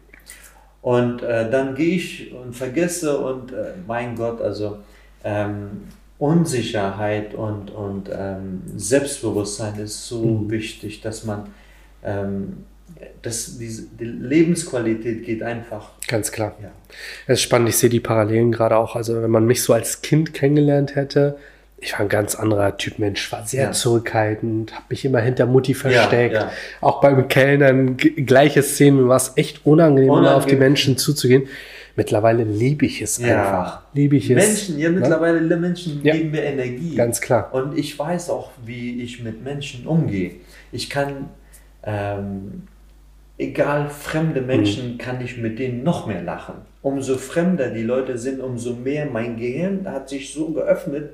Und 0.82 1.22
äh, 1.22 1.48
dann 1.48 1.76
gehe 1.76 1.94
ich 1.94 2.34
und 2.34 2.56
vergesse 2.56 3.16
und 3.16 3.52
äh, 3.52 3.74
mein 3.86 4.16
Gott, 4.16 4.40
also 4.40 4.78
ähm, 5.22 5.82
Unsicherheit 6.18 7.34
und, 7.34 7.70
und 7.70 8.10
ähm, 8.12 8.62
Selbstbewusstsein 8.74 9.78
ist 9.78 10.08
so 10.08 10.24
mhm. 10.24 10.50
wichtig, 10.50 11.02
dass 11.02 11.22
man 11.22 11.46
ähm, 12.02 12.64
das, 13.22 13.58
diese, 13.58 13.82
die 13.96 14.06
Lebensqualität 14.06 15.24
geht 15.24 15.44
einfach. 15.44 15.92
Ganz 16.08 16.32
klar. 16.32 16.56
Ja. 16.60 16.72
Es 17.28 17.34
ist 17.34 17.42
spannend, 17.42 17.68
ich 17.68 17.76
sehe 17.76 17.90
die 17.90 18.00
Parallelen 18.00 18.50
gerade 18.50 18.76
auch. 18.76 18.96
Also, 18.96 19.22
wenn 19.22 19.30
man 19.30 19.46
mich 19.46 19.62
so 19.62 19.72
als 19.72 20.02
Kind 20.02 20.34
kennengelernt 20.34 20.96
hätte, 20.96 21.38
ich 21.80 21.92
war 21.92 22.00
ein 22.00 22.08
ganz 22.08 22.34
anderer 22.34 22.76
Typ 22.76 22.98
Mensch, 22.98 23.30
war 23.30 23.46
sehr 23.46 23.64
ja. 23.64 23.72
zurückhaltend, 23.72 24.74
habe 24.74 24.84
mich 24.90 25.04
immer 25.04 25.20
hinter 25.20 25.46
Mutti 25.46 25.74
versteckt. 25.74 26.34
Ja, 26.34 26.40
ja. 26.40 26.52
Auch 26.80 27.00
beim 27.00 27.28
Kellnern, 27.28 27.96
gleiche 27.96 28.62
Szenen, 28.62 29.08
war 29.08 29.16
es 29.16 29.32
echt 29.36 29.64
unangenehm, 29.64 30.10
unangenehm. 30.10 30.36
auf 30.36 30.46
die 30.46 30.56
Menschen 30.56 30.96
zuzugehen. 30.96 31.48
Mittlerweile 31.94 32.44
liebe 32.44 32.86
ich 32.86 33.02
es 33.02 33.20
einfach. 33.20 33.82
Liebe 33.92 34.16
ich 34.16 34.30
es. 34.30 34.36
Menschen, 34.36 34.78
ja, 34.78 34.88
ne? 34.88 35.00
mittlerweile 35.00 35.56
Menschen 35.56 36.02
geben 36.02 36.30
mir 36.30 36.44
Energie. 36.44 36.94
Ganz 36.94 37.20
klar. 37.20 37.52
Und 37.52 37.76
ich 37.76 37.98
weiß 37.98 38.30
auch, 38.30 38.50
wie 38.64 39.02
ich 39.02 39.22
mit 39.22 39.42
Menschen 39.42 39.86
umgehe. 39.86 40.36
Ich 40.70 40.88
kann 40.88 41.30
ähm, 41.82 42.62
egal 43.36 43.88
fremde 43.88 44.42
Menschen, 44.42 44.92
mhm. 44.92 44.98
kann 44.98 45.20
ich 45.20 45.38
mit 45.38 45.58
denen 45.58 45.82
noch 45.82 46.06
mehr 46.06 46.22
lachen. 46.22 46.54
Umso 46.82 47.16
fremder 47.16 47.70
die 47.70 47.82
Leute 47.82 48.18
sind, 48.18 48.40
umso 48.40 48.74
mehr 48.74 49.06
mein 49.06 49.36
Gehirn 49.36 49.88
hat 49.90 50.08
sich 50.08 50.32
so 50.32 50.50
geöffnet. 50.50 51.10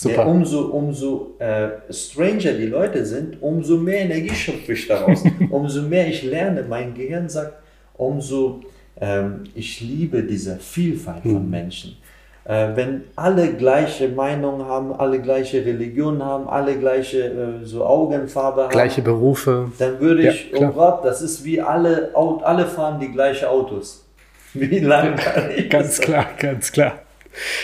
Super. 0.00 0.26
umso 0.28 0.60
umso 0.66 1.34
äh, 1.40 1.70
stranger 1.90 2.52
die 2.52 2.66
Leute 2.66 3.04
sind, 3.04 3.42
umso 3.42 3.78
mehr 3.78 4.02
Energie 4.02 4.32
schöpfe 4.32 4.74
ich 4.74 4.86
daraus. 4.86 5.24
umso 5.50 5.82
mehr 5.82 6.06
ich 6.06 6.22
lerne, 6.22 6.62
mein 6.62 6.94
Gehirn 6.94 7.28
sagt, 7.28 7.54
umso 7.96 8.60
ähm, 9.00 9.42
ich 9.56 9.80
liebe 9.80 10.22
diese 10.22 10.56
Vielfalt 10.58 11.24
mhm. 11.24 11.32
von 11.32 11.50
Menschen. 11.50 11.96
Äh, 12.44 12.76
wenn 12.76 13.02
alle 13.16 13.54
gleiche 13.54 14.08
Meinung 14.08 14.64
haben, 14.66 14.92
alle 14.92 15.20
gleiche 15.20 15.66
Religion 15.66 16.24
haben, 16.24 16.48
alle 16.48 16.78
gleiche 16.78 17.24
äh, 17.24 17.64
so 17.64 17.84
Augenfarbe 17.84 18.62
haben, 18.62 18.70
gleiche 18.70 19.02
Berufe, 19.02 19.72
dann 19.80 19.98
würde 19.98 20.28
ich, 20.28 20.52
ja, 20.52 20.68
oh 20.68 20.72
Gott, 20.74 21.04
das 21.04 21.22
ist 21.22 21.44
wie 21.44 21.60
alle, 21.60 22.12
alle 22.14 22.66
fahren 22.66 23.00
die 23.00 23.10
gleichen 23.10 23.46
Autos. 23.46 24.06
Wie 24.54 24.78
langweilig. 24.78 25.68
ganz 25.68 25.98
klar, 26.00 26.26
ganz 26.38 26.70
klar. 26.70 27.00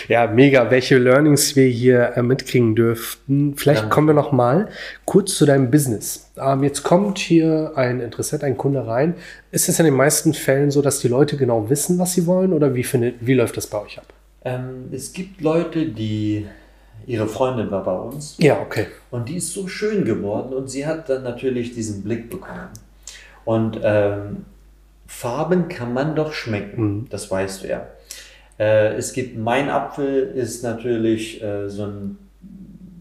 Ja, 0.07 0.27
mega, 0.27 0.69
welche 0.71 0.97
Learnings 0.97 1.55
wir 1.55 1.67
hier 1.67 2.13
äh, 2.15 2.21
mitkriegen 2.21 2.75
dürften. 2.75 3.55
Vielleicht 3.55 3.81
Danke. 3.81 3.93
kommen 3.93 4.07
wir 4.07 4.13
noch 4.13 4.31
mal 4.31 4.69
kurz 5.05 5.35
zu 5.35 5.45
deinem 5.45 5.71
Business. 5.71 6.31
Ähm, 6.37 6.63
jetzt 6.63 6.83
kommt 6.83 7.17
hier 7.17 7.73
ein 7.75 7.99
Interessent, 7.99 8.43
ein 8.43 8.57
Kunde 8.57 8.85
rein. 8.85 9.15
Ist 9.51 9.69
es 9.69 9.79
in 9.79 9.85
den 9.85 9.95
meisten 9.95 10.33
Fällen 10.33 10.71
so, 10.71 10.81
dass 10.81 10.99
die 10.99 11.07
Leute 11.07 11.37
genau 11.37 11.69
wissen, 11.69 11.99
was 11.99 12.13
sie 12.13 12.25
wollen 12.25 12.53
oder 12.53 12.75
wie, 12.75 12.83
findet, 12.83 13.15
wie 13.21 13.33
läuft 13.33 13.57
das 13.57 13.67
bei 13.67 13.81
euch 13.81 13.97
ab? 13.97 14.05
Ähm, 14.43 14.89
es 14.91 15.13
gibt 15.13 15.41
Leute, 15.41 15.87
die 15.87 16.45
ihre 17.07 17.27
Freundin 17.27 17.71
war 17.71 17.83
bei 17.83 17.95
uns. 17.95 18.35
Ja, 18.39 18.59
okay. 18.61 18.87
Und 19.11 19.29
die 19.29 19.37
ist 19.37 19.53
so 19.53 19.67
schön 19.67 20.05
geworden 20.05 20.53
und 20.53 20.69
sie 20.69 20.85
hat 20.85 21.09
dann 21.09 21.23
natürlich 21.23 21.73
diesen 21.73 22.03
Blick 22.03 22.29
bekommen. 22.29 22.69
Und 23.43 23.79
ähm, 23.83 24.45
Farben 25.07 25.67
kann 25.67 25.93
man 25.93 26.15
doch 26.15 26.33
schmecken, 26.33 26.83
mhm. 26.83 27.09
das 27.09 27.29
weißt 27.29 27.63
du 27.63 27.67
ja. 27.67 27.87
Äh, 28.57 28.93
es 28.95 29.13
gibt, 29.13 29.37
mein 29.37 29.69
Apfel 29.69 30.31
ist 30.35 30.63
natürlich 30.63 31.41
äh, 31.43 31.69
so 31.69 31.83
ein 31.85 32.17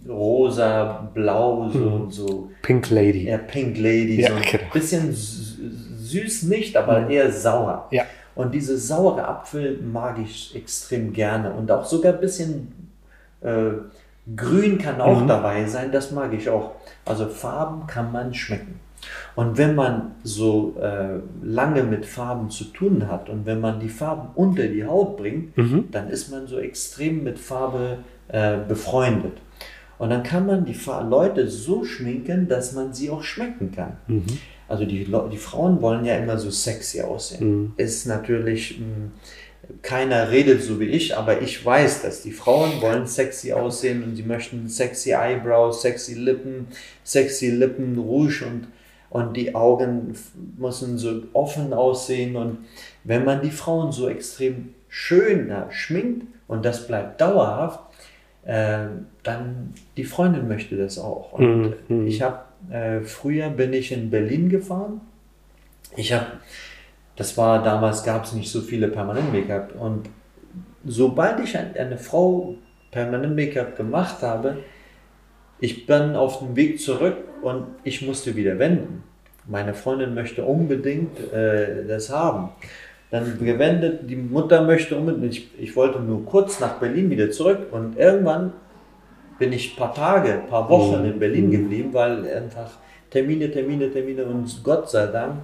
rosa, 0.08 1.10
blau, 1.14 1.70
so, 1.70 1.78
mhm. 1.78 2.10
so. 2.10 2.50
Pink 2.62 2.90
Lady. 2.90 3.24
Ja, 3.28 3.38
Pink 3.38 3.78
Lady. 3.78 4.20
Ja, 4.20 4.28
so 4.28 4.34
ein 4.34 4.42
genau. 4.42 4.72
bisschen 4.72 5.12
süß 5.12 6.44
nicht, 6.44 6.76
aber 6.76 7.00
mhm. 7.00 7.10
eher 7.10 7.32
sauer. 7.32 7.88
Ja. 7.90 8.04
Und 8.34 8.52
diese 8.52 8.76
saure 8.78 9.26
Apfel 9.26 9.78
mag 9.80 10.18
ich 10.18 10.54
extrem 10.56 11.12
gerne. 11.12 11.52
Und 11.52 11.70
auch 11.70 11.84
sogar 11.84 12.14
ein 12.14 12.20
bisschen 12.20 12.90
äh, 13.40 13.70
grün 14.34 14.78
kann 14.78 15.00
auch 15.00 15.20
mhm. 15.20 15.28
dabei 15.28 15.66
sein. 15.66 15.92
Das 15.92 16.10
mag 16.10 16.32
ich 16.32 16.48
auch. 16.48 16.72
Also 17.04 17.28
Farben 17.28 17.86
kann 17.86 18.10
man 18.10 18.34
schmecken. 18.34 18.80
Und 19.34 19.58
wenn 19.58 19.74
man 19.74 20.12
so 20.22 20.76
äh, 20.80 21.20
lange 21.42 21.82
mit 21.82 22.06
Farben 22.06 22.50
zu 22.50 22.64
tun 22.64 23.08
hat 23.08 23.28
und 23.28 23.46
wenn 23.46 23.60
man 23.60 23.80
die 23.80 23.88
Farben 23.88 24.28
unter 24.34 24.66
die 24.66 24.84
Haut 24.84 25.16
bringt, 25.16 25.56
mhm. 25.56 25.88
dann 25.90 26.08
ist 26.08 26.30
man 26.30 26.46
so 26.46 26.58
extrem 26.58 27.24
mit 27.24 27.38
Farbe 27.38 27.98
äh, 28.28 28.58
befreundet. 28.68 29.38
Und 29.98 30.10
dann 30.10 30.22
kann 30.22 30.46
man 30.46 30.64
die 30.64 30.78
Leute 31.08 31.48
so 31.48 31.84
schminken, 31.84 32.48
dass 32.48 32.72
man 32.72 32.92
sie 32.92 33.10
auch 33.10 33.22
schmecken 33.22 33.72
kann. 33.72 33.96
Mhm. 34.06 34.24
Also 34.68 34.84
die, 34.84 35.04
die 35.04 35.36
Frauen 35.36 35.80
wollen 35.82 36.04
ja 36.04 36.16
immer 36.16 36.38
so 36.38 36.50
sexy 36.50 37.02
aussehen. 37.02 37.46
Mhm. 37.46 37.72
Ist 37.76 38.06
natürlich, 38.06 38.78
mh, 38.78 38.86
hm, 38.86 39.12
keiner 39.82 40.30
redet 40.30 40.62
so 40.62 40.80
wie 40.80 40.86
ich, 40.86 41.16
aber 41.16 41.42
ich 41.42 41.64
weiß, 41.64 42.02
dass 42.02 42.22
die 42.22 42.32
Frauen 42.32 42.80
wollen 42.80 43.06
sexy 43.06 43.52
aussehen 43.52 44.02
und 44.02 44.16
sie 44.16 44.22
möchten 44.22 44.68
sexy 44.68 45.12
Eyebrows, 45.12 45.82
sexy 45.82 46.14
Lippen, 46.14 46.66
sexy 47.02 47.50
Lippen, 47.50 47.98
Rouge 47.98 48.44
und, 48.44 48.68
und 49.14 49.36
die 49.36 49.54
Augen 49.54 50.12
müssen 50.58 50.98
so 50.98 51.22
offen 51.34 51.72
aussehen. 51.72 52.34
Und 52.34 52.58
wenn 53.04 53.24
man 53.24 53.42
die 53.42 53.52
Frauen 53.52 53.92
so 53.92 54.08
extrem 54.08 54.74
schön 54.88 55.54
schminkt 55.70 56.26
und 56.48 56.64
das 56.64 56.88
bleibt 56.88 57.20
dauerhaft, 57.20 57.78
äh, 58.44 58.86
dann 59.22 59.72
die 59.96 60.02
Freundin 60.02 60.48
möchte 60.48 60.76
das 60.76 60.98
auch. 60.98 61.32
Und 61.34 61.76
mhm. 61.88 62.08
ich 62.08 62.22
habe 62.22 62.40
äh, 62.72 63.02
früher 63.02 63.50
bin 63.50 63.72
ich 63.72 63.92
in 63.92 64.10
Berlin 64.10 64.48
gefahren. 64.48 65.00
Ich 65.96 66.12
habe, 66.12 66.26
das 67.14 67.38
war 67.38 67.62
damals 67.62 68.02
gab 68.02 68.24
es 68.24 68.32
nicht 68.32 68.50
so 68.50 68.62
viele 68.62 68.88
Permanent 68.88 69.32
Make-up 69.32 69.80
und 69.80 70.08
sobald 70.84 71.38
ich 71.38 71.56
eine 71.56 71.98
Frau 71.98 72.56
permanent 72.90 73.36
Make-up 73.36 73.76
gemacht 73.76 74.22
habe, 74.22 74.56
ich 75.64 75.86
bin 75.86 76.14
auf 76.14 76.40
dem 76.40 76.56
Weg 76.56 76.78
zurück 76.78 77.16
und 77.40 77.64
ich 77.84 78.06
musste 78.06 78.36
wieder 78.36 78.58
wenden. 78.58 79.02
Meine 79.46 79.72
Freundin 79.72 80.12
möchte 80.14 80.44
unbedingt 80.44 81.18
äh, 81.32 81.86
das 81.88 82.10
haben. 82.10 82.50
Dann 83.10 83.38
gewendet, 83.38 84.00
die 84.10 84.16
Mutter 84.16 84.62
möchte 84.62 84.94
unbedingt, 84.94 85.24
ich, 85.32 85.48
ich 85.58 85.74
wollte 85.74 86.00
nur 86.00 86.26
kurz 86.26 86.60
nach 86.60 86.74
Berlin 86.74 87.08
wieder 87.08 87.30
zurück 87.30 87.68
und 87.70 87.96
irgendwann 87.96 88.52
bin 89.38 89.54
ich 89.54 89.72
ein 89.72 89.76
paar 89.78 89.94
Tage, 89.94 90.34
ein 90.34 90.46
paar 90.48 90.68
Wochen 90.68 91.00
mhm. 91.00 91.12
in 91.12 91.18
Berlin 91.18 91.46
mhm. 91.46 91.50
geblieben, 91.52 91.88
weil 91.92 92.30
einfach 92.30 92.70
Termine, 93.10 93.50
Termine, 93.50 93.90
Termine 93.90 94.24
und 94.26 94.62
Gott 94.62 94.90
sei 94.90 95.06
Dank, 95.06 95.36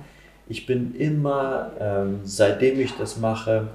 ich 0.49 0.67
bin 0.67 0.95
immer, 0.97 1.71
ähm, 1.81 2.21
seitdem 2.25 2.79
ich 2.79 2.93
das 2.99 3.17
mache, 3.19 3.69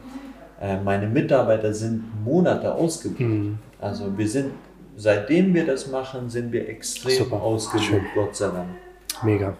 äh, 0.61 0.77
meine 0.79 1.07
Mitarbeiter 1.07 1.73
sind 1.73 2.03
Monate 2.23 2.71
ausgebucht. 2.71 3.19
Mhm. 3.19 3.57
Also 3.81 4.15
wir 4.15 4.27
sind, 4.27 4.51
seitdem 4.95 5.53
wir 5.53 5.65
das 5.65 5.87
machen, 5.87 6.29
sind 6.29 6.51
wir 6.51 6.67
extrem 6.69 7.17
Super. 7.17 7.41
Gott 8.15 8.35
sei 8.35 8.47
Dank. 8.47 8.69
Mega. 9.23 9.55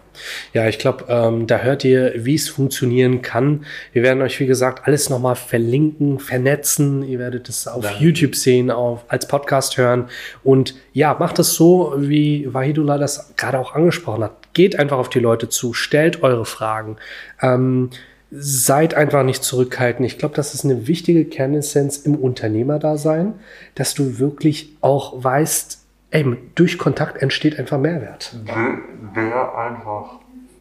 Ja, 0.52 0.68
ich 0.68 0.78
glaube, 0.78 1.06
ähm, 1.08 1.46
da 1.46 1.58
hört 1.58 1.84
ihr, 1.84 2.12
wie 2.16 2.34
es 2.34 2.48
funktionieren 2.48 3.22
kann. 3.22 3.64
Wir 3.92 4.02
werden 4.02 4.22
euch, 4.22 4.38
wie 4.40 4.46
gesagt, 4.46 4.86
alles 4.86 5.08
nochmal 5.08 5.36
verlinken, 5.36 6.18
vernetzen. 6.18 7.02
Ihr 7.02 7.18
werdet 7.18 7.48
es 7.48 7.66
auf 7.66 7.84
Danke. 7.84 8.02
YouTube 8.02 8.34
sehen, 8.34 8.70
auf, 8.70 9.04
als 9.08 9.26
Podcast 9.28 9.76
hören. 9.78 10.08
Und 10.44 10.74
ja, 10.92 11.16
macht 11.18 11.38
es 11.38 11.54
so, 11.54 11.94
wie 11.96 12.52
Wahidullah 12.52 12.98
das 12.98 13.34
gerade 13.36 13.58
auch 13.58 13.74
angesprochen 13.74 14.24
hat. 14.24 14.52
Geht 14.52 14.78
einfach 14.78 14.98
auf 14.98 15.08
die 15.08 15.20
Leute 15.20 15.48
zu, 15.48 15.72
stellt 15.72 16.22
eure 16.22 16.44
Fragen. 16.44 16.96
Ähm, 17.40 17.90
seid 18.30 18.94
einfach 18.94 19.22
nicht 19.22 19.44
zurückhaltend. 19.44 20.06
Ich 20.06 20.18
glaube, 20.18 20.34
das 20.34 20.54
ist 20.54 20.64
eine 20.64 20.86
wichtige 20.86 21.24
Kernessenz 21.24 21.98
im 21.98 22.16
Unternehmerdasein, 22.16 23.34
dass 23.74 23.94
du 23.94 24.18
wirklich 24.18 24.76
auch 24.80 25.22
weißt, 25.22 25.80
ey, 26.10 26.36
durch 26.54 26.78
Kontakt 26.78 27.22
entsteht 27.22 27.58
einfach 27.58 27.78
Mehrwert. 27.78 28.34
Wer 29.14 29.56
einfach 29.56 30.20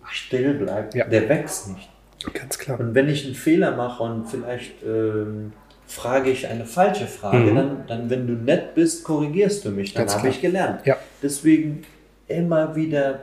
still 0.09 0.53
bleibt, 0.53 0.93
ja. 0.93 1.05
der 1.05 1.27
wächst 1.27 1.69
nicht. 1.69 1.89
Ganz 2.33 2.57
klar. 2.57 2.79
Und 2.79 2.95
wenn 2.95 3.09
ich 3.09 3.25
einen 3.25 3.35
Fehler 3.35 3.75
mache 3.75 4.03
und 4.03 4.27
vielleicht 4.27 4.83
ähm, 4.83 5.53
frage 5.87 6.29
ich 6.29 6.47
eine 6.47 6.65
falsche 6.65 7.05
Frage, 7.05 7.51
mhm. 7.51 7.55
dann, 7.55 7.83
dann, 7.87 8.09
wenn 8.09 8.27
du 8.27 8.33
nett 8.33 8.75
bist, 8.75 9.03
korrigierst 9.03 9.65
du 9.65 9.71
mich. 9.71 9.93
Dann 9.93 10.09
habe 10.09 10.29
ich 10.29 10.41
gelernt. 10.41 10.85
Ja. 10.85 10.97
Deswegen 11.21 11.83
immer 12.27 12.75
wieder 12.75 13.21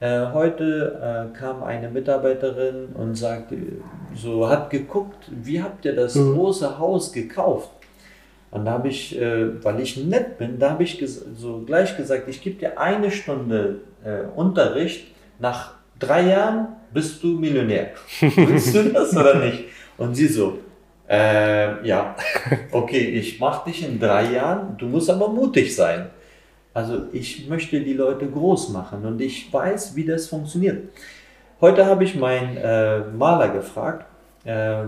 äh, 0.00 0.32
heute 0.32 1.30
äh, 1.32 1.36
kam 1.36 1.62
eine 1.62 1.90
Mitarbeiterin 1.90 2.88
und 2.94 3.14
sagte, 3.14 3.56
so 4.14 4.48
hat 4.48 4.70
geguckt, 4.70 5.30
wie 5.30 5.62
habt 5.62 5.84
ihr 5.84 5.94
das 5.94 6.14
mhm. 6.14 6.34
große 6.34 6.78
Haus 6.78 7.12
gekauft? 7.12 7.70
Und 8.50 8.64
da 8.64 8.72
habe 8.72 8.88
ich, 8.88 9.20
äh, 9.20 9.62
weil 9.62 9.80
ich 9.80 9.96
nett 9.98 10.38
bin, 10.38 10.58
da 10.58 10.70
habe 10.70 10.82
ich 10.82 11.04
so 11.36 11.62
gleich 11.66 11.96
gesagt, 11.96 12.28
ich 12.28 12.42
gebe 12.42 12.58
dir 12.58 12.80
eine 12.80 13.10
Stunde 13.10 13.80
äh, 14.04 14.22
Unterricht, 14.34 15.08
nach 15.38 15.74
drei 15.98 16.22
Jahren 16.28 16.68
bist 16.92 17.22
du 17.22 17.38
Millionär. 17.38 17.90
Willst 18.20 18.74
du 18.74 18.84
das 18.84 19.16
oder 19.16 19.36
nicht? 19.36 19.66
Und 19.98 20.14
sie 20.14 20.26
so, 20.26 20.58
äh, 21.08 21.86
ja, 21.86 22.16
okay, 22.72 23.10
ich 23.10 23.38
mache 23.38 23.70
dich 23.70 23.86
in 23.86 24.00
drei 24.00 24.32
Jahren, 24.32 24.76
du 24.78 24.86
musst 24.86 25.10
aber 25.10 25.28
mutig 25.28 25.74
sein. 25.74 26.10
Also 26.72 27.02
ich 27.12 27.48
möchte 27.48 27.80
die 27.80 27.94
Leute 27.94 28.28
groß 28.28 28.68
machen 28.70 29.04
und 29.04 29.20
ich 29.20 29.52
weiß, 29.52 29.96
wie 29.96 30.04
das 30.04 30.28
funktioniert. 30.28 30.88
Heute 31.60 31.86
habe 31.86 32.04
ich 32.04 32.14
meinen 32.14 32.56
äh, 32.56 33.00
Maler 33.00 33.48
gefragt, 33.48 34.06
äh, 34.44 34.84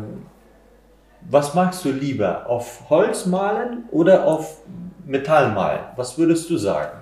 was 1.28 1.54
magst 1.54 1.84
du 1.84 1.90
lieber, 1.90 2.48
auf 2.48 2.88
Holz 2.88 3.26
malen 3.26 3.84
oder 3.90 4.26
auf 4.26 4.58
Metall 5.06 5.52
malen? 5.52 5.80
Was 5.96 6.16
würdest 6.18 6.48
du 6.50 6.56
sagen? 6.56 6.98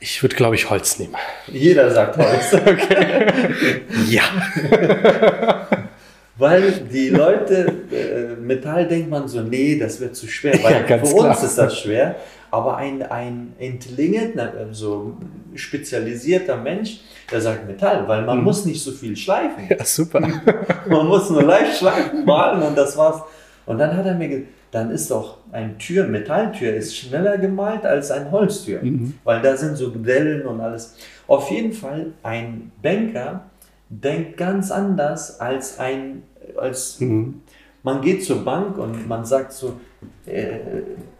Ich 0.00 0.22
würde, 0.22 0.34
glaube 0.34 0.56
ich, 0.56 0.68
Holz 0.68 0.98
nehmen. 0.98 1.14
Jeder 1.46 1.90
sagt 1.90 2.16
Holz. 2.16 2.54
okay. 2.66 3.26
ja. 4.08 4.22
Weil 6.36 6.72
die 6.72 7.10
Leute, 7.10 7.72
äh, 7.92 8.40
Metall 8.40 8.88
denkt 8.88 9.10
man 9.10 9.28
so, 9.28 9.42
nee, 9.42 9.78
das 9.78 10.00
wird 10.00 10.16
zu 10.16 10.26
schwer. 10.26 10.54
Weil 10.62 10.84
ja, 10.88 10.98
für 10.98 11.14
uns 11.14 11.42
ist 11.44 11.56
das 11.56 11.78
schwer. 11.78 12.16
Aber 12.52 12.76
ein, 12.76 13.02
ein 13.02 13.54
intelligent, 13.58 14.34
so 14.70 15.16
spezialisierter 15.54 16.56
Mensch, 16.56 17.00
der 17.30 17.40
sagt 17.40 17.66
Metall, 17.66 18.06
weil 18.06 18.24
man 18.24 18.38
mhm. 18.38 18.44
muss 18.44 18.64
nicht 18.66 18.82
so 18.82 18.92
viel 18.92 19.16
schleifen. 19.16 19.64
Ja, 19.68 19.84
super. 19.84 20.20
man 20.88 21.06
muss 21.06 21.30
nur 21.30 21.42
leicht 21.42 21.78
schleifen, 21.78 22.24
malen 22.24 22.62
und 22.62 22.76
das 22.76 22.96
war's. 22.96 23.22
Und 23.66 23.78
dann 23.78 23.96
hat 23.96 24.06
er 24.06 24.14
mir 24.14 24.28
gesagt, 24.28 24.48
dann 24.70 24.90
ist 24.90 25.10
doch 25.10 25.38
ein 25.52 25.78
Tür, 25.78 26.06
Metalltür 26.06 26.74
ist 26.74 26.96
schneller 26.96 27.36
gemalt 27.38 27.84
als 27.84 28.10
ein 28.10 28.30
Holztür, 28.30 28.82
mhm. 28.82 29.14
weil 29.22 29.42
da 29.42 29.56
sind 29.56 29.76
so 29.76 29.90
Dellen 29.90 30.46
und 30.46 30.60
alles. 30.60 30.96
Auf 31.26 31.50
jeden 31.50 31.72
Fall, 31.72 32.12
ein 32.22 32.72
Banker 32.82 33.44
denkt 33.90 34.38
ganz 34.38 34.70
anders 34.70 35.40
als 35.40 35.78
ein, 35.78 36.22
als 36.56 37.00
mhm. 37.00 37.42
man 37.82 38.00
geht 38.00 38.24
zur 38.24 38.44
Bank 38.44 38.78
und 38.78 39.06
man 39.06 39.26
sagt 39.26 39.52
so, 39.52 39.78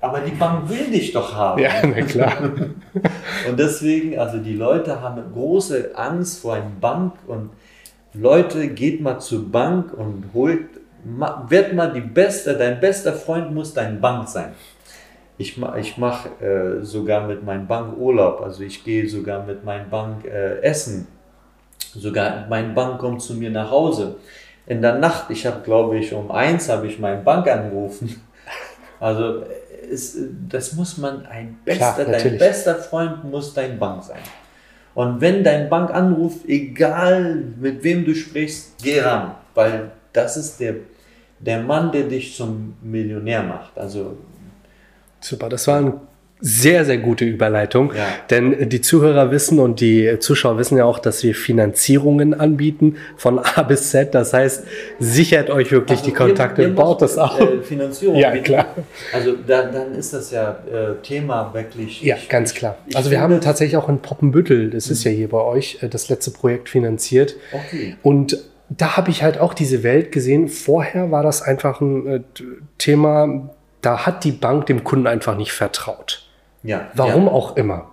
aber 0.00 0.20
die 0.20 0.32
Bank 0.32 0.68
will 0.68 0.90
dich 0.90 1.12
doch 1.12 1.34
haben. 1.34 1.60
Ja, 1.60 1.70
na 1.82 2.02
klar. 2.02 2.36
und 3.48 3.58
deswegen, 3.58 4.18
also 4.18 4.38
die 4.38 4.54
Leute 4.54 5.00
haben 5.00 5.22
große 5.32 5.90
Angst 5.94 6.40
vor 6.40 6.54
einer 6.54 6.70
Bank 6.80 7.14
und 7.26 7.50
Leute, 8.14 8.68
geht 8.68 9.00
mal 9.00 9.18
zur 9.18 9.50
Bank 9.50 9.92
und 9.94 10.26
holt, 10.34 10.66
wird 11.48 11.74
mal 11.74 11.92
die 11.92 12.00
beste, 12.00 12.56
dein 12.56 12.78
bester 12.78 13.12
Freund 13.12 13.52
muss 13.52 13.74
dein 13.74 14.00
Bank 14.00 14.28
sein. 14.28 14.52
Ich, 15.38 15.60
ich 15.80 15.98
mache 15.98 16.28
äh, 16.44 16.84
sogar 16.84 17.26
mit 17.26 17.42
meinem 17.42 17.66
Bank 17.66 17.96
Urlaub, 17.96 18.40
also 18.42 18.62
ich 18.62 18.84
gehe 18.84 19.08
sogar 19.08 19.44
mit 19.44 19.64
meinem 19.64 19.88
Bank 19.90 20.24
äh, 20.24 20.60
essen. 20.60 21.08
Sogar 21.94 22.46
mein 22.48 22.74
Bank 22.74 22.98
kommt 22.98 23.22
zu 23.22 23.34
mir 23.34 23.50
nach 23.50 23.70
Hause. 23.70 24.16
In 24.66 24.80
der 24.80 24.98
Nacht, 24.98 25.30
ich 25.30 25.44
habe 25.46 25.62
glaube 25.62 25.98
ich 25.98 26.12
um 26.12 26.30
eins 26.30 26.68
habe 26.68 26.86
ich 26.86 27.00
meinen 27.00 27.24
Bank 27.24 27.48
angerufen 27.48 28.22
also 29.02 29.42
es, 29.90 30.16
das 30.48 30.74
muss 30.74 30.96
man 30.96 31.26
ein 31.26 31.58
bester, 31.64 32.04
Klar, 32.04 32.18
dein 32.18 32.38
bester 32.38 32.76
Freund 32.76 33.24
muss 33.24 33.52
dein 33.52 33.76
Bank 33.76 34.04
sein. 34.04 34.20
Und 34.94 35.20
wenn 35.20 35.42
dein 35.42 35.68
Bank 35.68 35.92
anruft, 35.92 36.46
egal 36.46 37.42
mit 37.58 37.82
wem 37.82 38.04
du 38.04 38.14
sprichst, 38.14 38.74
geh 38.80 39.00
ran, 39.00 39.34
weil 39.54 39.90
das 40.12 40.36
ist 40.36 40.60
der, 40.60 40.76
der 41.40 41.62
Mann, 41.62 41.90
der 41.90 42.04
dich 42.04 42.36
zum 42.36 42.76
Millionär 42.80 43.42
macht. 43.42 43.76
Also 43.76 44.18
Super, 45.20 45.48
das 45.48 45.66
war 45.66 45.78
ein 45.78 45.94
sehr, 46.44 46.84
sehr 46.84 46.98
gute 46.98 47.24
Überleitung. 47.24 47.92
Ja. 47.96 48.04
Denn 48.28 48.68
die 48.68 48.80
Zuhörer 48.80 49.30
wissen 49.30 49.60
und 49.60 49.80
die 49.80 50.18
Zuschauer 50.18 50.58
wissen 50.58 50.76
ja 50.76 50.84
auch, 50.84 50.98
dass 50.98 51.22
wir 51.22 51.36
Finanzierungen 51.36 52.34
anbieten 52.34 52.96
von 53.16 53.38
A 53.38 53.62
bis 53.62 53.90
Z. 53.90 54.12
Das 54.12 54.32
heißt, 54.32 54.64
sichert 54.98 55.50
euch 55.50 55.70
wirklich 55.70 56.00
also 56.00 56.10
die 56.10 56.16
Kontakte, 56.16 56.62
ihr, 56.62 56.74
baut 56.74 57.00
das 57.00 57.16
auch. 57.16 57.38
Äh, 57.38 57.62
Finanzierung. 57.62 58.16
Ja, 58.16 58.36
klar. 58.38 58.74
Also 59.12 59.34
da, 59.46 59.70
dann 59.70 59.94
ist 59.94 60.12
das 60.12 60.32
ja 60.32 60.58
äh, 60.66 61.00
Thema 61.04 61.54
wirklich. 61.54 62.02
Ja, 62.02 62.16
ganz 62.28 62.54
klar. 62.54 62.76
also 62.92 63.12
wir 63.12 63.20
haben 63.20 63.40
tatsächlich 63.40 63.76
auch 63.76 63.88
in 63.88 64.00
Poppenbüttel, 64.00 64.70
das 64.70 64.88
ist 64.90 65.04
ja 65.04 65.12
hier 65.12 65.28
bei 65.28 65.40
euch, 65.40 65.78
äh, 65.80 65.88
das 65.88 66.08
letzte 66.08 66.32
Projekt 66.32 66.68
finanziert. 66.68 67.36
Okay. 67.52 67.94
Und 68.02 68.36
da 68.68 68.96
habe 68.96 69.10
ich 69.10 69.22
halt 69.22 69.38
auch 69.38 69.54
diese 69.54 69.84
Welt 69.84 70.10
gesehen. 70.10 70.48
Vorher 70.48 71.12
war 71.12 71.22
das 71.22 71.40
einfach 71.40 71.80
ein 71.80 72.06
äh, 72.06 72.20
Thema, 72.78 73.50
da 73.80 74.06
hat 74.06 74.24
die 74.24 74.32
Bank 74.32 74.66
dem 74.66 74.82
Kunden 74.82 75.06
einfach 75.06 75.36
nicht 75.36 75.52
vertraut. 75.52 76.21
Ja, 76.62 76.90
Warum 76.94 77.26
ja. 77.26 77.32
auch 77.32 77.56
immer. 77.56 77.90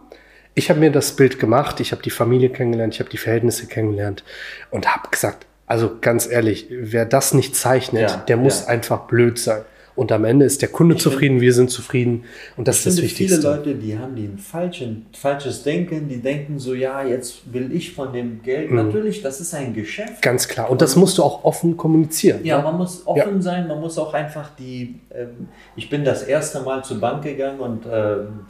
Ich 0.55 0.70
habe 0.70 0.80
mir 0.80 0.91
das 0.91 1.15
Bild 1.15 1.39
gemacht, 1.39 1.80
ich 1.80 1.91
habe 1.91 2.01
die 2.01 2.09
Familie 2.09 2.49
kennengelernt, 2.49 2.93
ich 2.93 2.99
habe 2.99 3.09
die 3.09 3.17
Verhältnisse 3.17 3.67
kennengelernt 3.67 4.24
und 4.72 4.93
habe 4.93 5.09
gesagt, 5.09 5.45
also 5.67 5.97
ganz 6.01 6.28
ehrlich, 6.28 6.67
wer 6.70 7.05
das 7.05 7.34
nicht 7.34 7.55
zeichnet, 7.55 8.09
ja, 8.09 8.17
der 8.17 8.38
muss 8.38 8.65
einfach 8.65 9.01
blöd 9.01 9.38
sein. 9.38 9.61
Und 10.00 10.14
am 10.14 10.24
Ende 10.24 10.45
ist 10.45 10.62
der 10.62 10.70
Kunde 10.70 10.95
ich 10.95 11.02
zufrieden, 11.02 11.36
find, 11.36 11.41
wir 11.41 11.54
sind 11.54 11.70
zufrieden. 11.70 12.24
Und 12.56 12.70
das 12.70 12.78
ist 12.78 12.86
das 12.86 13.02
Wichtigste. 13.02 13.41
Viele 13.41 13.54
Leute, 13.54 13.76
die 13.76 14.00
haben 14.00 14.16
ein 14.16 14.38
falschen, 14.38 15.08
falsches 15.12 15.62
Denken, 15.64 16.08
die 16.08 16.22
denken 16.22 16.58
so, 16.58 16.74
ja, 16.74 17.04
jetzt 17.04 17.54
will 17.54 17.76
ich 17.76 17.93
von 17.93 18.14
dem 18.14 18.41
Geld. 18.41 18.72
Mhm. 18.72 18.78
Natürlich, 18.78 19.22
das 19.22 19.41
ist 19.41 19.54
ein 19.54 19.74
Geschäft. 19.74 20.22
Ganz 20.22 20.47
klar. 20.47 20.70
Und 20.70 20.82
das 20.82 20.95
musst 20.95 21.18
du 21.18 21.24
auch 21.24 21.43
offen 21.43 21.76
kommunizieren. 21.76 22.45
Ja, 22.45 22.60
ne? 22.60 22.64
man 22.64 22.78
muss 22.78 23.06
offen 23.06 23.36
ja. 23.36 23.41
sein, 23.41 23.68
man 23.68 23.82
muss 23.82 23.97
auch 23.97 24.14
einfach 24.14 24.52
die. 24.58 25.02
Ähm, 25.14 25.50
ich 25.76 25.89
bin 25.89 26.06
das 26.06 26.24
erste 26.24 26.62
Mal 26.62 26.82
zur 26.82 27.02
Bank 27.02 27.24
gegangen 27.24 27.60
und 27.60 27.86
ähm, 27.91 28.45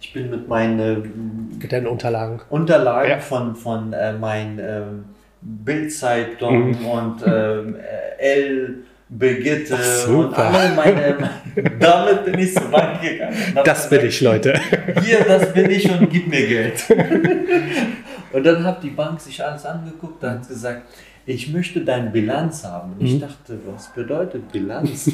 ich 0.00 0.10
bin 0.14 0.30
mit 0.30 0.48
meinen 0.48 1.60
deinen 1.68 1.86
Unterlagen, 1.86 2.40
Unterlagen 2.48 3.10
ja. 3.10 3.18
von, 3.18 3.54
von 3.54 3.92
äh, 3.92 4.14
meinen 4.14 4.58
ähm, 4.58 5.04
Bildzeitung 5.42 6.70
mhm. 6.70 6.86
und 6.86 7.16
ähm, 7.26 7.76
L. 8.16 8.84
Brigitte 9.16 9.76
und 10.08 10.34
alle 10.36 10.74
meine, 10.74 11.30
damit 11.78 12.24
bin 12.24 12.38
ich 12.38 12.54
zur 12.54 12.68
Bank 12.68 13.00
gegangen. 13.00 13.36
Das 13.64 13.88
bin 13.88 14.06
ich, 14.06 14.20
Leute. 14.20 14.58
Hier, 15.02 15.24
das 15.24 15.52
bin 15.52 15.70
ich 15.70 15.90
und 15.90 16.10
gib 16.10 16.26
mir 16.28 16.46
Geld. 16.46 16.84
Und 18.32 18.44
dann 18.44 18.64
hat 18.64 18.82
die 18.82 18.90
Bank 18.90 19.20
sich 19.20 19.44
alles 19.44 19.64
angeguckt, 19.64 20.22
und 20.22 20.30
hat 20.30 20.48
gesagt, 20.48 20.82
ich 21.26 21.52
möchte 21.52 21.84
deine 21.84 22.10
Bilanz 22.10 22.64
haben. 22.64 22.94
Und 22.94 23.06
ich 23.06 23.14
mhm. 23.14 23.20
dachte, 23.20 23.58
was 23.66 23.88
bedeutet 23.94 24.50
Bilanz? 24.50 25.10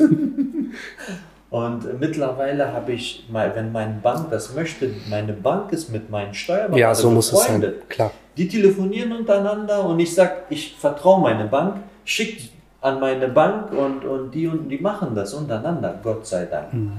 Und 1.51 2.01
mittlerweile 2.01 2.72
habe 2.72 2.92
ich 2.92 3.26
mal, 3.28 3.53
wenn 3.57 3.72
meine 3.72 3.94
Bank 4.01 4.30
das 4.30 4.55
möchte, 4.55 4.88
meine 5.11 5.32
Bank 5.32 5.72
ist 5.72 5.90
mit 5.90 6.09
meinen 6.09 6.32
Steuerberater 6.32 6.78
Ja, 6.78 6.94
so 6.94 7.11
muss 7.11 7.32
es 7.32 7.42
sein, 7.42 7.72
klar. 7.88 8.12
Die 8.36 8.46
telefonieren 8.46 9.12
untereinander 9.12 9.84
und 9.84 9.98
ich 9.98 10.14
sage, 10.14 10.44
ich 10.48 10.76
vertraue 10.78 11.20
meine 11.20 11.46
Bank, 11.46 11.78
schickt 12.05 12.49
an 12.81 13.01
meine 13.01 13.28
Bank 13.28 13.72
und, 13.72 14.05
und 14.05 14.35
die 14.35 14.47
und 14.47 14.68
die 14.68 14.78
machen 14.78 15.14
das 15.14 15.35
untereinander, 15.35 15.99
Gott 16.03 16.26
sei 16.26 16.47
Dank. 16.47 16.72
Mhm. 16.72 16.93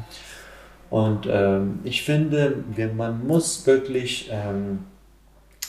Und 0.89 1.27
ähm, 1.29 1.79
ich 1.83 2.03
finde, 2.03 2.63
man 2.95 3.25
muss 3.25 3.65
wirklich 3.65 4.29
ähm, 4.31 4.79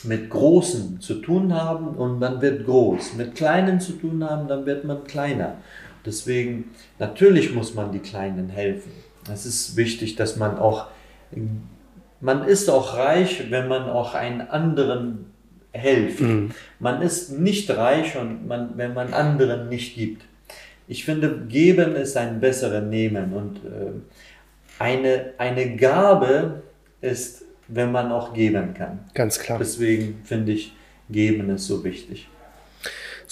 mit 0.05 0.31
Großen 0.31 1.01
zu 1.01 1.15
tun 1.15 1.55
haben 1.55 1.89
und 1.89 2.19
man 2.19 2.41
wird 2.43 2.67
groß. 2.67 3.15
Mit 3.15 3.37
Kleinen 3.37 3.81
zu 3.81 3.93
tun 3.93 4.29
haben, 4.29 4.49
dann 4.49 4.67
wird 4.67 4.85
man 4.85 5.05
kleiner. 5.05 5.59
Deswegen, 6.05 6.71
natürlich 6.99 7.55
muss 7.55 7.75
man 7.75 7.93
die 7.93 8.01
Kleinen 8.01 8.49
helfen. 8.49 8.91
Es 9.33 9.47
ist 9.47 9.77
wichtig, 9.77 10.17
dass 10.17 10.37
man 10.37 10.59
auch, 10.59 10.87
man 12.21 12.45
ist 12.45 12.69
auch 12.69 12.97
reich, 12.97 13.51
wenn 13.51 13.69
man 13.69 13.89
auch 13.89 14.15
einen 14.15 14.41
anderen 14.41 15.32
hilft. 15.73 16.21
Mhm. 16.21 16.51
Man 16.79 17.03
ist 17.03 17.33
nicht 17.33 17.71
reich, 17.71 18.17
und 18.17 18.47
man, 18.47 18.77
wenn 18.77 18.95
man 18.95 19.13
anderen 19.13 19.69
nicht 19.69 19.95
gibt. 19.95 20.25
Ich 20.89 21.05
finde, 21.05 21.47
geben 21.49 21.97
ist 21.97 22.17
ein 22.17 22.41
besseres 22.41 22.85
Nehmen 22.85 23.33
und 23.33 23.57
äh, 23.59 23.93
eine, 24.79 25.33
eine 25.39 25.77
Gabe 25.77 26.63
ist, 27.01 27.45
wenn 27.69 27.93
man 27.93 28.13
auch 28.13 28.35
geben 28.35 28.75
kann. 28.75 29.01
Ganz 29.15 29.39
klar. 29.39 29.59
Deswegen 29.59 30.21
finde 30.25 30.53
ich, 30.53 30.75
geben 31.09 31.51
ist 31.51 31.67
so 31.67 31.83
wichtig. 31.85 32.29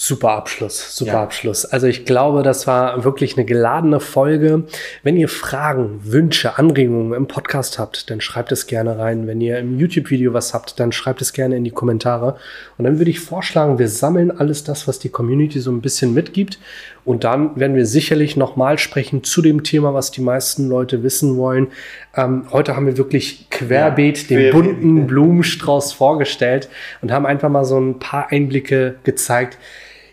Super 0.03 0.31
Abschluss, 0.31 0.95
super 0.95 1.11
ja. 1.11 1.21
Abschluss. 1.21 1.63
Also 1.63 1.85
ich 1.85 2.05
glaube, 2.05 2.41
das 2.41 2.65
war 2.65 3.03
wirklich 3.03 3.37
eine 3.37 3.45
geladene 3.45 3.99
Folge. 3.99 4.63
Wenn 5.03 5.15
ihr 5.15 5.29
Fragen, 5.29 5.99
Wünsche, 6.03 6.57
Anregungen 6.57 7.13
im 7.13 7.27
Podcast 7.27 7.77
habt, 7.77 8.09
dann 8.09 8.19
schreibt 8.19 8.51
es 8.51 8.65
gerne 8.65 8.97
rein. 8.97 9.27
Wenn 9.27 9.41
ihr 9.41 9.59
im 9.59 9.77
YouTube-Video 9.77 10.33
was 10.33 10.55
habt, 10.55 10.79
dann 10.79 10.91
schreibt 10.91 11.21
es 11.21 11.33
gerne 11.33 11.55
in 11.55 11.63
die 11.63 11.69
Kommentare. 11.69 12.35
Und 12.79 12.85
dann 12.85 12.97
würde 12.97 13.11
ich 13.11 13.19
vorschlagen, 13.19 13.77
wir 13.77 13.87
sammeln 13.89 14.31
alles 14.31 14.63
das, 14.63 14.87
was 14.87 14.97
die 14.97 15.09
Community 15.09 15.59
so 15.59 15.71
ein 15.71 15.81
bisschen 15.81 16.15
mitgibt. 16.15 16.57
Und 17.05 17.23
dann 17.23 17.59
werden 17.59 17.75
wir 17.75 17.85
sicherlich 17.85 18.35
nochmal 18.35 18.79
sprechen 18.79 19.23
zu 19.23 19.43
dem 19.43 19.61
Thema, 19.61 19.93
was 19.93 20.09
die 20.09 20.21
meisten 20.21 20.67
Leute 20.67 21.03
wissen 21.03 21.37
wollen. 21.37 21.67
Ähm, 22.15 22.47
heute 22.51 22.75
haben 22.75 22.87
wir 22.87 22.97
wirklich 22.97 23.51
querbeet 23.51 24.31
ja, 24.31 24.39
den 24.39 24.51
bunten 24.51 25.05
Blumenstrauß 25.05 25.93
vorgestellt 25.93 26.69
und 27.03 27.11
haben 27.11 27.27
einfach 27.27 27.49
mal 27.49 27.65
so 27.65 27.79
ein 27.79 27.99
paar 27.99 28.31
Einblicke 28.31 28.95
gezeigt 29.03 29.59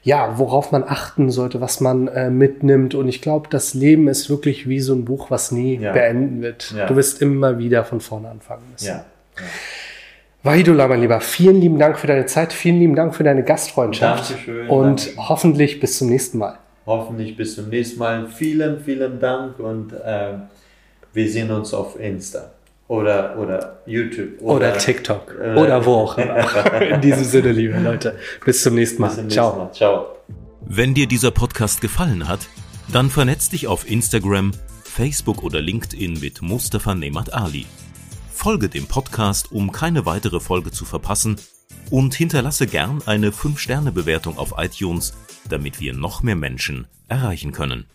ja, 0.08 0.38
worauf 0.38 0.72
man 0.72 0.84
achten 0.84 1.30
sollte, 1.30 1.60
was 1.60 1.80
man 1.80 2.08
äh, 2.08 2.30
mitnimmt. 2.30 2.94
Und 2.94 3.08
ich 3.08 3.20
glaube, 3.20 3.48
das 3.50 3.74
Leben 3.74 4.08
ist 4.08 4.30
wirklich 4.30 4.66
wie 4.66 4.80
so 4.80 4.94
ein 4.94 5.04
Buch, 5.04 5.30
was 5.30 5.52
nie 5.52 5.76
ja. 5.76 5.92
beenden 5.92 6.40
wird. 6.40 6.72
Ja. 6.74 6.86
Du 6.86 6.96
wirst 6.96 7.20
immer 7.20 7.58
wieder 7.58 7.84
von 7.84 8.00
vorne 8.00 8.30
anfangen 8.30 8.62
müssen. 8.72 8.86
Ja. 8.86 9.04
ja. 9.36 9.44
Wahidullah, 10.44 10.88
mein 10.88 11.02
Lieber, 11.02 11.20
vielen 11.20 11.60
lieben 11.60 11.78
Dank 11.78 11.98
für 11.98 12.06
deine 12.06 12.24
Zeit, 12.24 12.54
vielen 12.54 12.78
lieben 12.78 12.96
Dank 12.96 13.14
für 13.14 13.22
deine 13.22 13.42
Gastfreundschaft. 13.42 14.30
Dankeschön. 14.30 14.68
Und 14.68 14.86
Dankeschön. 14.86 15.28
hoffentlich 15.28 15.78
bis 15.78 15.98
zum 15.98 16.08
nächsten 16.08 16.38
Mal. 16.38 16.58
Hoffentlich 16.86 17.36
bis 17.36 17.56
zum 17.56 17.68
nächsten 17.68 17.98
Mal. 17.98 18.28
Vielen, 18.28 18.80
vielen 18.80 19.20
Dank 19.20 19.58
und 19.58 19.92
äh, 19.92 20.38
wir 21.12 21.28
sehen 21.28 21.50
uns 21.50 21.74
auf 21.74 22.00
Insta. 22.00 22.52
Oder, 22.88 23.38
oder 23.38 23.82
YouTube. 23.84 24.40
Oder, 24.40 24.54
oder 24.70 24.78
TikTok. 24.78 25.36
Äh, 25.40 25.54
oder 25.56 25.84
wo 25.84 25.94
auch 25.94 26.18
immer. 26.18 26.80
In 26.80 27.00
diesem 27.02 27.24
Sinne, 27.24 27.52
liebe 27.52 27.78
Leute. 27.78 28.16
Bis 28.44 28.62
zum 28.62 28.74
nächsten 28.74 29.02
Mal. 29.02 29.10
Zum 29.10 29.28
Ciao. 29.28 29.56
Mal. 29.56 29.72
Ciao. 29.72 30.16
Wenn 30.62 30.94
dir 30.94 31.06
dieser 31.06 31.30
Podcast 31.30 31.82
gefallen 31.82 32.28
hat, 32.28 32.40
dann 32.90 33.10
vernetz 33.10 33.50
dich 33.50 33.66
auf 33.66 33.88
Instagram, 33.88 34.52
Facebook 34.84 35.42
oder 35.42 35.60
LinkedIn 35.60 36.18
mit 36.18 36.40
Mustafa 36.40 36.94
Nemat 36.94 37.32
Ali. 37.34 37.66
Folge 38.32 38.70
dem 38.70 38.86
Podcast, 38.86 39.52
um 39.52 39.70
keine 39.70 40.06
weitere 40.06 40.40
Folge 40.40 40.70
zu 40.70 40.86
verpassen 40.86 41.36
und 41.90 42.14
hinterlasse 42.14 42.66
gern 42.66 43.02
eine 43.04 43.30
5-Sterne-Bewertung 43.30 44.38
auf 44.38 44.54
iTunes, 44.56 45.14
damit 45.48 45.80
wir 45.80 45.92
noch 45.92 46.22
mehr 46.22 46.36
Menschen 46.36 46.86
erreichen 47.08 47.52
können. 47.52 47.86